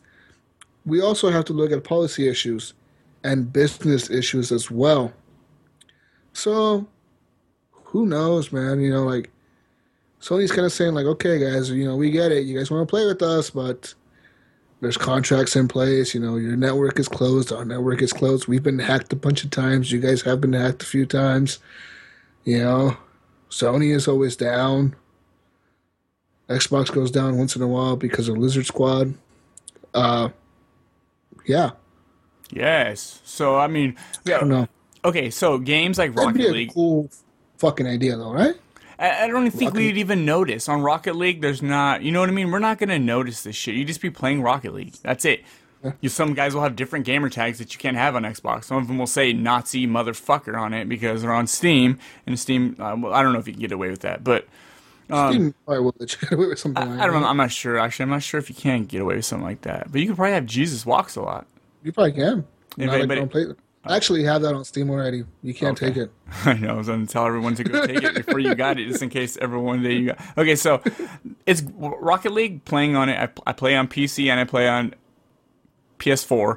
[0.89, 2.74] we also have to look at policy issues
[3.24, 5.12] and business issues as well.
[6.32, 6.86] So,
[7.73, 8.81] who knows, man?
[8.81, 9.31] You know, like
[10.20, 12.44] Sony's kind of saying, like, okay, guys, you know, we get it.
[12.44, 13.94] You guys want to play with us, but
[14.81, 16.15] there's contracts in place.
[16.15, 17.52] You know, your network is closed.
[17.52, 18.47] Our network is closed.
[18.47, 19.93] We've been hacked a bunch of times.
[19.93, 21.59] You guys have been hacked a few times.
[22.44, 22.97] You know,
[23.51, 24.94] Sony is always down.
[26.48, 29.15] Xbox goes down once in a while because of Lizard Squad.
[29.93, 30.31] Uh,
[31.49, 31.70] yeah.
[32.51, 33.20] Yes.
[33.25, 33.97] So I mean,
[34.27, 34.69] I don't know.
[35.05, 36.75] Okay, so games like That'd Rocket be a League.
[36.75, 37.11] cool
[37.59, 38.55] fucking idea, though, right?
[38.99, 41.41] I, I don't think Rocket- we'd even notice on Rocket League.
[41.41, 42.51] There's not, you know what I mean.
[42.51, 43.75] We're not gonna notice this shit.
[43.75, 44.95] You just be playing Rocket League.
[45.03, 45.45] That's it.
[46.01, 48.65] You, some guys will have different gamer tags that you can't have on Xbox.
[48.65, 51.99] Some of them will say Nazi motherfucker on it because they're on Steam.
[52.27, 54.49] And Steam, uh, well, I don't know if you can get away with that, but
[55.11, 57.23] um, Steam probably will let you get away with something like I don't.
[57.23, 57.29] That.
[57.29, 57.79] I'm not sure.
[57.79, 59.91] Actually, I'm not sure if you can get away with something like that.
[59.91, 61.47] But you could probably have Jesus walks a lot.
[61.83, 62.47] You probably can.
[62.77, 63.59] Yeah, Not but- like but- don't play it.
[63.85, 65.25] I actually have that on Steam already.
[65.43, 65.87] You can't Okay.
[65.95, 66.13] take it.
[66.45, 66.75] I know.
[66.75, 69.03] I was going to tell everyone to go take it before you got it, just
[69.03, 70.19] in case everyone one day you got.
[70.37, 70.83] Okay, so
[71.47, 73.17] it's Rocket League playing on it.
[73.19, 74.95] I, I play on PC and I play on
[76.01, 76.57] PS4.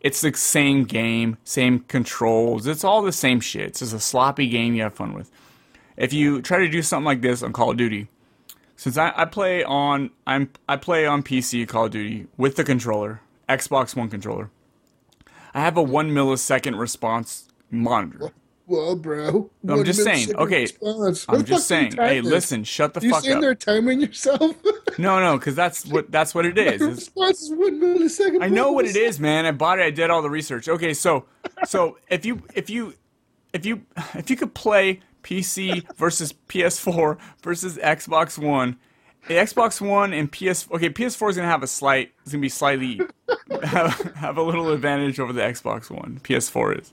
[0.00, 2.66] It's the same game, same controls.
[2.66, 3.68] It's all the same shit.
[3.68, 5.30] It's just a sloppy game you have fun with.
[5.96, 8.08] If you try to do something like this on Call of Duty,
[8.76, 12.64] since I, I play on I'm I play on PC Call of Duty with the
[12.64, 14.50] controller, Xbox One controller.
[15.54, 18.30] I have a one millisecond response monitor.
[18.68, 19.48] Well, bro.
[19.68, 21.24] I'm just saying, okay, response.
[21.28, 23.42] I'm What just you saying, hey, listen, shut the you fuck sitting up.
[23.42, 24.56] there timing yourself?
[24.98, 26.80] No, no, because that's what that's what it is.
[26.80, 28.42] response is one millisecond.
[28.42, 29.44] I know what it is, man.
[29.44, 29.82] I bought it.
[29.82, 30.70] I did all the research.
[30.70, 31.26] Okay, so
[31.66, 32.94] so if you if you
[33.52, 33.82] if you
[34.14, 38.76] if you could play PC versus PS4 versus Xbox One,
[39.26, 42.48] the Xbox One and PS okay PS4 is gonna have a slight it's gonna be
[42.48, 43.00] slightly
[43.64, 46.20] have, have a little advantage over the Xbox One.
[46.22, 46.92] PS4 is.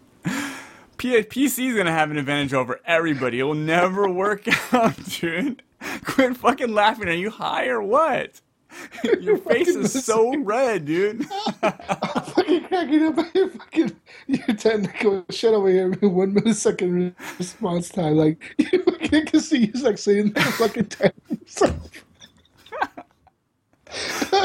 [0.97, 3.39] P- PC is gonna have an advantage over everybody.
[3.39, 5.61] It will never work out, dude.
[6.05, 7.09] Quit fucking laughing.
[7.09, 8.41] Are you high or what?
[9.21, 11.25] Your face is so red, dude.
[11.61, 11.69] I
[12.35, 13.95] fucking cracking up at your fucking
[14.27, 15.91] your technical shit over here.
[16.01, 18.15] In one millisecond response time.
[18.15, 20.89] Like you fucking can see you like sitting there fucking
[21.29, 21.89] yourself.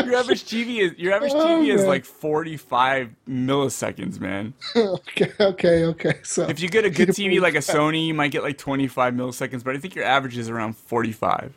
[0.04, 4.52] Your average TV is your average Oh, TV is like 45 milliseconds, man.
[4.76, 6.14] okay, okay, okay.
[6.22, 9.14] So If you get a good TV like a Sony, you might get like 25
[9.14, 11.54] milliseconds, but I think your average is around 45.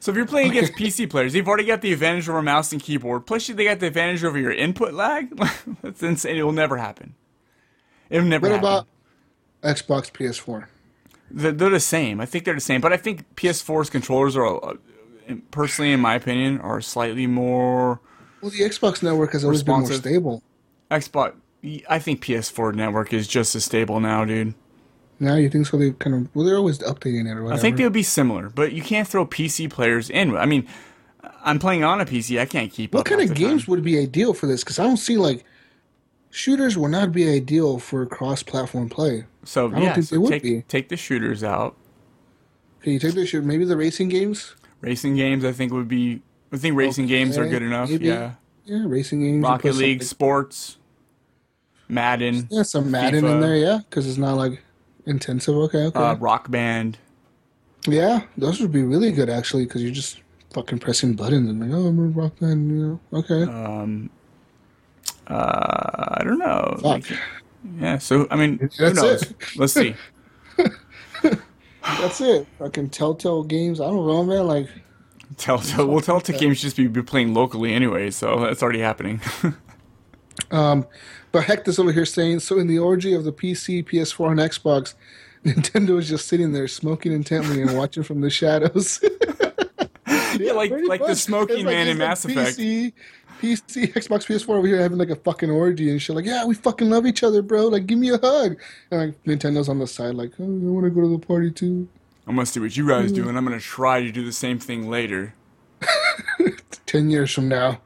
[0.00, 2.82] So if you're playing against PC players, you've already got the advantage over mouse and
[2.82, 3.26] keyboard.
[3.26, 5.36] Plus, they got the advantage over your input lag.
[5.82, 6.36] That's insane.
[6.36, 7.14] It will never happen.
[8.10, 8.62] It'll never happen.
[8.62, 8.88] what happen.
[9.62, 10.66] about Xbox PS4?
[11.30, 12.20] They're, they're the same.
[12.20, 12.80] I think they're the same.
[12.80, 14.74] But I think PS4's controllers are, uh,
[15.50, 18.00] personally, in my opinion, are slightly more
[18.40, 20.42] Well, the Xbox network has always been more stable.
[20.90, 21.34] Xbox.
[21.88, 24.54] I think PS4 network is just as stable now, dude.
[25.20, 25.76] Now you think so?
[25.76, 27.58] They kind of well, they're always updating it or whatever.
[27.58, 30.36] I think they would be similar, but you can't throw PC players in.
[30.36, 30.66] I mean,
[31.44, 32.38] I'm playing on a PC.
[32.40, 33.06] I can't keep What up.
[33.06, 33.42] kind of the time.
[33.50, 34.62] games would be ideal for this?
[34.62, 35.44] Because I don't see like
[36.30, 39.24] shooters would not be ideal for cross-platform play.
[39.44, 40.62] So I don't yeah, think so they would take be.
[40.62, 41.74] take the shooters out.
[42.82, 43.44] Can you take the shoot?
[43.44, 44.54] Maybe the racing games.
[44.82, 46.22] Racing games, I think would be.
[46.52, 47.90] I think racing games are good enough.
[47.90, 48.06] maybe.
[48.06, 48.34] Yeah,
[48.64, 49.42] Yeah, racing games.
[49.42, 50.78] Rocket League, something- sports,
[51.88, 53.32] Madden, Yeah, some Madden FIFA.
[53.32, 53.56] in there.
[53.56, 54.62] Yeah, because it's not like
[55.08, 55.54] intensive.
[55.56, 55.98] Okay, okay.
[55.98, 56.98] uh, Rock Band.
[57.86, 60.20] yeah, those would be really good actually, because you're just
[60.52, 62.48] fucking pressing buttons and like, oh, I'm gonna rock that.
[62.48, 63.42] You know, okay.
[63.42, 64.10] Um,
[65.26, 66.78] uh, I don't know.
[66.80, 67.04] Like,
[67.78, 67.98] yeah.
[67.98, 69.22] So I mean, who knows?
[69.22, 69.34] it.
[69.56, 69.94] Let's see.
[71.82, 72.46] That's it.
[72.58, 73.80] Fucking Telltale games.
[73.80, 74.46] I don't know, man.
[74.46, 74.68] Like,
[75.36, 75.86] Telltale.
[75.86, 79.20] Well, Telltale games just be, be playing locally anyway, so that's already happening.
[80.50, 80.86] Um,
[81.32, 84.94] but Hector's over here saying, so in the orgy of the PC, PS4, and Xbox,
[85.44, 89.00] Nintendo is just sitting there smoking intently and watching from the shadows.
[90.38, 92.58] yeah, like pretty like the smoking like- man in like Mass Effect.
[92.58, 92.92] PC,
[93.40, 96.16] PC, Xbox, PS4 over here having like a fucking orgy and shit.
[96.16, 97.68] Like, yeah, we fucking love each other, bro.
[97.68, 98.56] Like, give me a hug.
[98.90, 101.50] And like Nintendo's on the side, like, oh, I want to go to the party
[101.50, 101.88] too.
[102.26, 104.58] I'm gonna see what you guys do, and I'm gonna try to do the same
[104.58, 105.34] thing later.
[106.86, 107.80] Ten years from now,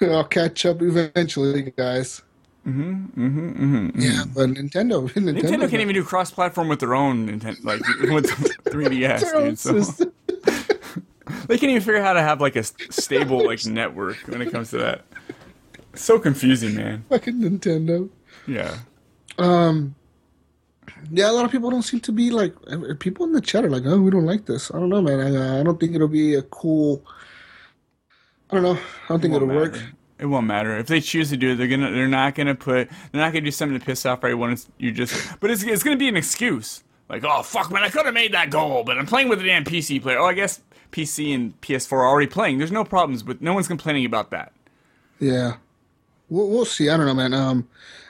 [0.00, 2.22] I'll catch up eventually, guys.
[2.66, 3.26] Mm-hmm.
[3.26, 3.48] Mm-hmm.
[3.86, 4.00] Mm-hmm.
[4.00, 7.80] Yeah, but Nintendo, Nintendo, Nintendo can't even do cross-platform with their own Nintendo, like
[8.12, 8.26] with
[8.64, 9.58] 3DS, dude.
[9.58, 9.80] So
[11.46, 14.42] they can't even figure out how to have like a s- stable like network when
[14.42, 15.04] it comes to that.
[15.94, 17.04] So confusing, man.
[17.08, 18.08] fucking Nintendo.
[18.46, 18.76] Yeah.
[19.38, 19.94] Um,
[21.10, 22.54] yeah, a lot of people don't seem to be like
[22.98, 24.70] people in the chat are like, oh, we don't like this.
[24.70, 25.18] I don't know, man.
[25.18, 27.02] I, I don't think it'll be a cool.
[28.50, 28.74] I don't know.
[28.74, 29.80] I don't think It it'll won't work.
[30.20, 31.54] It won't matter if they choose to do it.
[31.56, 31.90] They're gonna.
[31.90, 32.90] They're not gonna put.
[33.10, 34.56] They're not gonna do something to piss off everyone.
[34.76, 35.40] You just.
[35.40, 35.62] But it's.
[35.62, 36.84] It's gonna be an excuse.
[37.08, 39.44] Like, oh fuck, man, I could have made that goal, but I'm playing with a
[39.44, 40.18] damn PC player.
[40.18, 40.60] Oh, I guess
[40.92, 42.58] PC and PS4 are already playing.
[42.58, 44.52] There's no problems, but no one's complaining about that.
[45.18, 45.56] Yeah,
[46.28, 46.90] we'll, we'll see.
[46.90, 47.32] I don't know, man.
[47.32, 47.66] Um,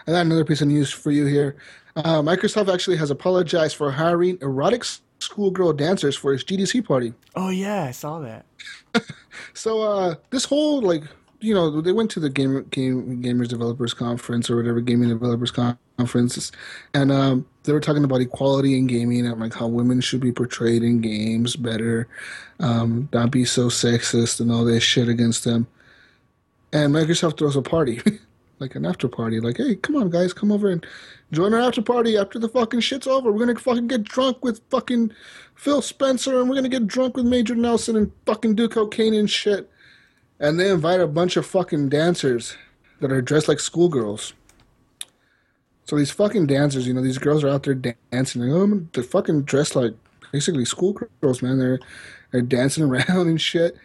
[0.07, 1.57] I got another piece of news for you here.
[1.95, 4.85] Uh, Microsoft actually has apologized for hiring erotic
[5.20, 7.15] schoolgirl dancers for its GDC party.
[7.37, 8.45] Oh yeah, I saw that.
[9.55, 11.05] So uh, this whole like
[11.41, 15.51] you know they went to the game game gamers developers conference or whatever gaming developers
[15.51, 16.53] Con- conference,
[16.95, 20.33] and um, they were talking about equality in gaming and like how women should be
[20.33, 22.09] portrayed in games better,
[22.61, 25.67] um, not be so sexist and all this shit against them.
[26.73, 28.01] And Microsoft throws a party,
[28.59, 30.87] like an after party, like hey, come on guys, come over and
[31.33, 33.33] join our after party after the fucking shit's over.
[33.33, 35.12] We're gonna fucking get drunk with fucking
[35.55, 39.31] Phil Spencer and we're gonna get drunk with Major Nelson and fucking do cocaine and
[39.31, 39.70] shit
[40.41, 42.57] and they invite a bunch of fucking dancers
[43.01, 44.33] that are dressed like schoolgirls.
[45.85, 48.43] So these fucking dancers, you know, these girls are out there dan- dancing.
[48.43, 49.93] Like, oh, they're fucking dressed like
[50.33, 51.59] basically schoolgirls, man.
[51.59, 51.79] They're
[52.31, 53.77] they're dancing around and shit.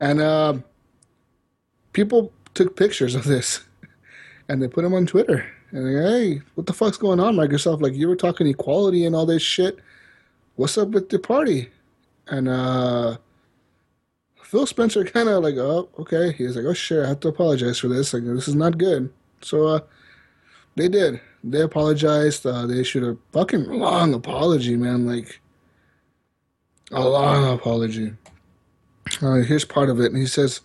[0.00, 0.54] And uh,
[1.92, 3.64] people took pictures of this,
[4.48, 5.46] and they put them on Twitter.
[5.70, 7.80] And they're, like, hey, what the fuck's going on, Microsoft?
[7.80, 9.78] Like you were talking equality and all this shit.
[10.56, 11.70] What's up with the party?
[12.28, 13.16] And uh,
[14.54, 16.30] Phil Spencer kind of like, oh, okay.
[16.30, 18.14] He was like, oh shit, I have to apologize for this.
[18.14, 19.12] Like, this is not good.
[19.42, 19.80] So, uh,
[20.76, 21.20] they did.
[21.42, 22.46] They apologized.
[22.46, 25.08] Uh, they issued a fucking long apology, man.
[25.08, 25.40] Like,
[26.92, 28.12] a long apology.
[29.20, 30.12] Uh, here's part of it.
[30.12, 30.60] And he says,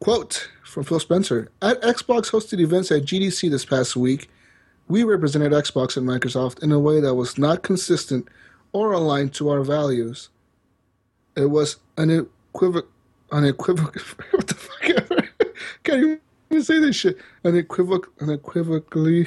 [0.00, 4.28] quote from Phil Spencer At Xbox hosted events at GDC this past week,
[4.88, 8.26] we represented Xbox and Microsoft in a way that was not consistent
[8.72, 10.30] or aligned to our values.
[11.36, 12.88] It was unequivocal
[13.32, 14.02] unequivocal.
[14.32, 14.80] What the fuck?
[15.84, 16.20] Can't
[16.50, 17.18] even say this shit.
[17.44, 19.26] Unequivocal, unequivocally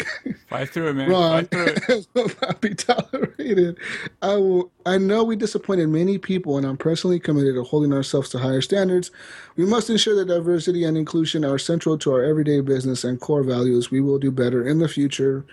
[0.49, 1.09] Fight through it, man.
[1.09, 1.47] wrong.
[1.51, 2.07] It.
[2.13, 3.77] will not be tolerated.
[4.21, 4.71] I will.
[4.85, 8.61] I know we disappointed many people, and I'm personally committed to holding ourselves to higher
[8.61, 9.09] standards.
[9.55, 13.43] We must ensure that diversity and inclusion are central to our everyday business and core
[13.43, 13.89] values.
[13.89, 15.45] We will do better in the future.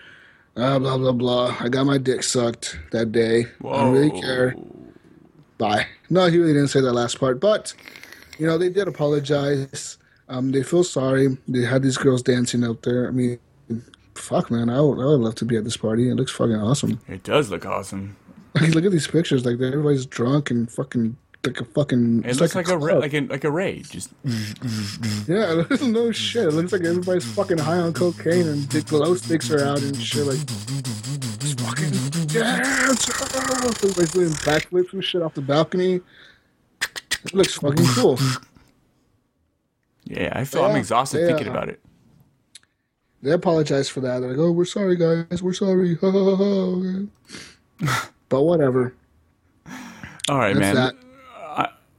[0.56, 1.56] Uh, blah blah blah.
[1.60, 3.46] I got my dick sucked that day.
[3.64, 4.56] I don't really care.
[5.58, 5.86] Bye.
[6.08, 7.72] No, he really didn't say that last part, but
[8.40, 9.98] you know they did apologize.
[10.28, 11.36] Um, they feel sorry.
[11.48, 13.08] They had these girls dancing out there.
[13.08, 13.38] I mean,
[14.14, 16.08] fuck, man, I would, I would love to be at this party.
[16.08, 17.00] It looks fucking awesome.
[17.08, 18.16] It does look awesome.
[18.60, 19.46] Like, look at these pictures.
[19.46, 22.24] Like everybody's drunk and fucking like a fucking.
[22.24, 23.88] It looks like, a ra- like a like a raid.
[23.88, 24.10] Just
[25.28, 26.46] yeah, no shit.
[26.46, 29.96] It looks like everybody's fucking high on cocaine and the glow sticks are out and
[29.96, 30.26] shit.
[30.26, 30.44] Like,
[31.38, 31.90] just fucking
[32.26, 33.08] dance.
[33.84, 36.00] Everybody's doing backflips and shit off the balcony.
[37.24, 38.18] It looks fucking cool.
[40.04, 41.26] yeah, I feel I'm exhausted yeah.
[41.28, 41.80] thinking about it.
[43.22, 44.20] They apologize for that.
[44.20, 45.42] They're like, "Oh, we're sorry, guys.
[45.42, 45.98] We're sorry."
[48.28, 48.94] But whatever.
[50.28, 50.74] All right, That's man.
[50.76, 50.94] that.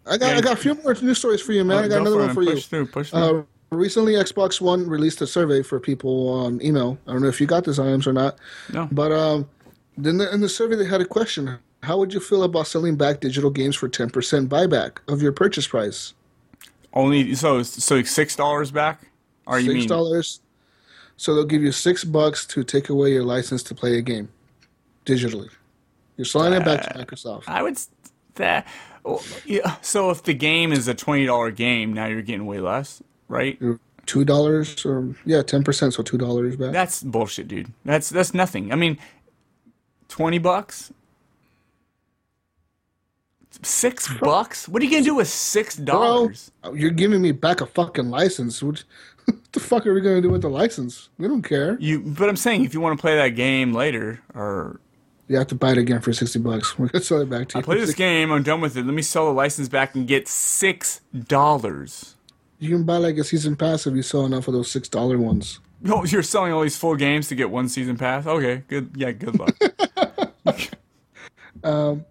[0.06, 1.78] I got I got a few more news stories for you, man.
[1.78, 2.60] Oh, I got go another one for you.
[2.60, 3.20] Through, push through.
[3.40, 3.44] Uh,
[3.76, 6.98] recently, Xbox One released a survey for people on email.
[7.08, 8.38] I don't know if you got this, items or not.
[8.74, 8.90] No.
[8.92, 9.50] But um,
[9.98, 13.20] then in the survey they had a question: How would you feel about selling back
[13.22, 16.14] digital games for ten percent buyback of your purchase price?
[16.94, 19.02] Only so so six dollars back.
[19.48, 20.42] Are you Six mean dollars.
[21.18, 24.30] So they'll give you six bucks to take away your license to play a game
[25.06, 25.50] digitally.
[26.18, 27.44] You're selling it back to uh, Microsoft.
[27.48, 27.80] I would
[28.36, 28.68] that.
[29.06, 29.76] oh, yeah.
[29.82, 33.60] So if the game is a twenty dollar game, now you're getting way less, right?
[34.06, 36.72] Two dollars or yeah, ten percent, so two dollars back.
[36.72, 37.72] That's bullshit, dude.
[37.86, 38.72] That's that's nothing.
[38.72, 38.98] I mean,
[40.10, 40.92] twenty bucks,
[43.62, 44.68] six bucks.
[44.68, 46.52] What are you gonna do with six dollars?
[46.74, 48.62] You're giving me back a fucking license.
[48.64, 48.84] What,
[49.26, 51.10] what the fuck are we gonna do with the license?
[51.18, 51.78] We don't care.
[51.80, 54.80] You, but I'm saying if you want to play that game later, or
[55.28, 56.78] You have to buy it again for sixty bucks.
[56.80, 57.62] We're gonna sell it back to you.
[57.62, 58.86] I play this game, I'm done with it.
[58.86, 62.16] Let me sell the license back and get six dollars.
[62.60, 65.18] You can buy like a season pass if you sell enough of those six dollar
[65.18, 65.60] ones.
[65.84, 68.28] No, you're selling all these full games to get one season pass.
[68.28, 68.92] Okay, good.
[68.96, 69.56] Yeah, good luck.
[71.64, 72.06] Um,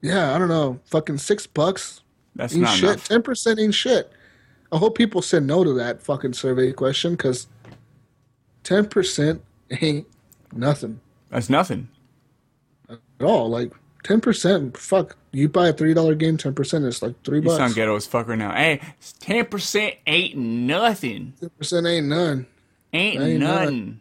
[0.00, 0.80] yeah, I don't know.
[0.86, 2.02] Fucking six bucks.
[2.36, 2.98] That's ain't not shit.
[3.04, 4.10] Ten percent ain't shit.
[4.70, 7.46] I hope people said no to that fucking survey question because
[8.62, 9.42] ten percent
[9.80, 10.06] ain't
[10.54, 11.00] nothing
[11.30, 11.88] That's nothing.
[12.88, 13.48] at all.
[13.48, 13.72] Like
[14.04, 15.16] ten percent, fuck.
[15.32, 17.56] You buy a three dollar game, ten percent is like three You bucks.
[17.58, 18.52] sound ghetto as fuck right now.
[18.52, 18.80] Hey,
[19.20, 21.32] ten percent ain't nothing.
[21.40, 22.46] Ten percent ain't none.
[22.92, 24.00] Ain't, Ain't none.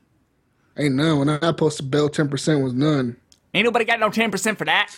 [0.77, 1.19] Ain't none.
[1.19, 3.17] When I posted bail, ten percent was none.
[3.53, 4.95] Ain't nobody got no ten percent for that.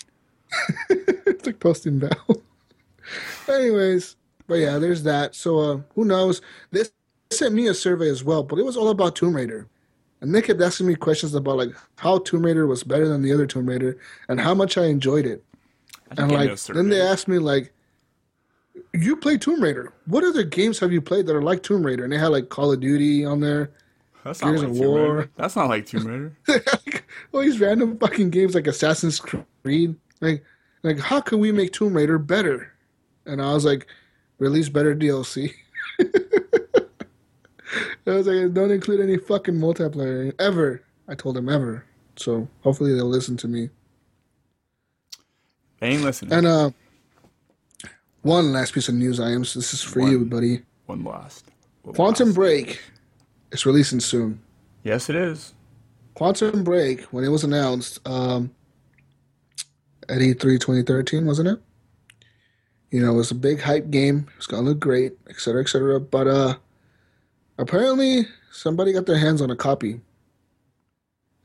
[0.89, 2.43] It's like posting bail.
[3.47, 4.15] Anyways,
[4.47, 5.35] but yeah, there's that.
[5.35, 6.41] So uh, who knows?
[6.71, 6.91] This
[7.31, 9.67] sent me a survey as well, but it was all about Tomb Raider.
[10.21, 13.31] And they kept asking me questions about like how Tomb Raider was better than the
[13.31, 13.97] other Tomb Raider
[14.27, 15.43] and how much I enjoyed it.
[16.09, 17.71] didn't And like no then they asked me like
[18.93, 19.93] you play Tomb Raider.
[20.05, 22.03] What other games have you played that are like Tomb Raider?
[22.03, 23.71] And they had like Call of Duty on there.
[24.23, 25.15] That's not like of Tomb War.
[25.15, 25.31] Raider.
[25.37, 26.35] That's not like Tomb Raider.
[27.31, 29.95] all these random fucking games like Assassin's Creed.
[30.21, 30.43] Like,
[30.83, 32.73] like how can we make Tomb Raider better?
[33.25, 33.87] And I was like,
[34.37, 35.53] release better DLC.
[38.07, 40.83] I was like, don't include any fucking multiplayer ever.
[41.07, 41.85] I told them ever.
[42.15, 43.69] So hopefully they'll listen to me.
[45.79, 46.33] They ain't listening.
[46.33, 46.71] And uh,
[48.21, 49.41] one last piece of news, I am.
[49.41, 50.63] This is for you, buddy.
[50.87, 51.45] One last.
[51.83, 52.35] One Quantum last.
[52.35, 52.81] Break
[53.51, 54.41] is releasing soon.
[54.83, 55.53] Yes, it is.
[56.15, 58.51] Quantum Break, when it was announced um,
[60.09, 61.59] at E E3 2013, wasn't it?
[62.91, 64.27] You know, it was a big hype game.
[64.37, 65.99] It's gonna look great, et cetera, et cetera.
[65.99, 66.55] But uh,
[67.57, 70.01] apparently, somebody got their hands on a copy,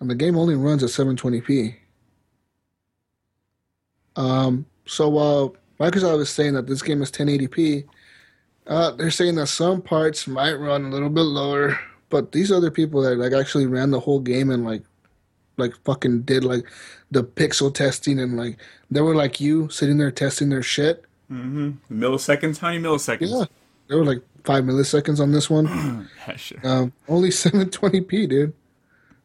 [0.00, 1.76] and the game only runs at 720p.
[4.16, 5.48] Um, so uh,
[5.80, 7.84] Microsoft is saying that this game is 1080p.
[8.66, 11.78] Uh, they're saying that some parts might run a little bit lower,
[12.08, 14.82] but these other people that like actually ran the whole game and like
[15.56, 16.64] like fucking did like
[17.10, 18.58] the pixel testing and like
[18.90, 21.04] they were like you sitting there testing their shit.
[21.30, 21.72] Mm-hmm.
[22.02, 22.58] Milliseconds?
[22.58, 23.30] How many milliseconds?
[23.30, 23.44] Yeah,
[23.88, 26.08] they were like five milliseconds on this one.
[26.28, 26.58] Yeah, sure.
[26.64, 28.52] um, only 720p, dude.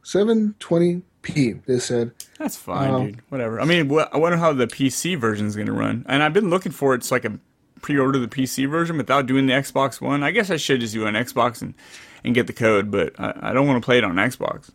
[0.03, 1.65] 720p.
[1.65, 2.11] They said.
[2.37, 3.21] That's fine, Um, dude.
[3.29, 3.59] Whatever.
[3.59, 6.05] I mean, wh- I wonder how the PC version is going to run.
[6.07, 7.39] And I've been looking for it so I can
[7.81, 10.23] pre-order the PC version without doing the Xbox One.
[10.23, 11.73] I guess I should just do an Xbox and,
[12.23, 14.69] and get the code, but I, I don't want to play it on Xbox.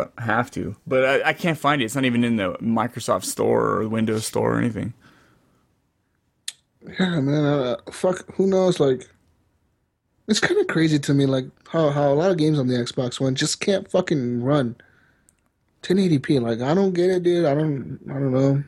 [0.00, 0.76] But I have to.
[0.86, 1.84] But I, I can't find it.
[1.84, 4.94] It's not even in the Microsoft Store or the Windows Store or anything.
[6.98, 7.44] Yeah, man.
[7.44, 8.24] Uh, fuck.
[8.36, 8.80] Who knows?
[8.80, 9.06] Like,
[10.26, 11.26] it's kind of crazy to me.
[11.26, 14.74] Like how how a lot of games on the Xbox One just can't fucking run
[15.82, 16.40] 1080p.
[16.40, 17.44] Like I don't get it, dude.
[17.44, 18.00] I don't.
[18.08, 18.64] I don't know.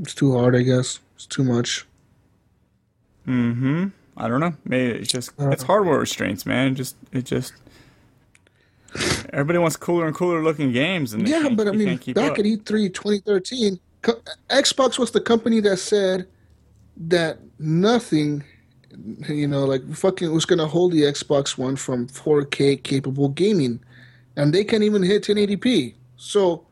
[0.00, 0.56] It's too hard.
[0.56, 1.84] I guess it's too much.
[3.26, 3.88] Mm-hmm.
[4.16, 4.54] I don't know.
[4.64, 6.74] Maybe it's just it's hardware restraints, man.
[6.74, 7.52] Just it just
[9.32, 12.38] everybody wants cooler and cooler looking games, and Yeah, but I mean, back up.
[12.38, 16.26] at E E3 2013, co- Xbox was the company that said
[17.08, 18.44] that nothing,
[19.28, 23.80] you know, like fucking was going to hold the Xbox One from 4K capable gaming.
[24.36, 25.94] And they can't even hit 1080p.
[26.16, 26.66] So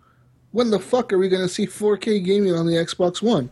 [0.53, 3.51] when the fuck are we going to see 4K gaming on the Xbox One?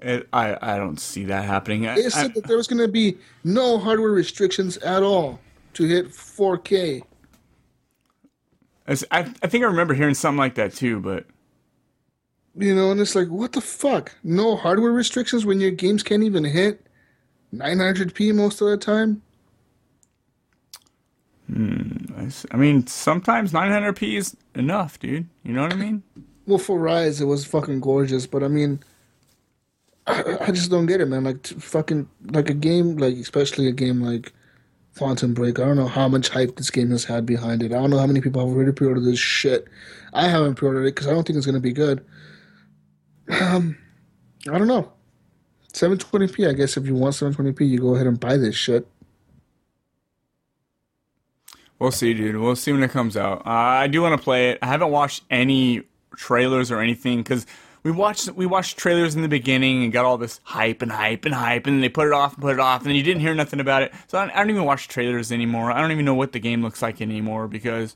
[0.00, 1.86] It, I I don't see that happening.
[1.86, 5.40] I, They I- said that there was going to be no hardware restrictions at all
[5.74, 7.02] to hit 4K.
[8.88, 11.26] I, I think I remember hearing something like that too, but
[12.58, 14.14] You know, and it's like, what the fuck?
[14.24, 16.86] No hardware restrictions when your games can't even hit
[17.54, 19.22] 900p most of the time?
[21.52, 25.28] Hmm, I mean, sometimes 900p is enough, dude.
[25.44, 26.02] You know what I mean?
[26.46, 28.80] well, for Rise, it was fucking gorgeous, but I mean,
[30.06, 31.24] I, I just don't get it, man.
[31.24, 34.32] Like, t- fucking, like a game, like, especially a game like
[34.96, 37.72] Quantum Break, I don't know how much hype this game has had behind it.
[37.72, 39.68] I don't know how many people have already pre ordered this shit.
[40.12, 42.04] I haven't pre ordered it because I don't think it's going to be good.
[43.40, 43.76] Um,
[44.48, 44.92] I don't know.
[45.72, 48.88] 720p, I guess if you want 720p, you go ahead and buy this shit.
[51.78, 52.36] We'll see, dude.
[52.36, 53.46] We'll see when it comes out.
[53.46, 54.58] Uh, I do want to play it.
[54.62, 55.82] I haven't watched any
[56.16, 57.44] trailers or anything because
[57.86, 61.24] we watched we watched trailers in the beginning and got all this hype and hype
[61.24, 63.02] and hype, and then they put it off and put it off, and then you
[63.04, 63.92] didn't hear nothing about it.
[64.08, 65.70] So I, I don't even watch trailers anymore.
[65.70, 67.94] I don't even know what the game looks like anymore because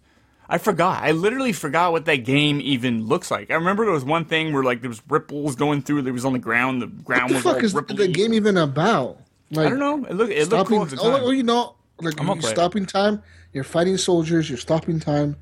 [0.49, 1.03] I forgot.
[1.03, 3.51] I literally forgot what that game even looks like.
[3.51, 6.03] I remember there was one thing where like there was ripples going through.
[6.03, 6.83] There was on the ground.
[6.83, 7.97] The ground What the was fuck is ripply.
[7.97, 9.19] the game even about?
[9.51, 10.05] Like, I don't know.
[10.07, 12.45] It looked it looked cool oh, you know, like you're gonna it.
[12.45, 13.25] stopping time.
[13.53, 14.49] You're fighting soldiers.
[14.49, 15.35] You're stopping time,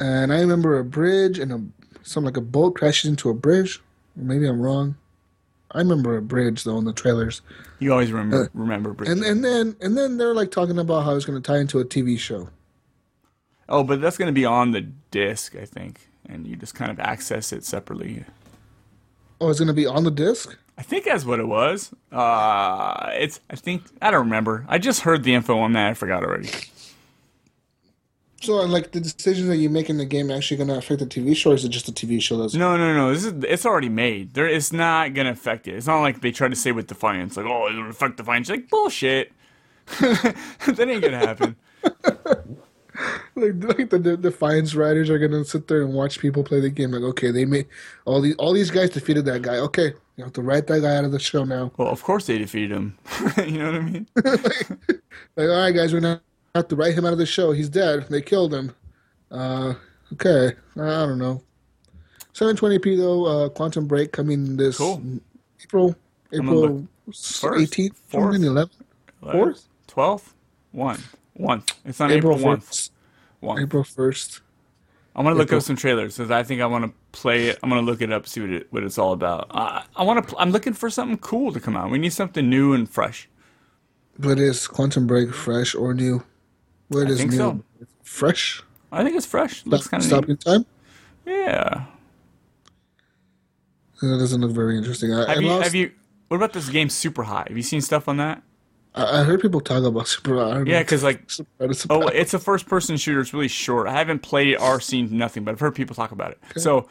[0.00, 3.80] and I remember a bridge and a some like a boat crashes into a bridge.
[4.14, 4.96] Maybe I'm wrong.
[5.72, 7.42] I remember a bridge though in the trailers,
[7.80, 8.92] You always remember Uh, remember.
[8.92, 9.12] Bridget.
[9.12, 11.80] and and then and then they're like talking about how it's going to tie into
[11.80, 12.48] a TV show.
[13.68, 16.90] Oh, but that's going to be on the disc, I think, and you just kind
[16.90, 18.24] of access it separately.
[19.40, 20.56] Oh, it's going to be on the disc.
[20.78, 21.90] I think that's what it was.
[22.12, 23.40] Uh, it's.
[23.50, 24.64] I think I don't remember.
[24.68, 25.88] I just heard the info on that.
[25.90, 26.48] I forgot already.
[28.46, 31.06] So, like the decisions that you make in the game actually going to affect the
[31.06, 33.12] TV show, or is it just the TV show that's No, no, no.
[33.12, 33.34] This is.
[33.42, 34.34] It's already made.
[34.34, 34.46] There.
[34.46, 35.74] It's not going to affect it.
[35.74, 38.48] It's not like they try to say with Defiance, like, oh, it'll affect Defiance.
[38.48, 39.32] Like bullshit.
[40.00, 41.56] that ain't gonna happen.
[43.34, 46.70] like, like the, the Defiance writers are gonna sit there and watch people play the
[46.70, 46.92] game.
[46.92, 47.66] Like, okay, they made
[48.04, 49.56] all these all these guys defeated that guy.
[49.56, 51.72] Okay, you have to write that guy out of the show now.
[51.76, 52.98] Well, of course they defeated him.
[53.38, 54.06] you know what I mean?
[55.36, 56.20] Like, all right, guys, we're gonna
[56.56, 57.52] have to write him out of the show.
[57.52, 58.06] He's dead.
[58.08, 58.74] They killed him.
[59.30, 59.74] Uh,
[60.14, 61.42] okay, I don't know.
[62.34, 63.24] 720p though.
[63.26, 65.02] Uh, Quantum Break coming this Cool.
[65.62, 65.96] April
[66.32, 68.36] April look first, 18th, fourth.
[68.36, 68.70] 11th,
[69.22, 70.34] fourth, twelfth,
[70.72, 71.00] one,
[71.34, 71.62] one.
[71.84, 72.60] It's on April April one.
[72.60, 72.90] 1st.
[73.40, 73.62] One.
[73.62, 74.40] April 1st.
[75.14, 75.58] I'm gonna look April.
[75.58, 77.58] up some trailers because I think I want to play it.
[77.62, 79.46] I'm gonna look it up, see what it what it's all about.
[79.50, 80.28] I, I want to.
[80.30, 81.90] Pl- I'm looking for something cool to come out.
[81.90, 83.28] We need something new and fresh.
[84.18, 86.22] But is Quantum Break fresh or new?
[86.88, 87.36] What I is think new?
[87.36, 87.60] so.
[88.02, 88.62] Fresh.
[88.92, 89.64] I think it's fresh.
[89.66, 90.64] Looks kind of stopping time.
[91.26, 91.84] Yeah.
[94.02, 95.12] That doesn't look very interesting.
[95.12, 95.48] I, Have I you?
[95.48, 95.90] lost- Have you?
[96.28, 97.48] What about this game Superhot?
[97.48, 98.42] Have you seen stuff on that?
[98.94, 100.34] I, I heard people talk about Super.
[100.36, 101.28] Don't Yeah, because like,
[101.90, 103.20] oh, it's a first-person shooter.
[103.20, 103.86] It's really short.
[103.86, 106.38] I haven't played it or seen nothing, but I've heard people talk about it.
[106.60, 106.88] So,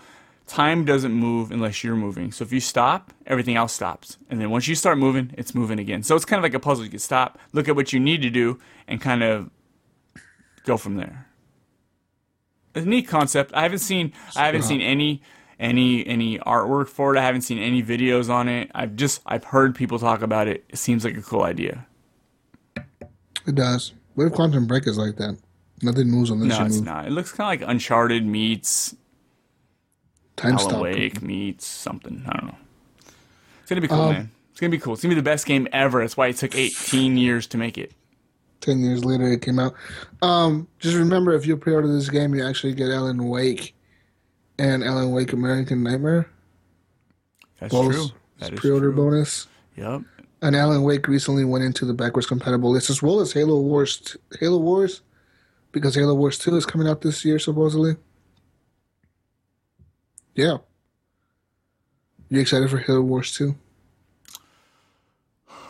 [0.47, 2.31] time doesn't move unless you're moving.
[2.31, 5.79] So if you stop, everything else stops, and then once you start moving, it's moving
[5.79, 6.01] again.
[6.03, 6.85] So it's kind of like a puzzle.
[6.85, 9.49] You can stop, look at what you need to do, and kind of
[10.65, 11.27] go from there.
[12.73, 13.53] It's a neat concept.
[13.53, 14.11] I haven't seen.
[14.35, 15.21] I haven't seen any
[15.59, 17.19] any any artwork for it.
[17.19, 18.69] I haven't seen any videos on it.
[18.75, 20.65] I've just I've heard people talk about it.
[20.69, 21.85] It seems like a cool idea.
[23.47, 23.93] It does.
[24.15, 25.37] What if Quantum Break is like that?
[25.81, 26.85] Nothing moves unless No, it's move.
[26.85, 27.05] not.
[27.05, 28.95] It looks kind of like Uncharted meets
[30.35, 30.81] Time Alan stop.
[30.81, 32.23] Wake meets something.
[32.27, 32.57] I don't know.
[33.61, 34.31] It's gonna be cool, Um, man.
[34.51, 34.93] It's gonna be cool.
[34.93, 35.99] It's gonna be the best game ever.
[36.01, 37.93] That's why it took 18 years to make it.
[38.61, 39.73] Ten years later, it came out.
[40.21, 43.75] Um, just remember, if you pre-order this game, you actually get Alan Wake
[44.57, 46.27] and Alan Wake American Nightmare.
[47.59, 48.07] That's Both true.
[48.39, 48.95] That is pre-order true.
[48.95, 49.47] bonus.
[49.75, 50.01] Yep.
[50.41, 53.97] And Alan Wake recently went into the backwards compatible list as well as Halo Wars.
[53.97, 55.01] t- Halo Wars,
[55.71, 57.95] because Halo Wars Two is coming out this year supposedly.
[60.33, 60.57] Yeah.
[62.29, 63.55] You excited for Halo Wars Two?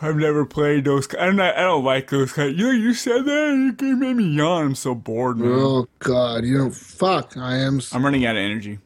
[0.02, 1.08] I've never played those.
[1.18, 1.56] I'm not.
[1.56, 2.58] I don't like those kind.
[2.58, 3.76] You you said that.
[3.80, 4.64] You made me yawn.
[4.66, 5.52] I'm so bored, man.
[5.52, 7.36] Oh God, you know, fuck.
[7.36, 7.80] I am.
[7.92, 8.78] I'm running out of energy.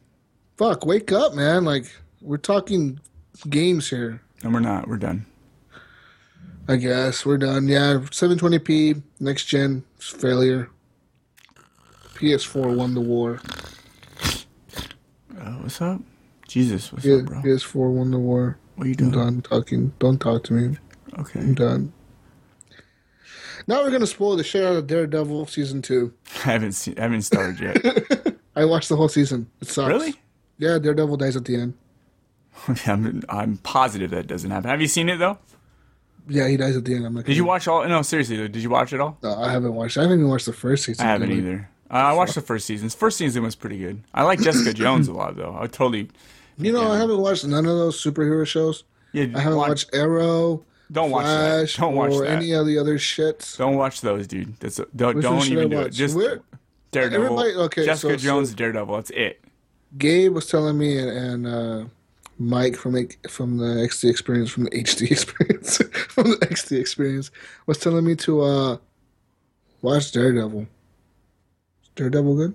[0.57, 1.65] Fuck, wake up, man.
[1.65, 1.85] Like
[2.21, 2.99] we're talking
[3.49, 4.21] games here.
[4.43, 4.87] And we're not.
[4.87, 5.25] We're done.
[6.67, 7.67] I guess we're done.
[7.67, 10.69] Yeah, 720p next gen failure.
[12.15, 13.41] PS4 won the war.
[15.39, 16.01] Oh, what's up?
[16.47, 17.41] Jesus, what's Yeah, up, bro?
[17.41, 18.57] PS4 won the war.
[18.75, 19.13] What are you doing?
[19.15, 19.93] I'm done talking.
[19.99, 20.77] Don't talk to me.
[21.19, 21.39] Okay.
[21.39, 21.93] I'm done.
[23.67, 26.13] Now we're gonna spoil the shit out of Daredevil season two.
[26.45, 26.97] I haven't seen.
[26.97, 28.37] I haven't started yet.
[28.55, 29.49] I watched the whole season.
[29.61, 29.87] It sucks.
[29.87, 30.15] Really?
[30.57, 31.73] Yeah, Daredevil dies at the end.
[32.85, 34.69] I'm, I'm positive that doesn't happen.
[34.69, 35.37] Have you seen it though?
[36.27, 37.05] Yeah, he dies at the end.
[37.05, 37.87] I'm like, Did you watch all?
[37.87, 38.47] No, seriously though.
[38.47, 39.17] Did you watch it all?
[39.23, 39.97] No, I haven't watched.
[39.97, 41.05] I haven't even watched the first season.
[41.05, 41.69] I haven't either.
[41.89, 42.89] Uh, I watched the first season.
[42.89, 44.01] First season was pretty good.
[44.13, 45.55] I like Jessica Jones a lot though.
[45.59, 46.09] I totally.
[46.57, 48.83] You know, I haven't watched none of those superhero shows.
[49.13, 50.63] Yeah, I haven't watch- watched Arrow.
[50.91, 51.73] Don't watch that.
[51.77, 52.31] Don't watch or that.
[52.37, 53.57] any of the other shits.
[53.57, 54.57] Don't watch those, dude.
[54.59, 55.83] That's don't Which don't even I do it.
[55.85, 55.93] watch?
[55.93, 56.41] Just Where-
[56.91, 57.23] Daredevil.
[57.39, 58.95] Everybody- okay, Jessica so- so- Jones, Daredevil.
[58.95, 59.41] That's it.
[59.97, 61.85] Gabe was telling me, and, and uh,
[62.37, 62.93] Mike from
[63.29, 65.77] from the XD experience, from the HD experience,
[66.09, 67.31] from the XD experience,
[67.65, 68.77] was telling me to uh,
[69.81, 70.61] watch Daredevil.
[70.61, 72.53] Is Daredevil good?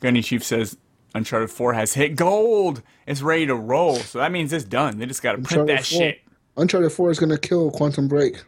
[0.00, 0.76] Gunny Chief says
[1.14, 2.82] Uncharted 4 has hit gold.
[3.06, 3.96] It's ready to roll.
[3.96, 4.98] So that means it's done.
[4.98, 6.20] They just got to print that 4 shit.
[6.60, 8.42] Uncharted 4 is going to kill Quantum Break.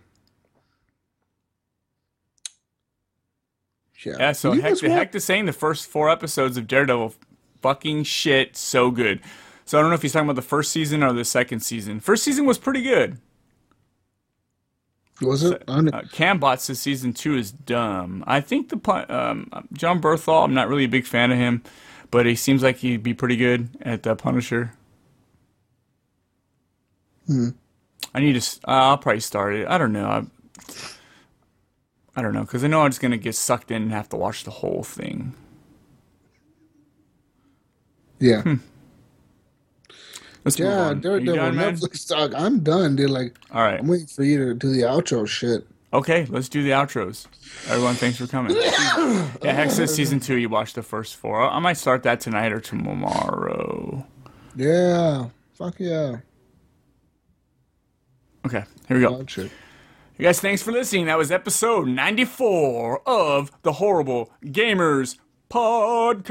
[4.04, 4.14] Yeah.
[4.18, 7.14] Yeah, so heck, the heck to saying the first four episodes of Daredevil,
[7.62, 9.20] fucking shit, so good.
[9.64, 12.00] So I don't know if he's talking about the first season or the second season.
[12.00, 13.18] First season was pretty good.
[15.20, 15.64] Was it?
[15.66, 18.24] Don't- Uh, Cambot says season two is dumb.
[18.26, 20.42] I think the um, Jon Bernthal.
[20.44, 21.62] I'm not really a big fan of him,
[22.10, 24.72] but he seems like he'd be pretty good at the Punisher.
[27.28, 27.50] Hmm.
[28.14, 28.60] I need to.
[28.66, 29.66] Uh, I'll probably start it.
[29.68, 30.06] I don't know.
[30.06, 30.24] I,
[32.14, 34.16] I don't know because I know I'm just gonna get sucked in and have to
[34.16, 35.34] watch the whole thing.
[38.18, 38.42] Yeah.
[38.42, 38.54] Hmm.
[40.44, 40.94] Let's yeah.
[40.94, 41.76] Daredevil, done, man?
[41.76, 42.34] Netflix dog.
[42.34, 43.10] I'm done, dude.
[43.10, 43.78] Like, All right.
[43.78, 45.66] I'm waiting for you to do the outro shit.
[45.92, 47.26] Okay, let's do the outros.
[47.68, 48.56] Everyone, thanks for coming.
[48.56, 50.36] yeah, Hex says season two.
[50.36, 51.42] You watched the first four.
[51.42, 54.06] I might start that tonight or tomorrow.
[54.56, 55.28] Yeah.
[55.52, 56.18] Fuck yeah.
[58.44, 59.24] Okay, here we go.
[59.38, 59.50] You
[60.18, 61.06] guys, thanks for listening.
[61.06, 65.16] That was episode 94 of the Horrible Gamers
[65.48, 66.28] Podcast.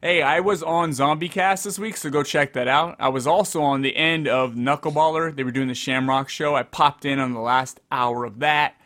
[0.00, 2.94] Hey, I was on Zombie Cast this week, so go check that out.
[3.00, 5.34] I was also on the end of Knuckleballer.
[5.34, 6.54] They were doing the Shamrock show.
[6.54, 8.76] I popped in on the last hour of that.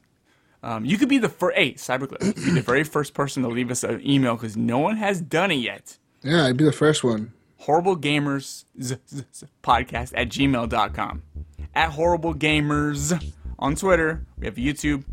[0.63, 1.57] Um, you could be the first.
[1.57, 2.35] Hey, Cybercliff.
[2.35, 5.51] Be the very first person to leave us an email because no one has done
[5.51, 5.97] it yet.
[6.23, 7.33] Yeah, I'd be the first one.
[7.65, 8.67] Horrible Gamers
[9.63, 11.23] podcast at gmail.com.
[11.75, 14.27] At Horrible Gamers on Twitter.
[14.39, 15.05] We have YouTube.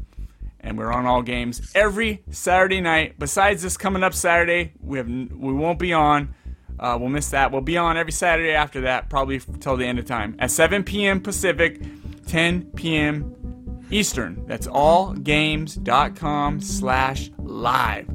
[0.60, 3.18] And we're on all games every Saturday night.
[3.18, 6.36] Besides this coming up Saturday, we have we won't be on.
[6.78, 7.54] Uh, we'll miss that.
[7.54, 10.84] We'll be on every Saturday after that, probably till the end of time at 7
[10.84, 11.22] p.m.
[11.22, 11.82] Pacific,
[12.28, 13.82] 10 p.m.
[13.90, 14.46] Eastern.
[14.46, 18.10] That's allgames.com slash live.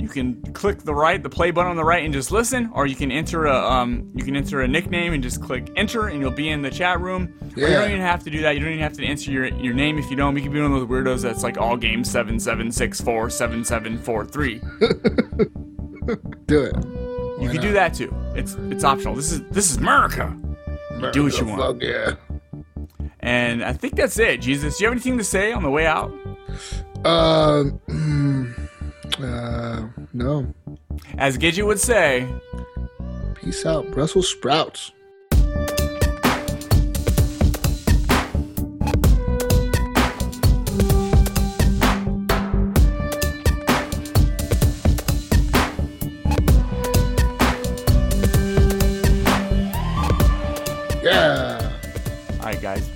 [0.00, 2.86] You can click the right, the play button on the right, and just listen, or
[2.86, 6.20] you can enter a um, you can enter a nickname and just click enter, and
[6.20, 7.34] you'll be in the chat room.
[7.56, 8.54] Or you don't even have to do that.
[8.54, 10.34] You don't even have to enter your your name if you don't.
[10.36, 13.28] You can be one of those weirdos that's like all game seven seven six four
[13.28, 14.60] seven seven four three.
[16.46, 16.74] Do it.
[17.40, 18.12] You can do that too.
[18.34, 19.14] It's it's optional.
[19.14, 20.36] This is this is America.
[20.98, 21.60] You do what you want.
[21.60, 22.14] Fuck yeah.
[23.20, 24.40] And I think that's it.
[24.40, 26.12] Jesus, do you have anything to say on the way out?
[27.04, 27.80] Um,
[29.18, 30.52] uh, no.
[31.18, 32.26] As Gidget would say,
[33.34, 34.92] Peace out, Brussels sprouts.
[51.02, 51.72] Yeah.
[52.40, 52.88] all right, guys,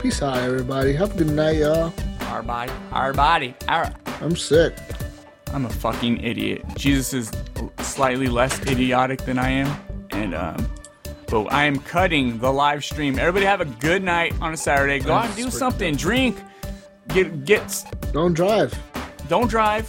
[0.00, 0.92] Peace out, everybody.
[0.94, 1.92] Have a good night, y'all.
[2.22, 3.92] our body, our body, our.
[4.20, 4.74] I'm sick.
[5.52, 6.64] I'm a fucking idiot.
[6.76, 7.32] Jesus is
[7.84, 9.76] slightly less idiotic than I am,
[10.10, 10.70] and um,
[11.26, 13.18] but I am cutting the live stream.
[13.18, 15.00] Everybody have a good night on a Saturday.
[15.00, 15.96] Go out and do something.
[15.96, 16.36] Drink.
[17.08, 17.84] Get get.
[18.12, 18.72] Don't drive.
[19.28, 19.86] Don't drive.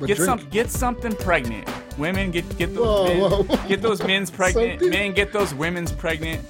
[0.00, 0.40] But Get drink.
[0.40, 0.48] some.
[0.50, 1.68] Get something pregnant.
[1.98, 3.68] Women get get those Whoa, men, whoa.
[3.68, 4.80] get those men's pregnant.
[4.88, 6.44] Men get those women's pregnant.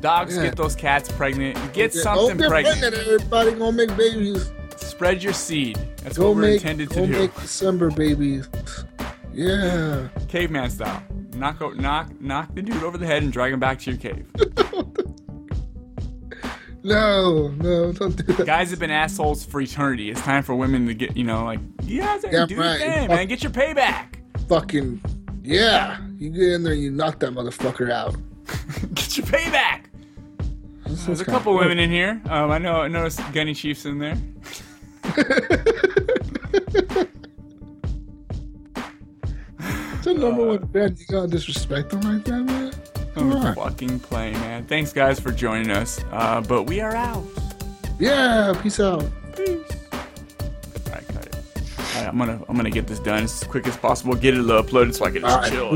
[0.00, 0.42] Dogs Yeah.
[0.44, 1.56] get those cats pregnant.
[1.72, 2.80] Get Yeah, something pregnant.
[2.80, 3.52] pregnant, everybody.
[3.52, 4.50] Go make babies.
[4.94, 5.76] Spread your seed.
[6.04, 7.18] That's Go what we're make, intended go to do.
[7.18, 8.48] make December babies.
[9.32, 10.06] Yeah.
[10.28, 11.02] Caveman style.
[11.34, 14.26] Knock, knock, knock the dude over the head and drag him back to your cave.
[16.86, 18.46] No, no, don't do that.
[18.46, 20.10] Guys have been assholes for eternity.
[20.10, 22.78] It's time for women to get, you know, like, yeah, Yeah, do your right.
[22.78, 23.26] thing, man.
[23.26, 24.16] Get your payback.
[24.50, 25.00] Fucking
[25.42, 25.98] yeah.
[26.18, 28.14] You get in there and you knock that motherfucker out.
[28.94, 29.84] Get your payback.
[30.86, 32.20] There's a couple women in here.
[32.28, 32.82] Um, I know.
[32.82, 34.18] I noticed Gunny Chief's in there.
[39.96, 40.98] It's a number one band.
[40.98, 42.72] You gotta disrespect them like that, man.
[43.16, 43.54] I'm Come on.
[43.54, 44.66] fucking playing, man.
[44.66, 46.04] Thanks, guys, for joining us.
[46.12, 47.24] Uh, but we are out.
[47.98, 49.02] Yeah, peace out.
[49.02, 49.08] All
[50.90, 51.36] right, cut it.
[51.78, 54.14] All right, I'm gonna I'm gonna get this done as quick as possible.
[54.14, 55.50] Get it uploaded so I can just right.
[55.50, 55.70] chill.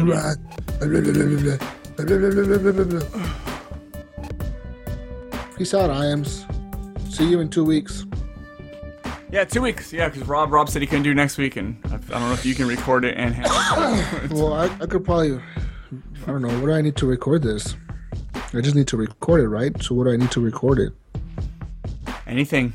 [5.56, 6.44] Peace out, Iams.
[7.08, 8.04] See you in two weeks.
[9.30, 9.92] Yeah, two weeks.
[9.92, 12.32] Yeah, because Rob Rob said he couldn't do next week, and I, I don't know
[12.32, 15.38] if you can record it and have Well, I, I could probably.
[16.22, 16.48] I don't know.
[16.60, 17.76] What do I need to record this?
[18.54, 19.80] I just need to record it, right?
[19.82, 20.92] So, what do I need to record it?
[22.26, 22.72] anything.